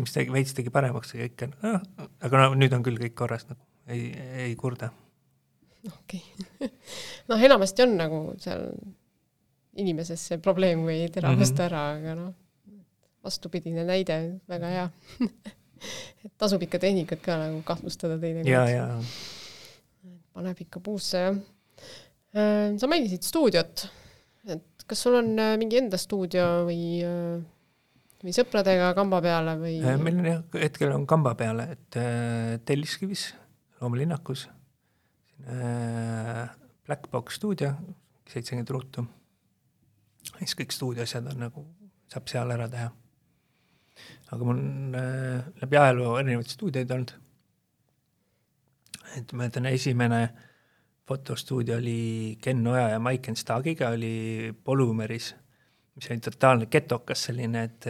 mis 0.03 0.13
tegi, 0.17 0.33
veits 0.35 0.57
tegi 0.57 0.73
paremaks, 0.75 1.15
aga 1.17 1.31
ikka 1.31 1.51
noh, 1.55 1.81
aga 2.29 2.45
no 2.45 2.59
nüüd 2.59 2.77
on 2.77 2.85
küll 2.87 3.01
kõik 3.01 3.17
korras 3.19 3.49
nagu, 3.51 3.61
ei, 3.89 4.13
ei 4.49 4.55
kurda. 4.61 4.91
okei 5.93 6.23
okay. 6.37 6.71
noh, 7.31 7.49
enamasti 7.51 7.87
on 7.87 7.99
nagu 8.01 8.23
seal 8.45 8.71
inimeses 9.81 10.29
see 10.31 10.39
probleem 10.39 10.85
või 10.87 11.09
teravust 11.11 11.55
mm 11.55 11.59
-hmm. 11.59 11.67
ära, 11.67 11.85
aga 11.99 12.15
noh, 12.21 12.33
vastupidine 13.25 13.85
näide, 13.89 14.19
väga 14.49 14.73
hea 14.77 14.89
et 16.25 16.33
tasub 16.41 16.63
ikka 16.65 16.81
tehnikat 16.83 17.23
ka 17.25 17.37
nagu 17.41 17.63
kahtlustada 17.67 18.19
teinekord. 18.21 18.51
ja, 18.51 18.69
ja. 18.69 18.87
paneb 20.35 20.61
ikka 20.61 20.81
puusse, 20.81 21.19
jah. 21.19 21.37
Äh, 22.35 22.75
sa 22.79 22.89
mainisid 22.91 23.23
stuudiot, 23.23 23.87
kas 24.87 25.03
sul 25.05 25.19
on 25.19 25.33
äh, 25.41 25.55
mingi 25.61 25.79
enda 25.81 25.99
stuudio 26.01 26.65
või, 26.69 27.01
äh, 27.05 27.41
või 28.25 28.35
sõpradega 28.37 28.93
kamba 28.97 29.21
peale 29.25 29.57
või? 29.61 29.79
Äh, 29.81 29.99
meil 30.01 30.21
on 30.21 30.29
jah, 30.29 30.43
hetkel 30.61 30.93
on 30.95 31.07
kamba 31.11 31.35
peale, 31.39 31.69
et 31.77 31.99
Telliskivis, 32.69 33.31
loomelinnakus 33.81 34.49
Black 35.45 37.11
Box 37.13 37.37
stuudio, 37.37 37.75
seitsekümmend 38.31 38.71
ruutu. 38.73 39.05
siis 40.39 40.55
kõik 40.57 40.73
stuudioasjad 40.73 41.27
on 41.33 41.43
nagu, 41.47 41.67
saab 42.13 42.31
seal 42.31 42.53
ära 42.55 42.69
teha. 42.73 42.89
aga 44.33 44.45
mul 44.45 44.57
on 44.57 44.97
läbi 45.61 45.77
ajaloo 45.77 46.17
erinevaid 46.19 46.49
stuudioid 46.49 46.91
olnud. 46.97 47.13
et 49.19 49.33
ma 49.33 49.43
mäletan, 49.43 49.67
esimene 49.67 50.23
äh, 50.23 50.54
fotostuudio 51.09 51.77
oli 51.77 52.37
Ken 52.43 52.67
Oja 52.67 52.89
ja 52.95 53.01
Maiken 53.01 53.37
Stagiga 53.37 53.91
oli 53.93 54.55
Polümeris, 54.65 55.35
mis 55.95 56.11
oli 56.11 56.23
totaalne 56.25 56.67
getokas 56.67 57.27
selline, 57.29 57.65
et 57.69 57.89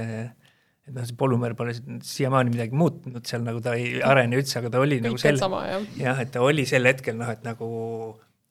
et 0.84 0.92
noh, 0.92 1.04
see 1.08 1.16
polümer 1.16 1.54
pole 1.56 1.72
siiamaani 2.04 2.52
midagi 2.52 2.76
muutnud 2.76 3.24
seal, 3.24 3.44
nagu 3.46 3.62
ta 3.64 3.72
ei 3.78 4.02
arene 4.04 4.36
üldse, 4.36 4.58
aga 4.60 4.72
ta 4.74 4.82
oli 4.84 4.98
Kõik 4.98 5.06
nagu 5.06 5.20
sel-, 5.22 5.40
jah 5.40 5.86
ja,, 6.00 6.16
et 6.20 6.34
ta 6.34 6.42
oli 6.44 6.66
sel 6.68 6.84
hetkel 6.90 7.16
noh, 7.16 7.30
et 7.32 7.44
nagu 7.46 7.68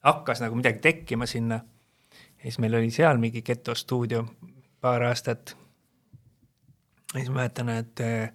hakkas 0.04 0.42
nagu 0.42 0.58
midagi 0.58 0.82
tekkima 0.84 1.28
sinna. 1.30 1.60
ja 1.60 2.48
siis 2.48 2.58
meil 2.64 2.74
oli 2.80 2.90
seal 2.94 3.20
mingi 3.22 3.44
getostuudio 3.46 4.24
paar 4.82 5.06
aastat. 5.10 5.54
ja 7.12 7.20
siis 7.20 7.30
ma 7.30 7.44
mäletan, 7.44 7.70
et 7.76 8.02
Äh, 8.02 8.32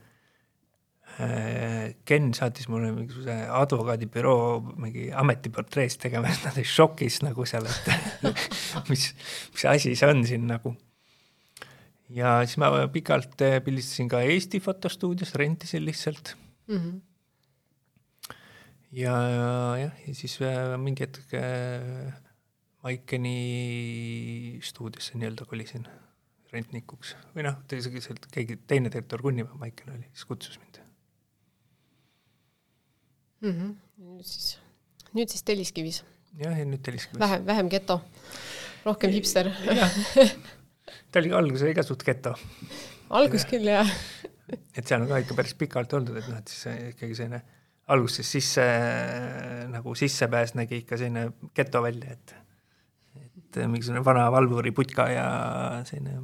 Ken 2.07 2.29
saatis 2.31 2.69
mulle 2.71 2.93
mingisuguse 2.95 3.33
advokaadibüroo 3.51 4.75
mingi 4.79 5.09
ametiportreest 5.11 5.99
tegema, 6.05 6.31
nad 6.31 6.55
olid 6.55 6.69
šokis 6.69 7.19
nagu 7.25 7.43
seal, 7.49 7.67
et 7.67 8.31
mis, 8.91 9.09
mis 9.51 9.65
asi 9.67 9.95
see 9.99 10.07
on 10.13 10.23
siin 10.27 10.47
nagu. 10.47 10.75
ja 12.15 12.39
siis 12.45 12.57
ma 12.61 12.71
pikalt 12.93 13.41
äh, 13.45 13.59
pildistasin 13.65 14.07
ka 14.09 14.23
Eesti 14.23 14.63
fotostuudios, 14.63 15.35
rentisin 15.35 15.83
lihtsalt 15.85 16.35
mm. 16.67 16.77
-hmm. 16.77 18.35
ja 19.03 19.13
jah, 19.83 19.93
ja 20.07 20.15
siis 20.15 20.39
äh, 20.41 20.77
mingi 20.77 21.03
hetk 21.03 21.35
Maikeni 22.83 24.59
stuudiosse 24.63 25.17
nii-öelda 25.19 25.45
kolisin 25.45 25.83
rentnikuks 26.53 27.15
või 27.35 27.43
noh, 27.49 27.59
keegi 27.67 28.61
teine 28.67 28.87
direktor 28.87 29.21
Kunnimaa, 29.21 29.59
Maiken 29.59 29.97
oli, 29.97 30.07
siis 30.13 30.25
kutsus 30.29 30.61
mind 30.61 30.78
mm. 33.41 33.51
-hmm. 33.51 33.75
nüüd 34.15 34.25
siis, 34.25 34.57
nüüd 35.13 35.29
siis 35.29 35.43
Telliskivis. 35.43 36.03
jah, 36.37 36.57
ja 36.57 36.65
nüüd 36.65 36.83
Telliskivis. 36.83 37.19
vähem, 37.19 37.45
vähem 37.45 37.69
geto, 37.69 38.01
rohkem 38.85 39.11
hipster 39.11 39.51
ta 41.11 41.19
oli 41.19 41.31
alguses 41.31 41.67
oli 41.67 41.75
ka 41.75 41.83
suht 41.83 42.03
geto. 42.03 42.35
algus 43.09 43.45
küll, 43.49 43.67
jah 43.67 43.89
et 44.75 44.85
seal 44.87 45.03
on 45.03 45.09
ka 45.11 45.21
ikka 45.23 45.37
päris 45.37 45.55
pikalt 45.57 45.93
oldud, 45.93 46.17
et 46.19 46.27
noh, 46.29 46.39
et 46.39 46.51
siis 46.51 46.93
ikkagi 46.93 47.17
selline 47.17 47.41
alguses 47.89 48.31
sisse 48.35 48.65
nagu 49.69 49.95
sissepääs 49.97 50.55
nägi 50.57 50.83
ikka 50.83 50.99
selline 50.99 51.29
geto 51.57 51.81
välja, 51.85 52.17
et 52.17 52.35
et 53.39 53.63
mingisugune 53.65 54.03
vana 54.05 54.27
valvuri 54.31 54.71
putka 54.77 55.07
ja 55.09 55.29
selline 55.89 56.19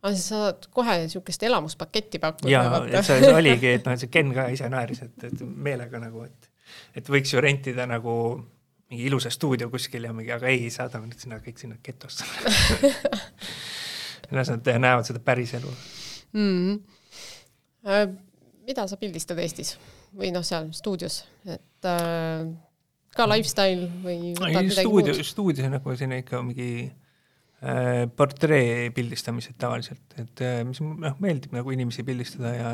aga 0.00 0.12
siis 0.14 0.28
sa 0.30 0.44
saad 0.44 0.68
kohe 0.72 0.96
niisugust 1.02 1.42
elamuspaketti 1.42 2.20
pakkuda. 2.22 2.52
jaa, 2.52 2.78
et 2.88 3.04
see, 3.06 3.32
oligi, 3.34 3.74
et 3.76 3.88
noh, 3.88 3.98
see 4.00 4.12
Ken 4.12 4.32
ka 4.36 4.46
ise 4.54 4.70
naeris, 4.72 5.02
et, 5.04 5.26
et 5.28 5.42
meelega 5.44 6.00
nagu, 6.02 6.24
et 6.28 6.48
et 6.96 7.12
võiks 7.12 7.34
ju 7.34 7.42
rentida 7.42 7.86
nagu 7.90 8.14
mingi 8.90 9.06
ilusa 9.06 9.30
stuudio 9.30 9.68
kuskil 9.70 10.06
ja 10.08 10.14
mingi, 10.14 10.32
aga 10.34 10.48
ei, 10.50 10.70
saadame 10.72 11.10
nüüd 11.10 11.22
sinna 11.22 11.38
kõik 11.42 11.60
sinna 11.60 11.78
getosse 11.84 12.26
las 14.36 14.50
nad 14.52 14.72
näevad 14.82 15.06
seda 15.06 15.22
päris 15.22 15.54
elu 15.58 15.70
mm. 16.32 16.80
-hmm. 17.84 18.16
mida 18.66 18.86
sa 18.86 18.96
pildistad 18.96 19.38
Eestis 19.38 19.76
või 20.16 20.32
noh, 20.34 20.42
seal 20.46 20.72
stuudios, 20.74 21.22
et 21.46 21.86
äh, 21.86 22.48
ka 23.14 23.28
lifestyle 23.30 23.90
või 24.02 24.34
stuudio, 24.34 25.14
muud? 25.14 25.24
stuudios 25.26 25.70
nagu 25.70 25.94
selline 25.94 26.22
ikka 26.24 26.42
mingi 26.42 26.70
Äh, 26.80 27.09
portree 28.16 28.88
pildistamised 28.96 29.58
tavaliselt, 29.60 30.14
et 30.16 30.40
äh, 30.40 30.62
mis 30.64 30.80
noh, 30.80 31.18
meeldib 31.20 31.52
nagu 31.52 31.72
inimesi 31.74 32.04
pildistada 32.06 32.54
ja 32.54 32.70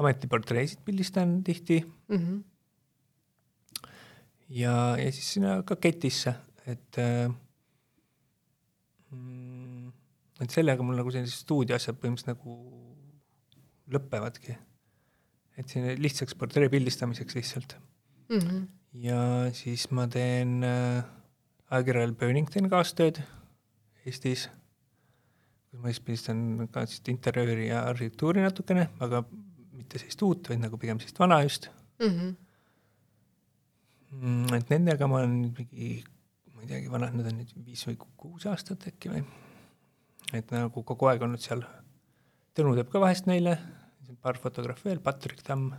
ametiportreesid 0.00 0.80
pildistan 0.84 1.36
tihti 1.44 1.84
mm. 2.08 2.16
-hmm. 2.16 2.42
ja, 4.48 4.96
ja 4.98 5.12
siis 5.12 5.32
sinna 5.34 5.62
ka 5.62 5.76
ketisse, 5.76 6.34
et 6.66 6.98
äh, 6.98 7.30
mm, 9.10 9.92
et 10.42 10.50
sellega 10.50 10.82
mul 10.82 10.98
nagu 10.98 11.12
sellised 11.14 11.44
stuudioasjad 11.44 12.00
põhimõtteliselt 12.02 12.34
nagu 12.34 12.56
lõppevadki. 13.92 14.56
et 15.56 15.68
selline 15.68 15.94
lihtsaks 16.00 16.34
portree 16.34 16.68
pildistamiseks 16.68 17.34
lihtsalt 17.34 17.76
mm. 18.28 18.38
-hmm. 18.38 18.66
ja 18.92 19.52
siis 19.52 19.90
ma 19.90 20.08
teen 20.08 20.64
äh, 20.64 21.04
ajakirjal 21.70 22.12
Burning 22.18 22.50
teen 22.50 22.68
kaastööd 22.72 23.22
Eestis. 24.06 24.48
kus 25.70 25.80
ma 25.80 25.88
siis 25.88 26.02
pildistan 26.04 26.68
ka 26.72 26.84
sellist 26.84 27.08
interjööri 27.08 27.68
ja 27.70 27.84
arhitektuuri 27.88 28.42
natukene, 28.44 28.88
aga 29.00 29.22
mitte 29.72 30.00
sellist 30.00 30.24
uut, 30.26 30.48
vaid 30.50 30.60
nagu 30.60 30.78
pigem 30.80 31.00
sellist 31.00 31.20
vana 31.22 31.42
just 31.42 31.70
mm. 32.00 32.08
-hmm. 32.08 32.34
Mm, 34.12 34.54
et 34.58 34.68
nendega 34.68 35.06
ma 35.08 35.22
olen 35.22 35.38
mingi, 35.56 36.02
ma 36.52 36.64
ei 36.64 36.68
teagi, 36.68 36.90
vanad 36.92 37.14
nad 37.16 37.30
on 37.30 37.38
nüüd 37.40 37.52
viis 37.64 37.86
või 37.88 37.96
kuus 38.20 38.44
aastat 38.50 38.84
äkki 38.90 39.12
või. 39.12 39.22
et 40.36 40.50
nagu 40.52 40.82
kogu 40.82 41.08
aeg 41.08 41.22
olnud 41.24 41.40
seal. 41.40 41.64
Tõnu 42.52 42.74
teeb 42.76 42.90
ka 42.92 43.00
vahest 43.00 43.26
neile, 43.26 43.56
paar 44.20 44.36
fotograafi 44.36 44.90
veel, 44.90 45.00
Patrik 45.00 45.40
Tamm. 45.42 45.72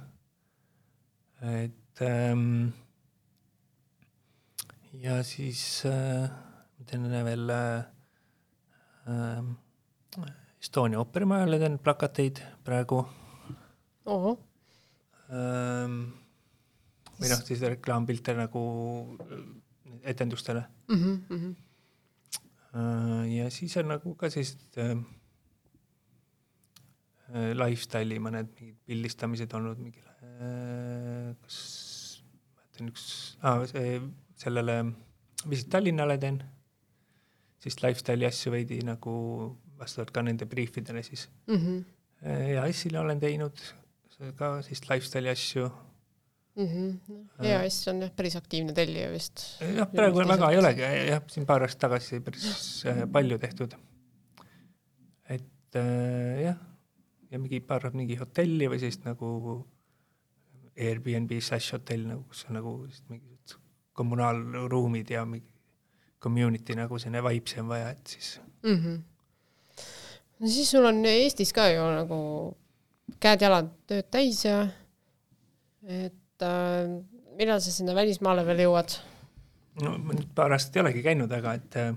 et 1.41 2.01
ähm, 2.01 2.73
ja 4.93 5.21
siis 5.23 5.85
äh, 5.85 6.29
ma 6.29 6.85
teen 6.89 7.05
veel 7.11 7.49
äh, 7.53 7.92
Estonia 10.63 10.99
ooperimajale 11.01 11.59
teen 11.59 11.77
plakateid 11.83 12.39
praegu. 12.63 13.01
Ähm, 15.33 15.97
või 17.17 17.29
noh, 17.31 17.41
siis 17.47 17.61
reklaampilte 17.63 18.35
nagu 18.37 18.61
etendustele 20.03 20.63
mm. 20.91 21.03
-hmm. 21.29 21.55
ja 23.31 23.49
siis 23.51 23.77
on 23.79 23.87
nagu 23.93 24.15
ka 24.19 24.29
sellised 24.29 24.77
äh, 24.83 24.97
lifestyle'i 27.55 28.19
mõned 28.19 28.51
mingid 28.59 28.77
pildistamised 28.85 29.53
olnud 29.55 29.79
mingile 29.79 30.11
äh,, 30.19 31.31
kas 31.41 31.57
mäletan 32.57 32.91
üks 32.91 33.37
ah,, 33.41 33.63
sellele 34.35 34.75
Visit 35.49 35.69
Tallinnale 35.69 36.17
teen, 36.17 36.43
siis 37.63 37.79
lifestyle'i 37.83 38.27
asju 38.27 38.51
veidi 38.53 38.81
nagu 38.85 39.13
vastavalt 39.79 40.11
ka 40.15 40.23
nende 40.25 40.47
briifidele 40.49 41.03
siis 41.03 41.29
mm. 41.47 41.55
-hmm. 41.55 41.79
EAS-ile 42.33 42.99
olen 42.99 43.19
teinud 43.19 43.63
ka 44.39 44.61
sellist 44.61 44.89
lifestyle'i 44.89 45.31
asju 45.31 45.69
mm. 46.55 46.67
-hmm. 46.67 47.47
EAS 47.47 47.87
on 47.87 48.01
jah 48.05 48.11
päris 48.15 48.35
aktiivne 48.35 48.73
tellija 48.73 49.11
vist. 49.11 49.45
jah, 49.77 49.89
praegu 49.91 50.27
väga 50.27 50.51
ei 50.51 50.57
olegi, 50.57 50.81
jah, 51.09 51.23
siin 51.35 51.45
paar 51.45 51.67
aastat 51.67 51.87
tagasi 51.87 52.19
päris 52.19 52.85
äh, 52.85 53.03
palju 53.11 53.39
tehtud. 53.39 53.75
et 55.29 55.75
äh, 55.75 56.41
jah, 56.47 56.57
ja 57.31 57.39
mingi 57.39 57.59
paar 57.59 57.91
mingi 57.93 58.15
hotelli 58.15 58.67
või 58.67 58.79
sellist 58.79 59.05
nagu 59.05 59.29
Airbnb 60.73 61.31
slash 61.39 61.73
hotell 61.73 62.07
nagu, 62.09 62.23
kus 62.29 62.45
on 62.49 62.55
nagu 62.57 62.77
mingisugused 63.09 63.59
kommunaalruumid 63.93 65.09
ja 65.13 65.25
mingi 65.25 65.52
community 66.23 66.75
nagu 66.77 66.99
selline 66.99 67.21
on 67.61 67.67
vaja, 67.69 67.89
et 67.91 68.07
siis 68.07 68.39
mm. 68.63 68.75
-hmm. 68.75 69.01
no 70.39 70.47
siis 70.47 70.71
sul 70.71 70.85
on 70.85 71.05
Eestis 71.05 71.53
ka 71.53 71.67
ju 71.69 71.81
nagu 71.81 72.19
käed-jalad 73.19 73.71
tööd 73.87 74.09
täis 74.11 74.45
ja 74.45 74.67
et 75.83 76.41
äh, 76.41 76.87
millal 77.37 77.61
sa 77.61 77.71
sinna 77.71 77.95
välismaale 77.95 78.45
veel 78.47 78.63
jõuad? 78.67 78.95
no 79.81 79.97
ma 79.97 80.13
nüüd 80.13 80.31
paar 80.35 80.55
aastat 80.55 80.77
ei 80.77 80.85
olegi 80.85 81.03
käinud, 81.05 81.31
aga 81.31 81.53
et 81.59 81.77
äh, 81.81 81.91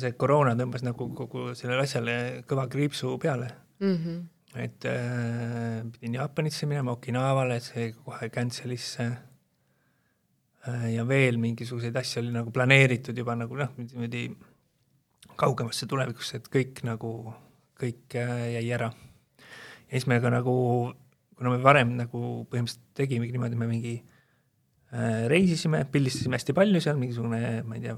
see 0.00 0.12
koroona 0.20 0.56
tõmbas 0.58 0.84
nagu 0.86 1.10
kogu 1.14 1.52
sellele 1.58 1.84
asjale 1.84 2.18
kõva 2.48 2.68
kriipsu 2.72 3.18
peale 3.22 3.50
mm. 3.80 3.96
-hmm. 3.96 4.18
et 4.64 4.84
äh, 4.84 5.82
pidin 5.92 6.14
Jaapanisse 6.20 6.66
minema, 6.66 6.96
Okinawale, 6.98 7.60
see 7.60 7.92
kohe 7.92 8.30
cancel'isse 8.34 9.02
äh,. 9.06 9.27
Ja 10.92 11.04
veel 11.08 11.38
mingisuguseid 11.40 11.96
asju 11.96 12.22
oli 12.22 12.32
nagu 12.34 12.52
planeeritud 12.54 13.16
juba 13.16 13.36
nagu 13.38 13.58
noh, 13.58 13.74
niimoodi 13.80 14.28
kaugemasse 15.38 15.86
tulevikusse, 15.86 16.40
et 16.40 16.48
kõik 16.52 16.82
nagu, 16.86 17.12
kõik 17.78 18.16
äh, 18.18 18.48
jäi 18.58 18.70
ära. 18.74 18.90
ja 19.88 19.92
siis 19.92 20.08
me 20.10 20.20
ka 20.20 20.32
nagu 20.34 20.56
kuna 21.38 21.54
me 21.54 21.58
varem 21.62 21.94
nagu 21.98 22.20
põhimõtteliselt 22.50 22.94
tegimegi 22.98 23.36
niimoodi, 23.36 23.58
me 23.58 23.68
mingi 23.70 23.94
äh, 23.98 25.26
reisisime, 25.30 25.84
pildistasime 25.92 26.38
hästi 26.38 26.54
palju 26.56 26.82
seal, 26.82 26.98
mingisugune, 27.00 27.42
ma 27.66 27.78
ei 27.78 27.84
tea, 27.86 27.94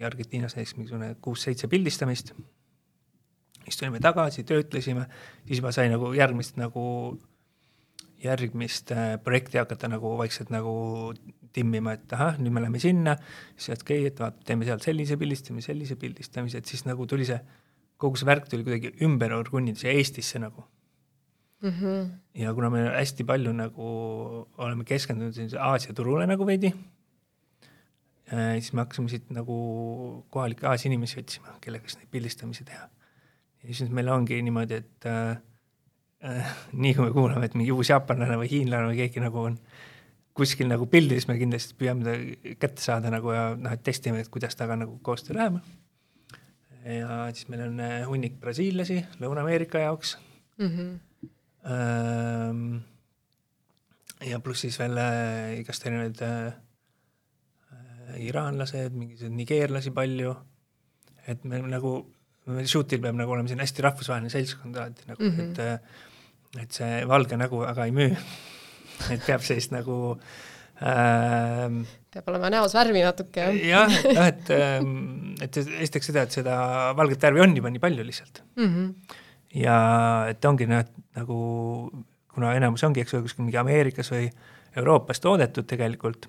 Argentiinas 0.00 0.56
näiteks 0.56 0.78
mingisugune 0.78 1.10
kuus-seitse 1.20 1.68
pildistamist, 1.68 2.32
siis 3.66 3.76
tulime 3.76 4.00
tagasi, 4.02 4.46
töötlesime, 4.48 5.04
siis 5.44 5.60
juba 5.60 5.74
sai 5.76 5.90
nagu 5.92 6.14
järgmist 6.16 6.56
nagu, 6.58 6.84
järgmist 8.24 8.92
projekti 9.24 9.58
hakata 9.58 9.88
nagu 9.88 10.16
vaikselt 10.18 10.50
nagu 10.52 10.72
timmima, 11.54 11.94
et 11.98 12.12
ahah, 12.14 12.38
nüüd 12.40 12.54
me 12.54 12.62
läheme 12.62 12.80
sinna, 12.82 13.16
siis 13.56 13.74
okei 13.74 14.04
okay,, 14.04 14.10
et 14.12 14.20
vaata, 14.22 14.44
teeme 14.46 14.66
sealt 14.68 14.84
sellise 14.86 15.16
pildistamise, 15.20 15.72
sellise 15.72 15.96
pildistamise, 16.00 16.60
et 16.60 16.70
siis 16.70 16.84
nagu 16.86 17.06
tuli 17.10 17.26
see, 17.28 17.38
kogu 18.00 18.20
see 18.20 18.28
värk 18.28 18.46
tuli 18.50 18.66
kuidagi 18.66 18.92
ümber 19.06 19.34
orgunnida 19.36 19.80
siia 19.80 19.94
Eestisse 19.98 20.40
nagu 20.42 20.64
mm. 21.62 21.70
-hmm. 21.70 22.06
ja 22.44 22.54
kuna 22.54 22.70
me 22.70 22.84
hästi 22.88 23.24
palju 23.24 23.52
nagu 23.52 23.88
oleme 24.58 24.84
keskendunud 24.84 25.34
sellise 25.34 25.58
Aasia 25.58 25.94
turule 25.94 26.26
nagu 26.26 26.46
veidi, 26.46 26.72
äh, 28.32 28.54
siis 28.60 28.72
me 28.72 28.84
hakkasime 28.84 29.08
siit 29.08 29.30
nagu 29.30 29.56
kohalikke 30.30 30.66
Aasia 30.66 30.88
inimesi 30.88 31.20
otsima, 31.20 31.58
kellega 31.60 31.88
siis 31.88 31.98
neid 31.98 32.10
pildistamisi 32.10 32.64
teha. 32.64 32.88
ja 33.62 33.74
siis 33.74 33.90
meil 33.90 34.08
ongi 34.08 34.42
niimoodi, 34.42 34.74
et 34.74 35.06
äh, 35.06 35.36
nii 36.82 36.94
kui 36.96 37.06
me 37.06 37.12
kuuleme, 37.16 37.46
et 37.46 37.56
mingi 37.58 37.72
uus 37.72 37.90
jaapanlane 37.92 38.36
või 38.40 38.50
hiinlane 38.50 38.90
või 38.90 38.98
keegi 39.00 39.22
nagu 39.24 39.44
on 39.50 39.58
kuskil 40.36 40.68
nagu 40.70 40.86
pildis, 40.88 41.26
me 41.28 41.36
kindlasti 41.40 41.76
püüame 41.76 42.06
ta 42.06 42.12
kätte 42.62 42.82
saada 42.84 43.10
nagu 43.12 43.32
ja 43.34 43.50
noh, 43.58 43.72
et 43.74 43.82
testime, 43.84 44.20
et 44.22 44.30
kuidas 44.32 44.56
temaga 44.56 44.84
nagu 44.84 44.98
koostöö 45.04 45.36
läheb. 45.36 45.60
ja 46.84 47.26
siis 47.34 47.48
meil 47.52 47.66
on 47.66 47.80
äh, 47.84 48.06
hunnik 48.08 48.40
brasiillasi 48.40 49.02
Lõuna-Ameerika 49.20 49.78
jaoks 49.84 50.18
mm. 50.58 50.70
-hmm 50.76 50.98
ja 54.26 54.40
pluss 54.40 54.64
siis 54.66 54.78
veel 54.80 54.98
äh, 55.00 55.60
igast 55.60 55.84
erinevaid 55.86 56.20
äh, 56.24 56.52
iraanlased, 58.20 58.96
mingisuguseid 58.96 59.36
nigeerlasi 59.36 59.92
palju, 59.94 60.34
et 61.30 61.44
me 61.48 61.60
nagu, 61.62 61.92
shoot'il 62.48 63.02
peab 63.02 63.16
nagu 63.18 63.32
olema 63.32 63.48
selline 63.48 63.66
hästi 63.66 63.84
rahvusvaheline 63.86 64.32
seltskond 64.32 64.76
alati 64.76 65.06
nagu 65.08 65.22
mm, 65.22 65.36
-hmm. 65.36 65.50
et 65.50 65.58
äh, 65.58 65.78
et 66.58 66.72
see 66.74 67.04
valge 67.06 67.38
nägu 67.38 67.62
väga 67.62 67.86
ei 67.86 67.94
müü 67.94 68.10
et 69.14 69.22
peab 69.26 69.44
sellist 69.46 69.72
nagu 69.72 70.18
ähm, 70.82 71.82
peab 72.10 72.28
olema 72.32 72.50
näos 72.50 72.74
värvi 72.74 73.04
natuke, 73.06 73.46
jah? 73.46 73.54
jah, 73.54 73.98
jah, 74.10 74.28
et, 74.32 74.50
ähm, 74.56 75.34
et 75.40 75.56
esiteks 75.62 76.10
seda, 76.10 76.26
et 76.26 76.34
seda 76.40 76.60
valget 76.98 77.22
värvi 77.22 77.44
on 77.46 77.56
juba 77.56 77.70
nii 77.70 77.82
palju 77.82 78.06
lihtsalt 78.06 78.42
mm. 78.56 78.70
-hmm 78.70 79.18
ja 79.56 79.76
et 80.30 80.44
ongi 80.44 80.66
noh, 80.70 80.82
et 80.84 81.18
nagu 81.18 81.38
kuna 82.30 82.54
enamus 82.56 82.84
ongi, 82.86 83.02
eks 83.02 83.16
ole, 83.16 83.26
kuskil 83.26 83.46
mingi 83.46 83.58
Ameerikas 83.60 84.12
või 84.12 84.28
Euroopas 84.78 85.22
toodetud 85.22 85.66
tegelikult, 85.70 86.28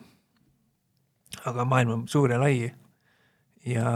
aga 1.45 1.65
maailm 1.67 1.93
on 1.95 2.07
suur 2.09 2.33
ja 2.33 2.39
lai 2.41 2.55
ja, 3.69 3.91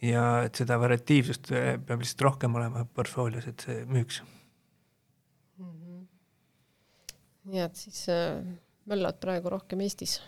ja 0.00 0.26
et 0.46 0.60
seda 0.60 0.80
variatiivsust 0.80 1.52
peab 1.52 2.00
lihtsalt 2.00 2.26
rohkem 2.28 2.56
olema 2.56 2.86
portfoolios, 2.96 3.48
et 3.50 3.66
see 3.66 3.84
müüks 3.84 4.22
mm. 5.58 5.66
-hmm. 5.66 6.06
Nii 7.50 7.64
et 7.64 7.80
siis 7.80 8.04
äh, 8.12 8.40
möllad 8.90 9.20
praegu 9.22 9.52
rohkem 9.52 9.82
Eestis? 9.86 10.18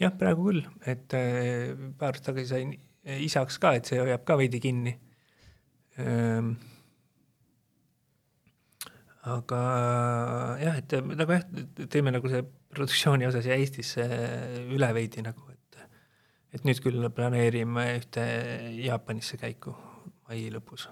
jah, 0.00 0.12
praegu 0.18 0.50
küll, 0.50 0.62
et 0.86 1.16
äh, 1.16 1.74
paar 1.98 2.14
aastat 2.14 2.32
tagasi 2.32 2.52
sain 2.52 2.76
isaks 3.06 3.60
ka, 3.62 3.76
et 3.78 3.86
see 3.86 4.00
hoiab 4.02 4.24
ka 4.26 4.38
veidi 4.38 4.60
kinni 4.62 4.96
ähm, 6.02 6.56
aga 9.26 9.60
jah, 10.62 10.78
et 10.78 10.94
nagu 11.02 11.34
jah, 11.34 11.44
teeme 11.90 12.14
nagu 12.14 12.30
see 12.30 12.44
produktsiooni 12.76 13.26
osa 13.26 13.42
siia 13.44 13.58
Eestisse 13.58 14.06
üle 14.74 14.90
veidi 14.94 15.24
nagu, 15.26 15.48
et 15.50 15.80
et 16.56 16.64
nüüd 16.64 16.78
küll 16.84 17.08
planeerime 17.12 17.88
ühte 17.98 18.22
Jaapanisse 18.80 19.36
käiku 19.40 19.74
mai 20.28 20.46
lõpus. 20.52 20.86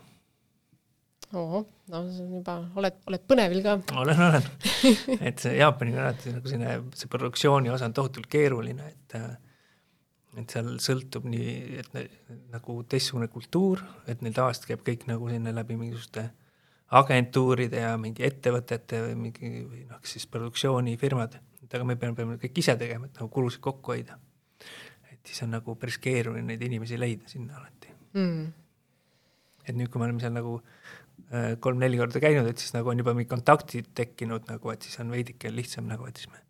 Ohoh, 1.39 1.65
no 1.93 2.03
see 2.09 2.25
on 2.25 2.37
juba, 2.39 2.59
oled, 2.81 3.01
oled 3.11 3.25
põnevil 3.31 3.65
ka? 3.65 3.79
olen, 4.03 4.23
olen. 4.29 4.47
et 5.31 5.43
see 5.43 5.57
Jaapaniga 5.59 6.01
on 6.01 6.07
alati 6.09 6.37
nagu 6.37 6.53
selline, 6.53 6.77
see 6.99 7.11
produktsiooni 7.13 7.73
osa 7.75 7.91
on 7.91 7.97
tohutult 7.97 8.31
keeruline, 8.31 8.93
et 8.93 9.19
et 10.35 10.51
seal 10.51 10.73
sõltub 10.83 11.29
nii, 11.31 11.51
et 11.79 11.93
ne, 11.95 12.09
nagu 12.51 12.81
teistsugune 12.91 13.29
kultuur, 13.31 13.85
et 14.11 14.23
neil 14.25 14.35
tavaliselt 14.35 14.67
käib 14.67 14.81
kõik 14.87 15.05
nagu 15.07 15.29
sinna 15.31 15.53
läbi 15.55 15.77
mingisuguste 15.79 16.25
äh, 16.25 16.33
agentuuride 16.93 17.81
ja 17.81 17.95
mingi 18.01 18.25
ettevõtete 18.27 19.01
või 19.09 19.15
mingi 19.27 19.51
või 19.65 19.85
noh, 19.89 20.01
siis 20.07 20.27
produktsioonifirmad, 20.31 21.39
et 21.65 21.77
aga 21.77 21.87
me 21.89 21.97
peame, 22.01 22.17
peame 22.19 22.37
kõik 22.43 22.61
ise 22.63 22.77
tegema, 22.81 23.09
et 23.09 23.19
nagu 23.19 23.31
kulusid 23.33 23.63
kokku 23.65 23.95
hoida. 23.95 24.19
et 25.11 25.21
siis 25.25 25.43
on 25.43 25.55
nagu 25.57 25.75
päris 25.81 25.99
keeruline 25.99 26.47
neid 26.53 26.63
inimesi 26.63 26.99
leida 27.01 27.29
sinna 27.29 27.57
alati 27.59 27.89
mm.. 28.13 28.53
et 29.65 29.75
nüüd, 29.75 29.89
kui 29.89 29.99
me 29.99 30.07
oleme 30.09 30.21
seal 30.21 30.35
nagu 30.37 30.59
äh, 30.61 30.93
kolm-neli 31.61 31.99
korda 31.99 32.21
käinud, 32.23 32.47
et 32.51 32.61
siis 32.63 32.75
nagu 32.77 32.91
on 32.93 33.01
juba 33.01 33.15
mingid 33.17 33.31
kontaktid 33.31 33.91
tekkinud 33.97 34.49
nagu, 34.51 34.71
et 34.71 34.87
siis 34.87 35.01
on 35.03 35.11
veidike 35.11 35.51
lihtsam 35.51 35.89
nagu, 35.91 36.07
et 36.07 36.21
siis 36.21 36.31
me 36.31 36.43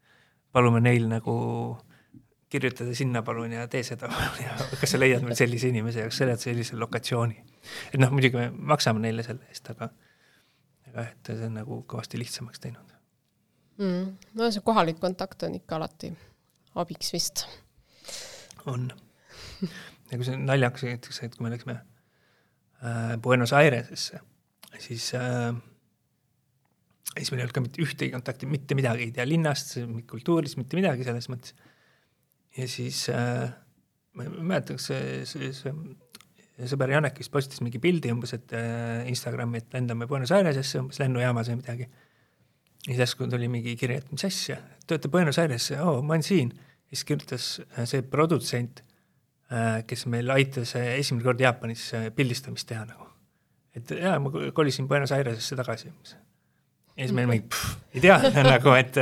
palume 0.54 0.82
neil 0.84 1.06
nagu 1.10 1.34
kirjutada 2.54 2.94
sinna 2.94 3.22
palun 3.26 3.52
ja 3.52 3.66
tee 3.70 3.82
seda 3.86 4.10
palun 4.14 4.42
ja 4.44 4.56
kas 4.80 4.94
sa 4.94 5.00
leiad 5.00 5.24
meil 5.26 5.38
sellise 5.38 5.70
inimese 5.72 6.04
ja 6.04 6.10
kas 6.10 6.20
sa 6.22 6.28
leiad 6.28 6.42
sellise 6.42 6.78
lokatsiooni. 6.80 7.38
et 7.92 8.00
noh, 8.00 8.12
muidugi 8.14 8.38
me 8.38 8.50
maksame 8.74 9.02
neile 9.02 9.24
selle 9.26 9.46
eest, 9.50 9.70
aga, 9.74 9.90
aga 10.90 11.06
et 11.08 11.32
see 11.32 11.48
on 11.48 11.58
nagu 11.60 11.80
kõvasti 11.90 12.20
lihtsamaks 12.20 12.62
teinud 12.62 12.94
mm,. 13.78 14.12
no 14.38 14.50
see 14.54 14.64
kohalik 14.66 15.00
kontakt 15.02 15.42
on 15.48 15.56
ikka 15.58 15.80
alati 15.80 16.12
abiks 16.74 17.12
vist. 17.14 17.46
on. 18.66 18.90
ja 20.10 20.18
kui 20.18 20.26
see 20.26 20.38
naljakas 20.38 20.86
näiteks, 20.88 21.22
et 21.26 21.34
kui 21.36 21.46
me 21.46 21.54
läksime 21.54 21.78
äh, 21.80 23.16
Buenos 23.22 23.52
Airesesse, 23.56 24.20
siis 24.82 25.10
äh, 25.18 25.52
siis 27.14 27.30
meil 27.30 27.42
ei 27.42 27.46
olnud 27.46 27.56
ka 27.56 27.62
mitte 27.64 27.82
ühtegi 27.84 28.14
kontakti, 28.14 28.48
mitte 28.50 28.76
midagi, 28.78 29.08
ei 29.08 29.14
tea 29.14 29.26
linnast, 29.28 29.76
kultuurist, 30.10 30.58
mitte 30.60 30.78
midagi 30.78 31.06
selles 31.06 31.28
mõttes. 31.30 31.54
ja 32.56 32.66
siis 32.70 33.06
äh, 33.12 33.52
ma 34.14 34.26
ei 34.26 34.32
mäleta, 34.34 34.76
kas 34.78 34.90
see, 34.90 35.22
see, 35.28 35.52
see 35.54 36.70
sõber 36.70 36.92
Janek 36.94 37.18
vist 37.18 37.32
postitas 37.34 37.62
mingi 37.64 37.80
pildi 37.82 38.12
umbes, 38.14 38.34
et 38.36 38.54
äh, 38.54 39.04
Instagrami, 39.10 39.62
et 39.62 39.74
lendame 39.74 40.08
Buenos 40.10 40.32
Airesesse 40.34 40.82
umbes 40.82 41.00
lennujaamas 41.02 41.50
või 41.50 41.60
midagi. 41.62 41.88
ja 42.84 42.90
siis 42.90 43.02
järsku 43.02 43.28
tuli 43.30 43.48
mingi 43.50 43.76
kiri, 43.80 43.98
et 44.02 44.12
mis 44.12 44.26
asja, 44.26 44.60
olete 44.88 45.10
Buenos 45.10 45.38
Aires, 45.42 45.70
oo, 45.78 46.00
ma 46.02 46.14
olen 46.16 46.26
siin. 46.26 46.52
siis 46.88 47.04
kirjutas 47.04 47.60
äh, 47.60 47.86
see 47.90 48.02
produtsent, 48.02 48.84
äh, 49.50 49.82
kes 49.86 50.06
meil 50.06 50.30
aitas 50.30 50.76
äh, 50.78 50.94
esimene 51.00 51.24
kord 51.24 51.40
Jaapanis 51.40 51.90
pildistamist 52.14 52.68
teha 52.70 52.84
nagu. 52.86 53.03
Et 53.74 53.90
jaa, 53.98 54.18
ma 54.22 54.30
kolisin 54.54 54.88
Buenos 54.88 55.12
Airesesse 55.12 55.58
tagasi 55.58 55.90
ja 56.94 57.02
siis 57.02 57.14
meil 57.16 57.28
mingi, 57.30 57.62
ei 57.94 58.04
tea 58.04 58.18
nagu, 58.46 58.74
et 58.78 58.98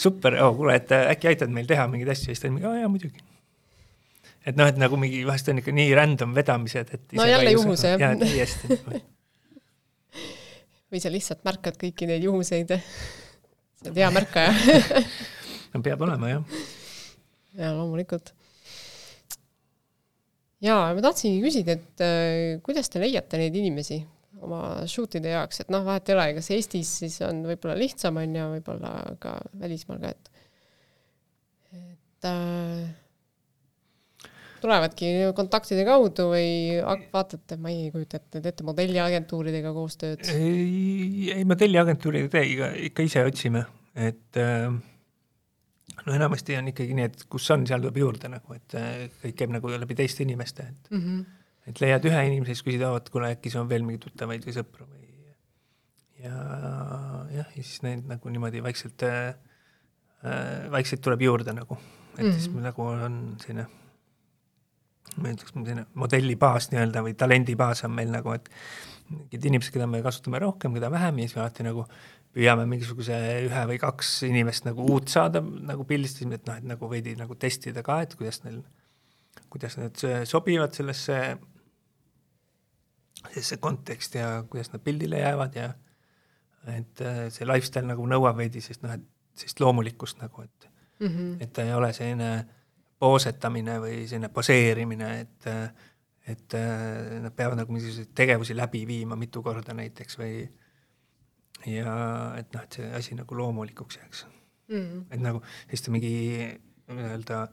super 0.00 0.38
oh,, 0.42 0.54
kuule, 0.56 0.78
et 0.80 0.92
äkki 0.96 1.34
aitad 1.34 1.52
meil 1.52 1.68
teha 1.68 1.86
mingeid 1.90 2.14
asju, 2.14 2.32
siis 2.32 2.42
ta 2.42 2.48
oli 2.48 2.58
mingi, 2.58 2.68
aa 2.70 2.82
jaa, 2.82 2.92
muidugi. 2.92 3.24
et 4.48 4.60
noh, 4.60 4.70
et 4.70 4.78
nagu 4.80 5.00
mingi 5.00 5.24
vahest 5.28 5.50
on 5.52 5.60
ikka 5.60 5.74
nii 5.76 5.90
random 5.98 6.36
vedamised, 6.36 6.94
et 6.96 7.18
no 7.18 7.26
jälle 7.28 7.56
juhus, 7.56 7.84
jah. 7.84 8.00
jaa, 8.00 8.14
täiesti 8.20 8.78
või 10.94 11.02
sa 11.02 11.12
lihtsalt 11.12 11.42
märkad 11.42 11.76
kõiki 11.80 12.06
neid 12.06 12.22
juhuseid. 12.22 12.70
sa 13.80 13.90
oled 13.90 13.98
hea 13.98 14.10
märkaja 14.14 14.52
no 15.74 15.82
peab 15.84 16.06
olema, 16.06 16.30
jah. 16.30 16.64
jaa, 17.58 17.74
loomulikult. 17.76 18.32
Jaa, 20.62 20.90
ma 20.94 21.04
tahtsingi 21.04 21.42
küsida, 21.44 21.78
et 21.78 22.04
äh, 22.04 22.58
kuidas 22.64 22.90
te 22.92 23.02
leiate 23.02 23.40
neid 23.40 23.56
inimesi, 23.58 24.00
oma 24.44 24.60
shoot'ide 24.90 25.32
jaoks, 25.32 25.62
et 25.64 25.72
noh, 25.72 25.84
vahet 25.86 26.10
ei 26.10 26.16
ole, 26.16 26.26
kas 26.38 26.50
Eestis 26.54 26.90
siis 27.02 27.20
on 27.26 27.44
võib-olla 27.48 27.76
lihtsam, 27.78 28.20
on 28.20 28.36
ju, 28.36 28.50
võib-olla 28.58 28.92
ka 29.22 29.38
välismaal 29.60 30.02
ka, 30.02 30.14
et 30.14 30.30
et 31.74 32.28
äh, 32.30 32.92
tulevadki 34.64 35.10
kontaktide 35.36 35.84
kaudu 35.86 36.30
või 36.30 36.80
vaatate, 37.12 37.58
ma 37.60 37.72
ei 37.72 37.90
kujuta 37.92 38.20
ette, 38.20 38.40
teete 38.44 38.66
modelliagentuuridega 38.66 39.72
koostööd? 39.76 40.24
ei, 40.32 41.30
ei 41.34 41.44
modelliagentuuriga 41.48 42.40
ei 42.40 42.56
ikka 42.88 43.06
ise 43.08 43.24
otsime, 43.28 43.64
et 43.94 44.40
äh, 44.40 44.72
no 46.06 46.14
enamasti 46.14 46.56
on 46.58 46.68
ikkagi 46.72 46.94
nii, 46.98 47.04
et 47.10 47.24
kus 47.30 47.50
on, 47.54 47.66
seal 47.66 47.82
tuleb 47.84 48.02
juurde 48.02 48.28
nagu, 48.32 48.58
et 48.58 48.76
äh, 48.80 49.06
kõik 49.22 49.38
käib 49.40 49.54
nagu 49.54 49.72
läbi 49.72 49.96
teiste 49.98 50.26
inimeste, 50.26 50.68
et 50.70 50.94
mm 50.94 51.00
-hmm 51.00 51.24
et 51.64 51.80
leiad 51.80 52.04
ühe 52.04 52.26
inimese, 52.28 52.52
siis 52.52 52.62
küsid, 52.66 52.82
et 52.84 53.08
kuule, 53.08 53.30
äkki 53.32 53.48
sul 53.48 53.62
on 53.62 53.68
veel 53.70 53.84
mingeid 53.86 54.02
tuttavaid 54.04 54.44
või 54.44 54.52
sõpru 54.52 54.84
või 54.84 55.04
ja 56.24 56.32
jah, 57.34 57.48
ja 57.56 57.62
siis 57.62 57.82
neid 57.84 58.04
nagu 58.08 58.32
niimoodi 58.32 58.62
vaikselt 58.64 59.04
äh,, 59.08 59.34
vaikselt 60.72 61.02
tuleb 61.04 61.24
juurde 61.26 61.52
nagu, 61.56 61.78
et 62.14 62.22
mm 62.22 62.28
-hmm. 62.28 62.32
siis 62.38 62.52
meil 62.52 62.68
nagu 62.68 62.86
on 62.88 63.18
selline 63.42 63.66
ma 65.20 65.30
ütleks, 65.30 65.52
selline 65.52 65.86
modellibaas 65.94 66.70
nii-öelda 66.72 67.04
või 67.04 67.14
talendibaas 67.14 67.84
on 67.84 67.92
meil 67.94 68.10
nagu, 68.12 68.32
et 68.32 68.48
mingid 69.10 69.44
inimesed, 69.44 69.72
keda 69.74 69.86
me 69.86 70.02
kasutame 70.02 70.40
rohkem, 70.40 70.74
keda 70.74 70.90
vähem 70.90 71.18
ja 71.18 71.28
siis 71.28 71.38
alati 71.38 71.66
nagu 71.66 71.84
püüame 72.34 72.66
mingisuguse 72.66 73.16
ühe 73.46 73.64
või 73.70 73.78
kaks 73.78 74.16
inimest 74.26 74.66
nagu 74.66 74.86
uut 74.90 75.12
saada 75.12 75.42
nagu 75.42 75.86
pildistasime, 75.86 76.40
et 76.40 76.48
noh, 76.48 76.58
et 76.58 76.66
nagu 76.66 76.90
veidi 76.90 77.14
nagu 77.18 77.36
testida 77.38 77.84
ka, 77.86 78.00
et 78.02 78.16
kuidas 78.18 78.42
neil, 78.46 78.62
kuidas 79.52 79.78
need 79.78 80.02
sobivad 80.26 80.74
sellesse 80.74 81.20
see 83.34 83.60
kontekst 83.62 84.18
ja 84.18 84.44
kuidas 84.50 84.72
nad 84.72 84.82
pildile 84.84 85.22
jäävad 85.22 85.56
ja 85.56 85.70
et 86.74 87.00
äh, 87.00 87.24
see 87.32 87.46
lifestyle 87.48 87.86
nagu 87.88 88.04
nõuab 88.08 88.38
veidi 88.40 88.62
sellist 88.64 88.84
noh, 88.84 88.94
et 88.96 89.04
sellist 89.38 89.60
loomulikkust 89.60 90.20
nagu, 90.22 90.42
et 90.42 90.68
mm 91.00 91.08
-hmm. 91.08 91.36
et 91.40 91.52
ta 91.52 91.62
ei 91.62 91.74
ole 91.74 91.92
selline 91.92 92.30
poosetamine 92.98 93.78
või 93.80 94.06
selline 94.08 94.28
poseerimine, 94.28 95.20
et 95.20 95.48
et 96.26 96.54
äh, 96.54 97.20
nad 97.20 97.32
peavad 97.36 97.58
nagu 97.58 97.72
mingisuguseid 97.72 98.14
tegevusi 98.14 98.56
läbi 98.56 98.86
viima 98.86 99.16
mitu 99.16 99.42
korda 99.42 99.74
näiteks 99.74 100.18
või 100.18 100.48
ja 101.70 101.94
et 102.38 102.54
noh, 102.54 102.64
et 102.64 102.78
see 102.78 102.88
asi 103.00 103.18
nagu 103.18 103.36
loomulikuks 103.38 104.00
jääks 104.00 104.24
mm. 104.68 104.80
-hmm. 104.80 105.04
et 105.10 105.22
nagu 105.24 105.42
selliste 105.66 105.94
mingi 105.94 106.14
nii-öelda 106.88 107.44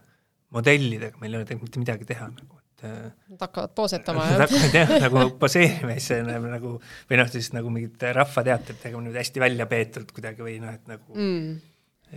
modellidega 0.55 1.21
meil 1.21 1.33
ei 1.33 1.39
ole 1.39 1.47
tegelikult 1.47 1.69
mitte 1.69 1.83
midagi 1.85 2.09
teha 2.13 2.27
nagu, 2.31 2.59
et 2.59 2.87
Nad 3.29 3.43
hakkavad 3.45 3.75
poosetama, 3.77 4.25
jah? 4.25 4.39
Hakkavad 4.41 4.73
jah, 4.79 4.95
nagu 5.05 5.25
poseerima, 5.39 5.93
siis 5.97 6.07
see 6.11 6.23
näeb 6.25 6.47
nagu, 6.49 6.71
või 7.09 7.19
noh, 7.19 7.29
siis 7.29 7.51
nagu 7.53 7.69
mingit 7.73 8.07
rahvateatrit 8.17 8.81
tegema 8.81 9.03
niimoodi 9.03 9.21
hästi 9.21 9.43
välja 9.43 9.67
peetult 9.69 10.11
kuidagi 10.15 10.43
või 10.47 10.57
noh, 10.63 10.73
et 10.73 10.89
nagu 10.89 11.13
mm. 11.13 11.53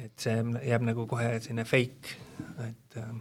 et 0.07 0.27
see 0.27 0.41
jääb 0.71 0.89
nagu 0.89 1.07
kohe 1.11 1.37
selline 1.37 1.69
fake, 1.69 2.17
et 2.65 2.99
äh, 3.03 3.13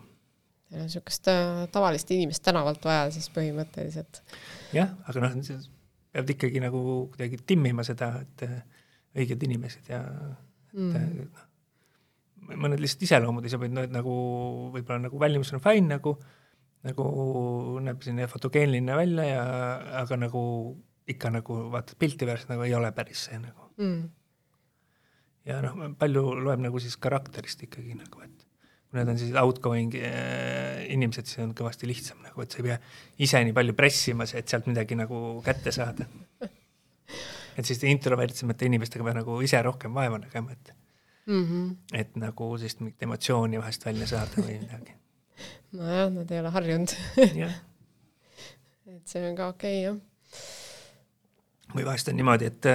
on 0.74 0.88
niisugust 0.88 1.28
äh, 1.28 1.68
tavalist 1.72 2.12
inimest 2.12 2.44
tänavalt 2.46 2.86
vaja 2.86 3.10
siis 3.14 3.30
põhimõtteliselt. 3.34 4.22
jah, 4.74 4.94
aga 5.08 5.26
noh, 5.28 5.38
peavad 6.14 6.30
ikkagi 6.36 6.62
nagu 6.62 6.84
kuidagi 7.14 7.42
timmima 7.50 7.86
seda, 7.86 8.12
et 8.22 8.46
äh, 8.46 8.86
õiged 9.18 9.44
inimesed 9.48 9.90
ja 9.90 10.04
et 10.74 10.80
mm. 10.80 11.20
noh, 11.26 11.50
mõned 12.64 12.82
lihtsalt 12.82 13.06
iseloomud 13.08 13.46
ei 13.46 13.54
sobi, 13.54 13.70
no 13.72 13.84
et 13.86 13.94
nagu 13.94 14.14
võib-olla 14.74 15.06
nagu 15.06 15.20
välimus 15.22 15.54
on 15.56 15.62
fine 15.64 15.96
nagu, 15.96 16.16
nagu 16.86 17.06
näeb 17.84 18.02
selline 18.04 18.28
fotogeenline 18.32 18.98
välja 18.98 19.28
ja 19.30 19.46
aga 20.02 20.18
nagu 20.26 20.42
ikka 21.10 21.32
nagu 21.34 21.60
vaatad 21.74 22.00
pilti 22.00 22.28
pärast 22.28 22.52
nagu 22.52 22.66
ei 22.66 22.76
ole 22.76 22.92
päris 22.96 23.28
see 23.28 23.40
nagu 23.40 23.70
mm.. 23.78 24.02
ja 25.50 25.60
noh, 25.66 25.86
palju 26.00 26.26
loeb 26.44 26.64
nagu 26.64 26.82
siis 26.84 26.98
karakterist 27.02 27.66
ikkagi 27.68 27.98
nagu, 28.00 28.24
et 28.26 28.48
kui 28.90 29.00
need 29.00 29.14
on 29.14 29.22
siis 29.22 29.38
outgoing 29.40 29.96
äh, 30.00 30.73
inimesed, 30.90 31.30
siis 31.30 31.42
on 31.44 31.54
kõvasti 31.58 31.90
lihtsam 31.90 32.22
nagu, 32.26 32.42
et 32.44 32.52
sa 32.52 32.62
ei 32.62 32.70
pea 32.70 32.78
ise 33.26 33.42
nii 33.44 33.56
palju 33.56 33.76
pressima, 33.78 34.28
et 34.34 34.50
sealt 34.50 34.70
midagi 34.72 34.98
nagu 35.00 35.42
kätte 35.46 35.74
saada. 35.76 36.08
et 36.40 37.66
selliste 37.66 37.90
introvertsemate 37.92 38.66
inimestega 38.70 39.06
peab 39.06 39.22
nagu 39.22 39.42
ise 39.46 39.62
rohkem 39.62 39.94
vaeva 39.94 40.18
nägema, 40.22 40.52
et 40.52 40.74
mm, 41.26 41.44
-hmm. 41.44 42.00
et 42.00 42.16
nagu 42.16 42.58
sellist 42.58 42.80
mingit 42.82 43.04
emotsiooni 43.04 43.62
vahest 43.62 43.86
välja 43.86 44.08
saada 44.08 44.42
või 44.42 44.60
midagi 44.60 44.98
nojah, 45.74 46.10
nad 46.14 46.32
ei 46.32 46.40
ole 46.40 46.50
harjunud 46.50 46.96
et 48.96 49.08
see 49.10 49.24
on 49.30 49.36
ka 49.38 49.48
okei 49.54 49.88
okay,, 49.88 49.88
jah. 49.88 49.98
või 51.76 51.86
vahest 51.88 52.12
on 52.12 52.20
niimoodi, 52.20 52.52
et 52.52 52.66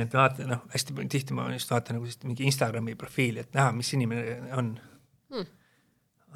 et 0.00 0.14
vaata, 0.16 0.46
noh, 0.48 0.62
hästi 0.72 0.94
tihti 1.12 1.36
ma 1.36 1.50
just 1.52 1.70
vaatan 1.70 1.98
nagu 1.98 2.06
sellist 2.06 2.24
mingi 2.24 2.46
Instagrami 2.48 2.94
profiili, 2.96 3.42
et 3.44 3.52
näha, 3.56 3.72
mis 3.76 3.92
inimene 3.92 4.38
on 4.56 4.72
hmm.. 5.32 5.50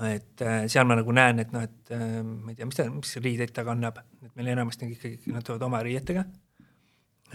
Et 0.04 0.42
äh, 0.44 0.64
seal 0.68 0.84
ma 0.88 0.96
nagu 0.98 1.12
näen, 1.16 1.40
et 1.40 1.52
noh, 1.54 1.62
et 1.64 1.92
äh, 1.94 2.20
ma 2.22 2.52
ei 2.52 2.58
tea, 2.58 2.68
mis 2.68 2.76
ta, 2.76 2.84
mis 2.92 3.14
riideid 3.22 3.52
ta 3.56 3.64
kannab, 3.64 4.02
et 4.26 4.34
meil 4.36 4.50
enamasti 4.52 4.84
on 4.84 4.92
ikkagi, 4.92 5.32
nad 5.32 5.46
tulevad 5.46 5.64
oma 5.70 5.80
riietega. 5.86 6.24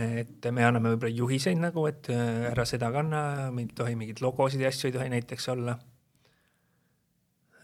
et 0.02 0.46
me 0.56 0.64
anname 0.64 0.94
võib-olla 0.94 1.12
juhiseid 1.12 1.58
nagu, 1.60 1.84
et 1.90 2.08
äh, 2.14 2.52
ära 2.52 2.66
seda 2.70 2.92
kanna, 2.94 3.50
ei 3.50 3.66
tohi 3.76 3.98
mingeid 4.00 4.22
logosid 4.24 4.62
ja 4.62 4.70
asju 4.72 4.92
ei 4.92 4.96
tohi 4.96 5.10
näiteks 5.12 5.50
olla. 5.52 5.76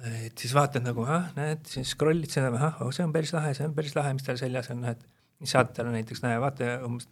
Et 0.08 0.38
siis 0.38 0.52
vaatad 0.54 0.84
nagu, 0.86 1.06
ah, 1.10 1.30
näed, 1.38 1.64
siis 1.70 1.94
scroll'id 1.96 2.34
seda, 2.34 2.52
ahah, 2.54 2.82
oh, 2.86 2.92
see 2.94 3.06
on 3.06 3.14
päris 3.14 3.32
lahe, 3.34 3.54
see 3.58 3.66
on 3.66 3.74
päris 3.78 3.96
lahe, 3.98 4.12
mis 4.18 4.26
tal 4.26 4.38
seljas 4.38 4.70
on, 4.74 4.84
et 4.92 5.06
siis 5.40 5.56
saad 5.56 5.72
talle 5.78 5.94
näiteks, 5.94 6.22
näe, 6.26 6.38
vaata 6.42 6.76
umbes, 6.86 7.08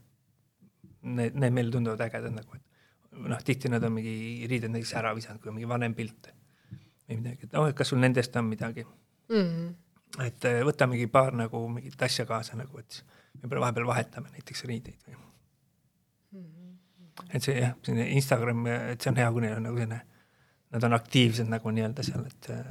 need, 1.02 1.38
need 1.38 1.56
meile 1.56 1.74
tunduvad 1.74 2.04
ägedad 2.06 2.34
nagu, 2.36 2.60
et 2.60 3.26
noh, 3.30 3.42
tihti 3.46 3.72
nad 3.74 3.86
on 3.88 3.96
mingi 3.96 4.46
riided 4.52 4.74
näiteks 4.74 4.94
ära 5.02 5.16
visanud, 5.18 5.42
kui 5.42 5.54
on 5.54 5.58
mingi 5.58 5.70
vanem 5.70 5.98
pilt 5.98 6.30
või 7.10 7.20
midagi, 7.20 7.48
et 7.48 7.58
oh, 7.60 7.68
et 7.70 7.78
kas 7.78 7.92
sul 7.92 8.02
nendest 8.02 8.36
on 8.36 8.48
midagi 8.50 8.86
mm. 8.86 9.36
-hmm. 9.36 10.26
et 10.26 10.46
eh, 10.50 10.62
võta 10.66 10.88
mingi 10.90 11.08
paar 11.12 11.34
nagu 11.34 11.68
mingit 11.70 12.02
asja 12.02 12.26
kaasa 12.26 12.58
nagu, 12.58 12.80
et 12.80 13.04
võib-olla 13.42 13.68
vahepeal 13.68 13.88
vahetame 13.88 14.34
näiteks 14.34 14.66
riideid 14.66 15.08
või 15.08 15.16
mm. 15.16 16.44
-hmm. 16.44 17.30
et 17.30 17.44
see 17.44 17.60
jah, 17.60 17.76
selline 17.84 18.10
Instagram, 18.18 18.68
et 18.68 19.02
see 19.02 19.12
on 19.12 19.22
hea, 19.22 19.32
kui 19.32 19.46
neil 19.46 19.58
on 19.58 19.68
nagu 19.70 19.78
selline 19.78 20.02
nad 20.76 20.84
on 20.84 20.94
aktiivsed 20.94 21.48
nagu 21.48 21.72
nii-öelda 21.72 22.04
seal, 22.04 22.26
et 22.26 22.50
äh, 22.52 22.66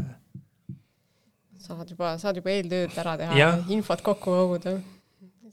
saad 1.58 1.90
juba, 1.90 2.18
saad 2.18 2.36
juba 2.36 2.50
eeltööd 2.52 2.98
ära 3.00 3.16
teha 3.16 3.38
ja 3.38 3.48
infot 3.68 4.02
kokku 4.02 4.30
koguda. 4.30 4.80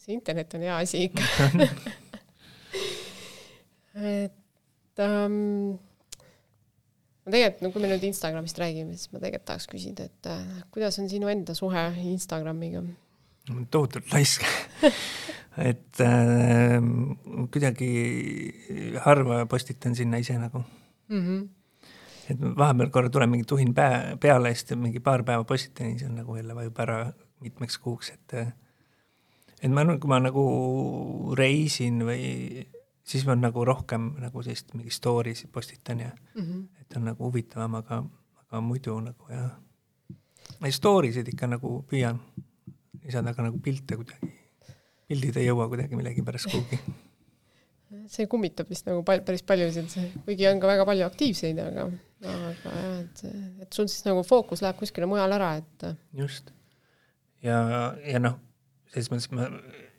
see 0.01 0.15
internet 0.17 0.53
on 0.57 0.61
hea 0.65 0.77
asi 0.77 1.03
ikka 1.05 1.21
et 4.21 4.99
ähm, 4.99 5.77
ma 7.25 7.33
tegelikult, 7.33 7.61
no 7.65 7.71
kui 7.73 7.83
me 7.83 7.91
nüüd 7.91 8.05
Instagramist 8.09 8.59
räägime, 8.61 8.97
siis 8.97 9.11
ma 9.13 9.21
tegelikult 9.21 9.47
tahaks 9.51 9.69
küsida, 9.71 10.07
et 10.09 10.29
äh, 10.31 10.43
kuidas 10.73 10.99
on 11.01 11.09
sinu 11.11 11.31
enda 11.31 11.55
suhe 11.57 11.85
Instagramiga? 12.11 12.83
tohutult 13.73 14.11
laisk 14.13 14.45
et 15.71 16.03
äh, 16.05 16.77
kuidagi 17.51 17.89
harva 19.05 19.45
postitan 19.49 19.97
sinna 19.97 20.21
ise 20.21 20.37
nagu 20.39 20.61
mm. 21.09 21.21
-hmm. 21.21 21.47
et 22.29 22.41
vahepeal 22.57 22.89
korra 22.89 23.09
tuleb 23.09 23.29
mingi 23.29 23.45
tuhin 23.45 23.73
päe, 23.73 24.17
peale, 24.21 24.55
siis 24.55 24.77
mingi 24.77 24.99
paar 24.99 25.23
päeva 25.23 25.43
postitan 25.43 25.91
ja 25.91 25.99
siis 25.99 26.09
on 26.09 26.15
nagu 26.15 26.35
jälle 26.35 26.55
vajub 26.55 26.79
ära 26.79 27.13
mitmeks 27.41 27.77
kuuks, 27.77 28.09
et 28.09 28.33
äh, 28.33 28.53
et 29.61 29.71
ma, 29.71 29.85
kui 29.97 30.09
ma 30.09 30.19
nagu 30.19 30.45
reisin 31.37 32.01
või 32.05 32.65
siis 33.03 33.25
ma 33.25 33.35
nagu 33.35 33.65
rohkem 33.65 34.11
nagu 34.21 34.43
sellist 34.43 34.73
mingi 34.77 34.93
story 34.93 35.35
sid 35.35 35.51
postitan 35.51 35.99
ja 35.99 36.11
mm 36.11 36.41
-hmm. 36.41 36.81
et 36.81 36.97
on 36.97 37.05
nagu 37.05 37.23
huvitavam, 37.23 37.75
aga, 37.75 38.03
aga 38.41 38.61
muidu 38.61 38.99
nagu 38.99 39.29
jah. 39.29 39.51
ma 40.59 40.71
story 40.71 41.13
sid 41.13 41.27
ikka 41.27 41.47
nagu 41.47 41.85
püüan 41.89 42.19
lisada, 43.05 43.29
aga 43.29 43.43
nagu 43.43 43.59
pilte 43.59 43.95
kuidagi, 43.95 44.33
pildid 45.07 45.37
ei 45.37 45.47
jõua 45.47 45.67
kuidagi 45.67 45.95
millegipärast 45.95 46.51
kuhugi 46.51 46.79
see 48.11 48.27
kummitab 48.31 48.69
vist 48.71 48.87
nagu 48.87 49.03
pal-, 49.07 49.23
päris 49.25 49.43
paljusid, 49.43 49.91
kuigi 50.25 50.47
on 50.47 50.61
ka 50.61 50.69
väga 50.69 50.85
palju 50.87 51.05
aktiivseid, 51.07 51.59
aga, 51.59 51.87
aga 52.23 52.53
jah, 52.63 52.97
et, 53.01 53.23
et 53.65 53.73
sul 53.73 53.89
siis 53.91 54.05
nagu 54.07 54.23
fookus 54.27 54.63
läheb 54.63 54.79
kuskile 54.79 55.09
mujale 55.11 55.37
ära, 55.37 55.53
et. 55.61 55.87
just. 56.17 56.53
ja, 57.43 57.59
ja 58.07 58.21
noh, 58.23 58.37
selles 58.93 59.11
mõttes 59.11 59.31
ma 59.35 59.49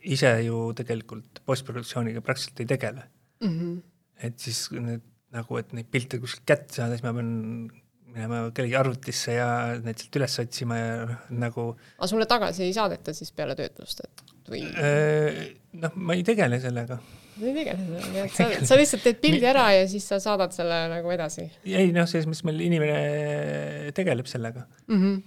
ise 0.03 0.33
ju 0.47 0.65
tegelikult 0.77 1.43
postproduktsiooniga 1.47 2.23
praktiliselt 2.25 2.61
ei 2.65 2.71
tegele 2.75 3.07
mm. 3.43 3.49
-hmm. 3.49 3.81
et 4.29 4.39
siis 4.39 4.67
need 4.75 5.03
nagu, 5.33 5.57
et 5.61 5.73
neid 5.73 5.89
pilte 5.93 6.21
kuskilt 6.21 6.45
kätte 6.49 6.77
saada, 6.77 6.97
siis 6.97 7.05
ma 7.07 7.15
pean 7.17 7.71
minema 8.13 8.43
kellegi 8.53 8.77
arvutisse 8.77 9.37
ja 9.39 9.49
need 9.81 10.01
sealt 10.01 10.19
üles 10.21 10.37
otsima 10.43 10.79
ja 10.79 11.17
nagu. 11.31 11.73
aga 11.97 12.11
sulle 12.11 12.29
tagasi 12.29 12.67
ei 12.67 12.77
saadeta 12.77 13.15
siis 13.17 13.33
peale 13.37 13.57
töötlust, 13.59 14.05
et 14.05 14.25
või? 14.53 14.63
Äh, 14.77 15.43
noh, 15.81 15.97
ma 15.97 16.17
ei 16.19 16.25
tegele 16.27 16.61
sellega. 16.61 16.99
ei 17.41 17.55
tegele 17.57 17.87
sellega, 17.87 18.25
et 18.27 18.37
sa, 18.37 18.49
sa 18.69 18.81
lihtsalt 18.81 19.07
teed 19.07 19.23
pildi 19.25 19.49
ära 19.49 19.71
ja 19.79 19.89
siis 19.89 20.07
sa 20.13 20.21
saadad 20.23 20.53
selle 20.57 20.85
nagu 20.93 21.15
edasi? 21.15 21.49
ei 21.65 21.93
noh, 21.97 22.09
selles 22.11 22.29
mõttes 22.29 22.45
meil 22.49 22.61
inimene 22.69 23.93
tegeleb 23.97 24.29
sellega 24.31 24.67
mm. 24.87 24.99
-hmm. 24.99 25.21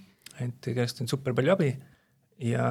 et 0.46 0.70
kellest 0.70 1.02
on 1.02 1.10
super 1.10 1.34
palju 1.34 1.56
abi 1.56 1.72
ja 2.46 2.70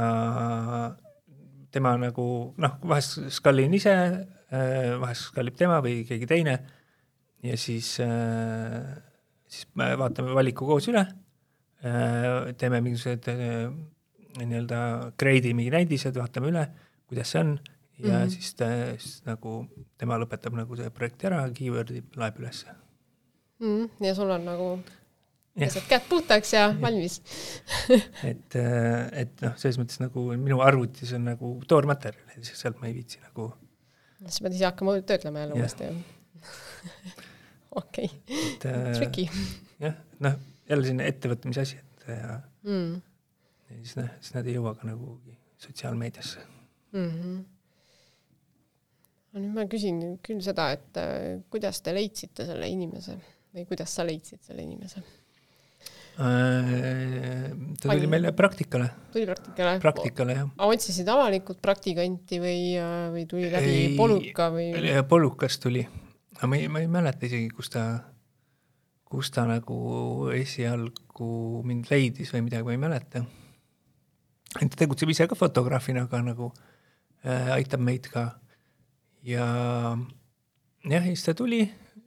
tema 1.75 1.95
nagu 1.99 2.27
noh, 2.61 2.77
vahest 2.87 3.19
skallin 3.35 3.75
ise, 3.77 3.93
äh, 4.49 4.95
vahest 5.01 5.29
skallib 5.31 5.57
tema 5.59 5.81
või 5.83 6.03
keegi 6.07 6.29
teine 6.29 6.55
ja 7.45 7.59
siis, 7.59 7.97
äh, 8.03 8.79
siis 9.47 9.67
me 9.79 9.91
vaatame 9.99 10.35
valiku 10.35 10.67
koos 10.69 10.89
üle, 10.91 11.05
äh, 11.83 12.55
teeme 12.59 12.81
mingisugused 12.85 13.29
nii-öelda 14.35 14.81
grade'i 15.19 15.53
mingi 15.55 15.71
näidised, 15.75 16.15
vaatame 16.19 16.51
üle, 16.51 16.65
kuidas 17.07 17.31
see 17.31 17.43
on 17.43 17.55
ja 17.97 18.11
mm 18.11 18.25
-hmm. 18.25 18.29
siis 18.29 18.55
ta 18.55 18.65
siis 18.99 19.21
nagu, 19.25 19.67
tema 19.97 20.17
lõpetab 20.19 20.55
nagu 20.55 20.75
see 20.75 20.89
projekti 20.89 21.27
ära, 21.27 21.45
keyword'i 21.55 22.03
laeb 22.15 22.39
ülesse 22.39 22.67
mm. 23.59 23.67
-hmm. 23.67 24.05
ja 24.05 24.15
sul 24.15 24.29
on 24.29 24.45
nagu 24.45 24.79
pesed 25.59 25.87
käed 25.89 26.07
puhtaks 26.09 26.53
ja, 26.53 26.65
ja. 26.67 26.73
valmis 26.81 27.19
et, 28.31 28.57
äh, 28.59 29.05
et 29.23 29.43
noh, 29.43 29.55
selles 29.59 29.79
mõttes 29.79 30.01
nagu 30.01 30.27
minu 30.39 30.59
arvutis 30.65 31.13
on 31.15 31.29
nagu 31.29 31.55
toormaterjal, 31.69 32.43
sealt 32.49 32.81
ma 32.81 32.89
ei 32.89 32.97
viitsi 32.97 33.21
nagu. 33.23 33.49
siis 34.25 34.41
pead 34.43 34.57
ise 34.57 34.67
hakkama 34.67 34.97
töötlema 35.07 35.45
jälle 35.45 35.61
uuesti, 35.61 35.89
jah? 35.89 36.51
okei, 37.81 38.11
äh, 38.67 38.91
tricky. 38.97 39.27
jah, 39.79 39.97
noh, 40.25 40.37
jälle 40.69 40.89
selline 40.89 41.09
ettevõtmise 41.13 41.63
asi, 41.63 41.79
et 41.79 42.07
ja 42.11 42.37
mm., 42.67 43.01
ja 43.69 43.81
siis 43.81 43.97
noh, 44.01 44.13
siis 44.19 44.35
nad 44.35 44.47
ei 44.47 44.59
jõua 44.59 44.75
ka 44.77 44.87
nagu 44.91 45.17
sotsiaalmeediasse 45.63 46.43
mm. 46.91 47.09
-hmm. 47.09 47.43
no 49.31 49.45
nüüd 49.45 49.55
ma 49.55 49.69
küsin 49.71 50.03
küll 50.25 50.43
seda, 50.43 50.73
et 50.75 50.99
äh, 50.99 51.43
kuidas 51.49 51.79
te 51.81 51.95
leidsite 51.95 52.47
selle 52.47 52.67
inimese 52.69 53.15
või 53.55 53.63
kuidas 53.69 53.95
sa 53.95 54.03
leidsid 54.03 54.43
selle 54.43 54.67
inimese 54.67 54.99
ta 56.15 57.91
tuli 57.91 58.07
meile 58.07 58.31
praktikale. 58.31 58.89
tuli 59.11 59.25
praktikale? 59.25 59.79
praktikale, 59.83 60.35
jah. 60.37 60.49
otsisid 60.63 61.09
avalikult 61.11 61.59
praktikanti 61.63 62.39
või, 62.39 62.59
äh, 62.79 63.07
või 63.11 63.25
tuli 63.27 63.49
läbi 63.51 63.73
ei, 63.73 63.89
Poluka 63.97 64.47
või? 64.53 64.69
Polukast 65.09 65.61
tuli, 65.65 65.83
aga 66.37 66.47
ma 66.47 66.59
ei, 66.59 66.69
ma 66.71 66.83
ei 66.83 66.87
mäleta 66.91 67.27
isegi, 67.27 67.49
kus 67.51 67.73
ta, 67.73 67.85
kus 69.03 69.31
ta 69.35 69.43
nagu 69.49 70.29
esialgu 70.35 71.31
mind 71.67 71.91
leidis 71.91 72.31
või 72.35 72.47
midagi, 72.47 72.67
ma 72.69 72.77
ei 72.77 72.83
mäleta. 72.87 73.25
ta 74.55 74.75
tegutseb 74.79 75.11
ise 75.11 75.27
ka 75.27 75.35
fotograafina, 75.35 76.07
aga 76.07 76.23
nagu 76.31 76.53
äh, 77.27 77.55
aitab 77.59 77.83
meid 77.83 78.07
ka. 78.13 78.29
ja 79.23 79.47
jah, 80.85 81.09
siis 81.11 81.27
ta 81.27 81.35
tuli 81.35 81.65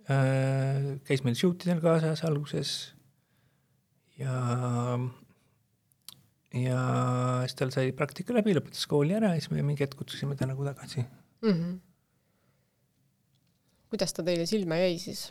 äh,, 0.09 0.97
käis 1.05 1.27
meil 1.27 1.37
shoot 1.37 1.67
idel 1.67 1.85
kaasas 1.85 2.25
alguses 2.25 2.95
ja, 4.19 4.37
ja 6.55 6.81
siis 7.47 7.59
tal 7.59 7.73
sai 7.75 7.93
praktika 7.97 8.37
läbi, 8.37 8.57
lõpetas 8.57 8.87
kooli 8.91 9.17
ära 9.19 9.35
ja 9.35 9.43
siis 9.43 9.53
me 9.53 9.65
mingi 9.65 9.85
hetk 9.85 9.99
kutsusime 10.01 10.37
ta 10.39 10.49
nagu 10.51 10.67
tagasi 10.67 11.03
mm. 11.03 11.53
-hmm. 11.53 11.77
kuidas 13.95 14.17
ta 14.17 14.27
teile 14.27 14.47
silma 14.47 14.81
jäi 14.83 14.99
siis? 15.03 15.29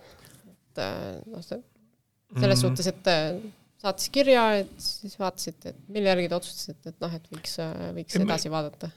et 0.48 0.84
äh, 0.84 1.22
noh, 1.26 1.44
selles 1.44 1.64
mm 1.64 2.44
-hmm. 2.44 2.62
suhtes, 2.62 2.88
et 2.88 3.08
äh, 3.08 3.42
saatis 3.78 4.10
kirja, 4.10 4.46
et 4.64 4.72
siis 4.78 5.20
vaatasite, 5.20 5.70
et 5.70 5.90
mille 5.90 6.10
järgi 6.10 6.30
te 6.30 6.36
otsustasite, 6.36 6.90
et 6.90 7.00
noh, 7.02 7.14
et 7.14 7.30
võiks, 7.34 7.60
äh, 7.60 7.92
võiks 8.00 8.16
edasi 8.22 8.50
vaadata? 8.52 8.90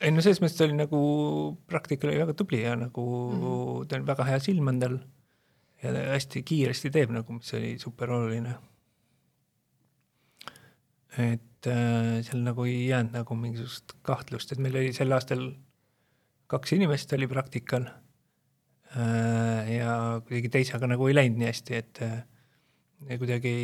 ei 0.00 0.12
no 0.12 0.20
selles 0.20 0.42
mõttes 0.42 0.58
ta 0.58 0.64
oli 0.64 0.76
nagu, 0.76 1.00
praktika 1.66 2.06
oli 2.08 2.18
väga 2.18 2.34
tubli 2.34 2.62
ja 2.62 2.76
nagu 2.76 3.02
mm 3.02 3.42
-hmm. 3.42 3.86
ta 3.88 3.96
oli 3.96 4.06
väga 4.06 4.24
hea 4.24 4.38
silm 4.38 4.68
on 4.68 4.80
tal 4.80 4.98
ja 5.82 5.92
hästi 5.92 6.42
kiiresti 6.42 6.90
teeb 6.90 7.10
nagu, 7.10 7.32
mis 7.32 7.54
oli 7.54 7.78
super 7.78 8.10
oluline 8.10 8.56
et 11.16 11.68
äh, 11.70 12.22
seal 12.24 12.42
nagu 12.44 12.64
ei 12.68 12.88
jäänud 12.90 13.14
nagu 13.16 13.36
mingisugust 13.38 13.96
kahtlust, 14.06 14.52
et 14.52 14.60
meil 14.62 14.76
oli 14.76 14.92
sel 14.96 15.12
aastal 15.16 15.46
kaks 16.50 16.74
inimest 16.76 17.12
oli 17.16 17.28
praktikal 17.30 17.86
äh, 18.96 19.70
ja 19.78 20.20
kuidagi 20.26 20.52
teisega 20.58 20.90
nagu 20.90 21.08
ei 21.08 21.16
läinud 21.16 21.40
nii 21.40 21.48
hästi, 21.48 21.80
et 21.80 22.02
äh, 22.04 23.16
kuidagi 23.16 23.54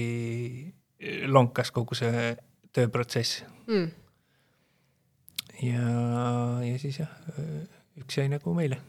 lonkas 1.29 1.73
kogu 1.75 1.97
see 1.99 2.33
tööprotsess 2.73 3.43
mm.. 3.67 3.89
ja, 5.67 5.87
ja 6.65 6.81
siis 6.81 7.03
jah, 7.03 7.13
üks 8.01 8.17
jäi 8.17 8.29
nagu 8.33 8.55
meile. 8.57 8.81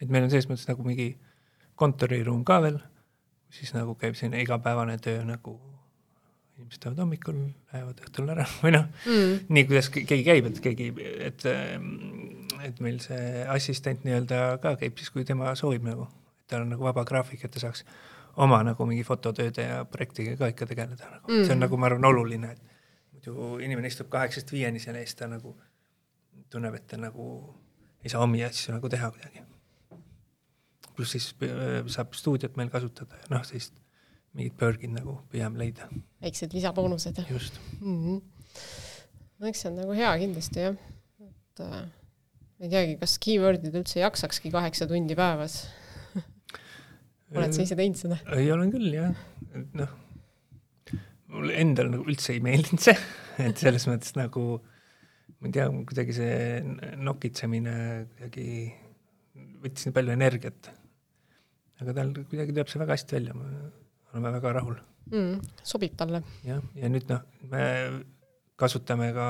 et 0.00 0.08
meil 0.08 0.26
on 0.26 0.30
selles 0.32 0.48
mõttes 0.50 0.68
nagu 0.70 0.86
mingi 0.86 1.12
kontoriruum 1.78 2.42
ka 2.46 2.58
veel, 2.64 2.78
siis 3.54 3.74
nagu 3.76 3.94
käib 3.98 4.16
selline 4.18 4.42
igapäevane 4.42 4.98
töö 5.02 5.22
nagu 5.26 5.58
inimesed 6.58 6.82
tulevad 6.82 7.02
hommikul, 7.04 7.40
lähevad 7.72 8.02
õhtul 8.04 8.30
ära 8.34 8.46
või 8.62 8.74
noh 8.74 8.86
mm., 9.06 9.48
nii 9.54 9.66
kuidas 9.68 9.90
keegi 9.94 10.24
käib, 10.26 10.50
et 10.50 10.60
keegi, 10.64 10.88
et, 11.28 11.46
et 12.66 12.80
meil 12.84 13.00
see 13.04 13.44
assistent 13.54 14.06
nii-öelda 14.06 14.58
ka 14.62 14.74
käib 14.80 14.98
siis, 14.98 15.12
kui 15.14 15.26
tema 15.28 15.54
soovib 15.58 15.86
nagu, 15.86 16.08
et 16.42 16.50
tal 16.52 16.66
on 16.66 16.72
nagu 16.74 16.88
vaba 16.88 17.06
graafik, 17.08 17.44
et 17.46 17.54
ta 17.54 17.62
saaks 17.62 17.84
oma 18.42 18.60
nagu 18.66 18.86
mingi 18.86 19.06
fototööde 19.06 19.64
ja 19.66 19.84
projektiga 19.88 20.36
ka 20.38 20.50
ikka 20.52 20.68
tegeleda 20.70 21.12
nagu 21.14 21.30
mm., 21.30 21.46
see 21.46 21.56
on 21.56 21.64
nagu 21.64 21.78
ma 21.80 21.90
arvan 21.90 22.10
oluline, 22.10 22.52
et 22.54 22.76
muidu 23.14 23.58
inimene 23.64 23.90
istub 23.90 24.10
kaheksast 24.12 24.52
viieni 24.52 24.82
seal 24.82 24.98
ja 24.98 25.06
siis 25.06 25.18
ta 25.18 25.30
nagu 25.30 25.54
tunneb, 26.50 26.74
et 26.78 26.86
ta 26.90 26.98
nagu 27.00 27.28
ei 28.04 28.10
saa 28.12 28.22
omi 28.24 28.42
asju 28.44 28.74
nagu 28.76 28.88
teha 28.88 29.10
kuidagi. 29.14 29.44
pluss 30.96 31.14
siis 31.14 31.34
äh, 31.46 31.84
saab 31.86 32.14
stuudiot 32.14 32.56
meil 32.58 32.70
kasutada 32.70 33.20
ja 33.22 33.30
noh, 33.30 33.44
sellist 33.46 33.74
mingid 34.36 34.56
pörgid 34.60 34.92
nagu 34.94 35.18
püüame 35.32 35.60
leida. 35.62 35.88
väiksed 36.22 36.54
lisaboonused. 36.56 37.22
just 37.30 37.60
mm. 37.80 37.98
-hmm. 38.04 38.20
no 39.38 39.50
eks 39.50 39.62
see 39.64 39.70
on 39.70 39.78
nagu 39.82 39.96
hea 39.96 40.12
kindlasti 40.24 40.66
jah, 40.66 40.76
et 41.28 41.62
äh, 41.64 41.84
ei 42.60 42.72
teagi, 42.72 42.96
kas 43.00 43.18
keyword'id 43.22 43.78
üldse 43.80 44.02
jaksakski 44.02 44.52
kaheksa 44.54 44.88
tundi 44.90 45.16
päevas 45.18 45.60
oled 47.36 47.54
sa 47.54 47.62
ise 47.62 47.78
teinud 47.78 48.00
seda? 48.00 48.20
ei, 48.36 48.50
olen 48.52 48.72
küll 48.74 48.90
jah, 48.94 49.14
et 49.54 49.78
noh, 49.78 49.94
mulle 51.28 51.54
endale 51.62 51.94
nagu 51.94 52.08
üldse 52.08 52.34
ei 52.34 52.42
meeldinud 52.44 52.82
see, 52.82 52.96
et 53.48 53.64
selles 53.64 53.88
mõttes 53.90 54.16
nagu 54.18 54.58
ma 55.38 55.48
ei 55.48 55.54
tea, 55.54 55.68
kuidagi 55.70 56.14
see 56.16 56.36
nokitsemine 56.98 57.74
kuidagi 58.12 58.48
võttis 59.62 59.86
nii 59.86 59.94
palju 59.94 60.14
energiat. 60.14 60.70
aga 61.82 61.94
tal 61.94 62.10
kuidagi 62.16 62.54
tuleb 62.54 62.70
see 62.70 62.80
väga 62.82 62.96
hästi 62.96 63.16
välja, 63.18 63.34
ma 63.38 63.68
oleme 64.12 64.32
väga 64.38 64.52
rahul 64.58 64.78
mm,. 65.10 65.40
sobib 65.66 65.96
talle. 65.98 66.22
jah, 66.46 66.62
ja 66.78 66.90
nüüd 66.92 67.08
noh, 67.10 67.24
me 67.50 67.64
kasutame 68.58 69.10
ka 69.16 69.26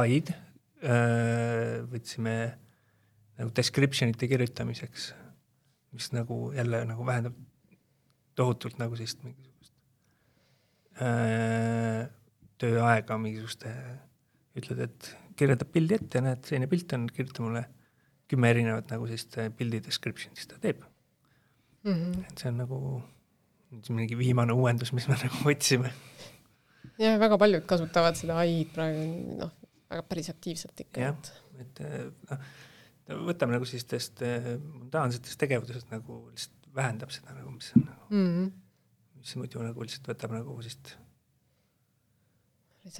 ai-d, 0.00 0.32
äh, 0.84 1.80
võtsime 1.90 2.36
nagu 3.40 3.52
description 3.56 4.12
ite 4.12 4.28
kirjutamiseks, 4.30 5.10
mis 5.96 6.10
nagu 6.14 6.50
jälle 6.54 6.84
nagu 6.88 7.06
vähendab 7.06 7.36
tohutult 8.38 8.78
nagu 8.80 8.96
sellist 8.98 9.24
mingisugust 9.24 9.74
äh, 11.02 12.06
tööaega 12.60 13.18
mingisuguste, 13.20 13.72
ütled, 14.60 14.84
et 14.86 15.12
kirjeldab 15.40 15.70
pildi 15.72 15.96
ette 15.96 16.20
näed, 16.22 16.44
selline 16.46 16.68
pilt 16.70 16.92
on, 16.96 17.08
kirjuta 17.14 17.44
mulle 17.46 17.64
kümme 18.30 18.50
erinevat 18.52 18.92
nagu 18.92 19.08
sellist 19.08 19.40
pildi 19.56 19.80
description, 19.86 20.36
siis 20.36 20.50
ta 20.50 20.60
teeb 20.62 20.84
mm. 21.82 21.94
-hmm. 21.94 22.28
et 22.28 22.38
see 22.38 22.52
on 22.52 22.60
nagu 22.60 22.78
mingi 23.70 24.16
viimane 24.18 24.52
uuendus, 24.56 24.90
mis 24.96 25.06
me 25.10 25.16
nagu 25.20 25.36
võtsime. 25.46 25.90
jah, 27.00 27.18
väga 27.20 27.38
paljud 27.40 27.64
kasutavad 27.68 28.14
seda 28.18 28.34
ai-d 28.42 28.70
praegu 28.74 29.02
noh, 29.40 29.52
väga 29.90 30.02
päris 30.08 30.28
aktiivselt 30.32 30.76
ikka. 30.86 30.96
jah, 31.04 31.16
et 31.62 31.74
noh, 32.30 32.38
võtame 33.28 33.50
nagu 33.56 33.64
sellistest 33.68 34.16
montaansetest 34.22 35.38
tegevusest 35.40 35.86
nagu 35.94 36.12
lihtsalt 36.30 36.58
vähendab 36.74 37.10
seda 37.14 37.30
nagu, 37.34 37.48
mis 37.54 37.68
on 37.76 37.82
nagu 37.86 38.04
mm, 38.10 38.26
-hmm. 38.26 38.46
mis 39.20 39.32
muidu 39.36 39.56
nagu 39.64 39.78
lihtsalt 39.86 40.06
võtab 40.12 40.30
nagu 40.36 40.50
sellist 40.62 40.86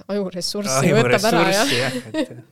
ajuressurssi 0.07 0.87
võtab 0.95 1.23
ära, 1.31 1.43
jah 1.55 1.69
ja, 1.73 1.87
et... 2.11 2.29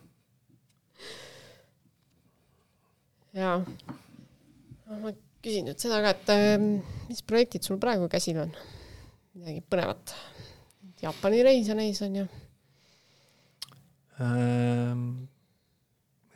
jaa. 3.41 3.57
ma 4.89 5.09
küsin 5.43 5.67
nüüd 5.69 5.79
seda 5.81 6.01
ka, 6.03 6.13
et 6.15 6.31
ähm, 6.35 6.69
mis 7.07 7.23
projektid 7.25 7.65
sul 7.65 7.79
praegu 7.81 8.09
käsil 8.11 8.41
on? 8.43 8.53
midagi 9.37 9.63
põnevat? 9.71 10.15
Jaapani 10.99 11.43
reis 11.47 11.69
on 11.71 11.83
ees, 11.83 12.01
on 12.03 12.21
ju 12.21 12.29
ähm,? 14.19 15.03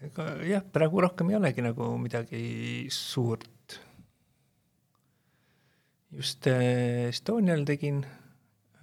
ega 0.04 0.28
jah, 0.48 0.64
praegu 0.76 1.04
rohkem 1.04 1.32
ei 1.32 1.40
olegi 1.40 1.64
nagu 1.64 1.90
midagi 2.00 2.44
suurt 2.92 3.78
just 6.14 6.48
äh, 6.48 7.10
Estonial 7.10 7.64
tegin 7.66 8.04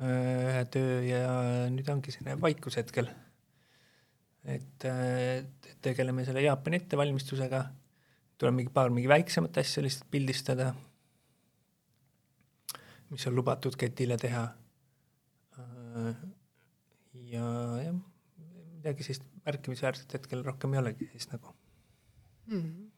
äh, 0.00 0.50
ühe 0.50 0.62
töö 0.72 1.00
ja 1.06 1.24
nüüd 1.72 1.88
ongi 1.92 2.14
selline 2.14 2.38
vaikus 2.42 2.78
hetkel. 2.80 3.10
et 4.44 4.86
äh, 4.88 5.44
tegeleme 5.84 6.24
selle 6.24 6.42
Jaapani 6.42 6.80
ettevalmistusega, 6.80 7.64
tuleb 8.40 8.56
mingi 8.56 8.72
paar 8.72 8.92
mingi 8.92 9.08
väiksemat 9.10 9.58
asja 9.60 9.82
lihtsalt 9.84 10.08
pildistada, 10.10 10.70
mis 13.12 13.26
on 13.28 13.36
lubatud 13.36 13.76
ketile 13.76 14.16
teha. 14.20 14.46
ja 17.30 17.44
jah, 17.84 17.96
midagi 18.80 19.04
sellist 19.04 19.26
märkimisväärset 19.44 20.14
hetkel 20.16 20.44
rohkem 20.46 20.74
ei 20.74 20.80
olegi 20.80 21.08
siis 21.12 21.28
nagu 21.32 21.52
mm. 22.46 22.60
-hmm. 22.60 22.90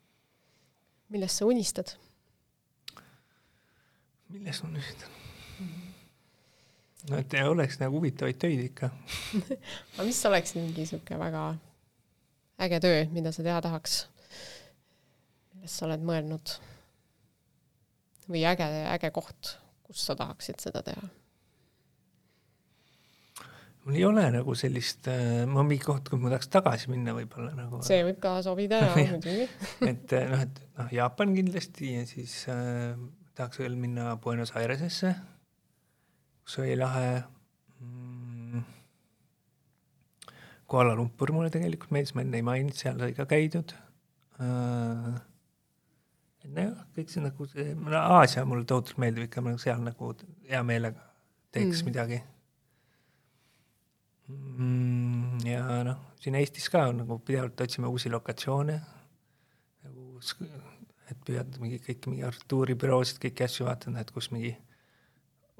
millest 1.09 1.37
sa 1.37 1.47
unistad? 1.47 1.97
milles 4.29 4.63
ma 4.63 4.71
nüüd 4.73 5.05
no 7.11 7.19
et 7.19 7.35
oleks 7.49 7.81
nagu 7.81 7.99
huvitavaid 7.99 8.39
töid 8.39 8.63
ikka 8.65 8.91
aga 9.95 10.07
mis 10.07 10.25
oleks 10.27 10.55
mingi 10.55 10.77
niisugune 10.77 11.19
väga 11.19 11.43
äge 12.63 12.81
töö, 12.81 13.05
mida 13.11 13.33
sa 13.33 13.43
teha 13.43 13.61
tahaks? 13.61 14.12
Millest 15.63 15.79
sa 15.79 15.87
oled 15.87 16.03
mõelnud? 16.03 16.59
või 18.33 18.45
äge, 18.47 18.67
äge 18.91 19.11
koht, 19.15 19.57
kus 19.87 20.07
sa 20.09 20.17
tahaksid 20.19 20.63
seda 20.63 20.83
teha? 20.87 21.09
mul 23.83 23.97
ei 23.99 24.05
ole 24.07 24.25
nagu 24.31 24.55
sellist 24.59 25.09
äh,, 25.11 25.43
ma 25.51 25.65
mingi 25.67 25.83
koht, 25.83 26.07
kuhu 26.11 26.23
ma 26.23 26.31
tahaks 26.31 26.51
tagasi 26.53 26.91
minna 26.93 27.15
võib-olla 27.17 27.51
nagu. 27.57 27.81
see 27.87 28.03
võib 28.07 28.21
ka 28.23 28.37
sobida 28.47 28.79
jaa, 28.85 28.95
muidugi 29.15 29.49
et 29.93 30.15
äh, 30.19 30.29
noh, 30.31 30.45
et 30.47 30.61
noh, 30.79 30.93
Jaapan 30.99 31.35
kindlasti 31.39 31.97
ja 31.97 32.05
siis 32.07 32.37
äh, 32.51 32.95
tahaks 33.39 33.63
veel 33.63 33.75
minna 33.79 34.15
Buenos 34.23 34.55
Airesesse, 34.59 35.15
kus 36.47 36.61
oli 36.63 36.79
lahe 36.79 37.09
mm,. 37.81 38.63
Kuala 40.73 40.95
Lumpur 40.97 41.35
mulle 41.35 41.51
tegelikult 41.53 41.91
meeldis, 41.93 42.15
ma 42.17 42.23
enne 42.23 42.39
ei 42.39 42.47
maininud, 42.47 42.79
seal 42.79 43.03
sai 43.03 43.19
ka 43.19 43.27
käidud 43.31 43.75
äh,. 44.39 45.21
Et 46.45 46.53
nojah, 46.57 46.85
kõik 46.97 47.13
see 47.13 47.23
nagu 47.25 47.47
see, 47.51 47.73
Aasia 48.03 48.45
mulle 48.49 48.67
tohutult 48.69 49.01
meeldib 49.03 49.29
ikka, 49.29 49.45
ma 49.45 49.55
seal 49.61 49.83
nagu 49.85 50.13
hea 50.51 50.63
meelega 50.67 51.05
teeks 51.53 51.83
mm. 51.83 51.91
midagi 51.91 52.23
mm,. 54.29 55.45
ja 55.47 55.83
noh, 55.87 56.03
siin 56.23 56.39
Eestis 56.41 56.69
ka 56.73 56.87
nagu 56.97 57.21
pidevalt 57.27 57.61
otsime 57.67 57.91
uusi 57.91 58.13
lokatsioone 58.13 58.79
nagu 59.83 60.21
et 61.13 61.21
püüad 61.27 61.59
mingi 61.63 61.79
kõiki 61.83 62.11
mingi 62.11 62.25
arhitektuuri 62.27 62.77
büroosid, 62.79 63.21
kõiki 63.23 63.47
asju 63.47 63.67
vaatad, 63.69 63.95
näed, 63.95 64.11
kus 64.15 64.31
mingi 64.33 64.55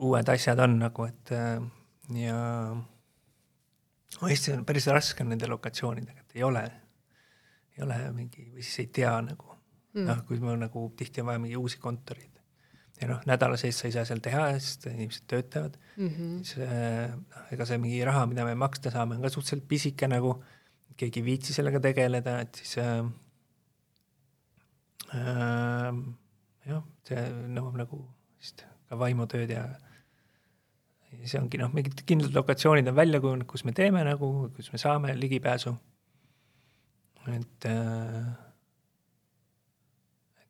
uued 0.03 0.29
asjad 0.33 0.61
on 0.65 0.79
nagu, 0.81 1.07
et 1.11 1.33
äh, 1.37 1.61
ja 2.19 2.39
no 2.73 4.31
Eestis 4.31 4.57
on 4.57 4.67
päris 4.69 4.89
raske 4.91 5.27
nende 5.27 5.51
lokatsioonidega, 5.51 6.25
et 6.25 6.39
ei 6.39 6.47
ole, 6.47 6.65
ei 7.77 7.85
ole 7.87 7.99
mingi, 8.17 8.49
või 8.55 8.65
siis 8.65 8.87
ei 8.87 8.93
tea 9.01 9.15
nagu 9.25 9.52
mm., 9.95 10.07
noh, 10.09 10.23
kui 10.29 10.41
mul 10.43 10.61
nagu 10.61 10.87
tihti 10.97 11.25
on 11.25 11.31
vaja 11.33 11.43
mingi 11.43 11.57
uusi 11.61 11.81
kontoreid. 11.83 12.41
ja 13.01 13.09
noh, 13.11 13.23
nädala 13.27 13.57
sees 13.61 13.79
sa 13.79 13.89
ei 13.89 13.97
saa 13.97 14.05
seal 14.09 14.23
teha, 14.25 14.47
sest 14.59 14.87
inimesed 14.93 15.27
töötavad 15.31 15.79
mm, 15.97 16.09
-hmm. 16.09 16.37
siis 16.45 16.59
äh, 16.67 17.11
noh, 17.17 17.49
ega 17.53 17.67
see 17.67 17.79
mingi 17.83 18.05
raha, 18.05 18.27
mida 18.27 18.45
me 18.45 18.55
maksta 18.55 18.91
saame, 18.91 19.17
on 19.17 19.23
ka 19.23 19.33
suhteliselt 19.33 19.69
pisike 19.69 20.09
nagu, 20.09 20.37
keegi 20.97 21.21
ei 21.21 21.25
viitsi 21.25 21.57
sellega 21.57 21.81
tegeleda, 21.81 22.41
et 22.45 22.63
siis 22.63 22.79
äh, 22.79 23.05
Ehm, 25.13 26.03
jah, 26.65 26.85
see 27.05 27.23
nõuab 27.53 27.77
nagu 27.77 27.99
vist 28.41 28.65
ka 28.89 28.97
vaimutööd 29.01 29.51
ja 29.53 29.65
ja 31.13 31.29
see 31.29 31.41
ongi 31.43 31.61
noh, 31.61 31.73
mingid 31.77 32.01
kindlad 32.09 32.33
lokatsioonid 32.39 32.89
on 32.89 32.97
välja 32.97 33.21
kujunenud, 33.21 33.49
kus 33.51 33.67
me 33.69 33.75
teeme 33.77 34.01
nagu, 34.09 34.31
kus 34.57 34.71
me 34.73 34.81
saame 34.81 35.13
ligipääsu. 35.19 35.75
et 37.29 37.67
äh, 37.69 38.31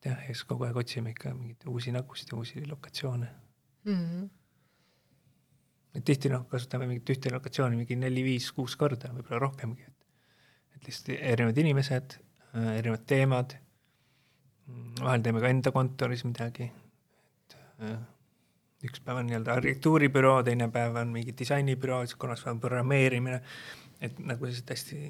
et 0.02 0.10
jah, 0.10 0.22
eks 0.30 0.44
kogu 0.50 0.66
aeg 0.66 0.76
otsime 0.82 1.14
ikka 1.14 1.34
mingeid 1.34 1.66
uusi 1.70 1.92
nägusid 1.94 2.32
ja 2.32 2.38
uusi 2.38 2.66
lokatsioone 2.66 3.28
mm. 3.84 3.94
-hmm. 3.94 4.28
et 5.94 6.04
tihti 6.04 6.28
noh, 6.28 6.46
kasutame 6.48 6.86
mingit 6.90 7.10
ühte 7.16 7.32
lokatsiooni 7.32 7.76
mingi 7.76 7.96
neli-viis-kuus 7.96 8.76
korda, 8.76 9.12
võib-olla 9.14 9.38
rohkemgi, 9.46 9.82
et 9.82 9.98
et 10.76 10.86
lihtsalt 10.86 11.12
erinevad 11.18 11.58
inimesed, 11.58 12.16
äh, 12.56 12.72
erinevad 12.78 13.04
teemad 13.06 13.54
vahel 15.02 15.22
teeme 15.22 15.42
ka 15.42 15.50
enda 15.52 15.72
kontoris 15.74 16.24
midagi, 16.26 16.68
et 17.44 17.56
äh, 17.86 17.98
üks 18.86 19.02
päev 19.04 19.20
on 19.20 19.28
nii-öelda 19.30 19.56
arhitektuuribüroo, 19.58 20.40
teine 20.46 20.68
päev 20.74 20.96
on 21.02 21.12
mingi 21.14 21.34
disainibüroo, 21.38 22.02
siis 22.06 22.18
kolmas 22.18 22.42
päev 22.42 22.56
on 22.56 22.62
programmeerimine, 22.64 23.40
et 24.02 24.18
nagu 24.22 24.46
sellised 24.46 24.74
hästi 24.74 25.00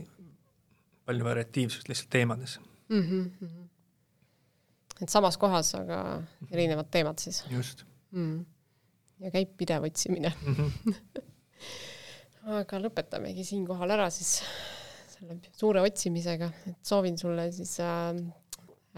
palju 1.09 1.25
variatiivsust 1.25 1.89
lihtsalt 1.89 2.11
teemades 2.13 2.59
mm. 2.89 3.01
-hmm. 3.01 3.62
Et 5.03 5.11
samas 5.11 5.39
kohas, 5.41 5.75
aga 5.79 5.99
erinevad 6.51 6.91
teemad 6.95 7.19
siis? 7.23 7.43
just 7.51 7.85
mm.. 8.13 8.45
ja 9.25 9.33
käib 9.35 9.57
pidev 9.59 9.89
otsimine 9.89 10.33
mm. 10.35 10.55
-hmm. 10.85 10.95
aga 12.61 12.81
lõpetamegi 12.83 13.45
siinkohal 13.47 13.91
ära 13.97 14.11
siis 14.11 14.41
selle 15.13 15.39
suure 15.55 15.83
otsimisega, 15.87 16.51
et 16.71 16.87
soovin 16.87 17.19
sulle 17.19 17.51
siis 17.53 17.77
äh, 17.81 18.15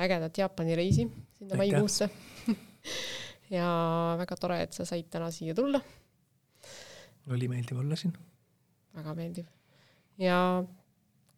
ägedat 0.00 0.38
Jaapani 0.38 0.76
reisi 0.76 1.08
sinna 1.38 1.58
maikuusse 1.60 2.08
ja 3.56 3.66
väga 4.18 4.36
tore, 4.40 4.62
et 4.62 4.72
sa 4.72 4.86
said 4.88 5.10
täna 5.10 5.30
siia 5.30 5.54
tulla. 5.54 5.80
oli 7.30 7.48
meeldiv 7.48 7.78
olla 7.78 7.96
siin. 7.96 8.14
väga 8.94 9.14
meeldiv. 9.14 9.46
ja 10.18 10.64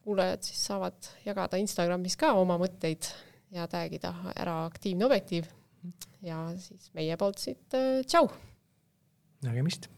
kuulajad 0.05 0.43
siis 0.43 0.67
saavad 0.67 1.11
jagada 1.25 1.57
Instagramis 1.57 2.17
ka 2.17 2.33
oma 2.39 2.59
mõtteid 2.63 3.11
ja 3.57 3.67
tagida 3.71 4.13
ära 4.37 4.65
aktiivne 4.67 5.09
objektiiv. 5.09 5.51
ja 6.27 6.39
siis 6.59 6.91
meie 6.95 7.17
poolt 7.17 7.39
siit 7.39 7.75
äh, 7.75 8.03
tšau. 8.07 8.29
nägemist 9.47 9.91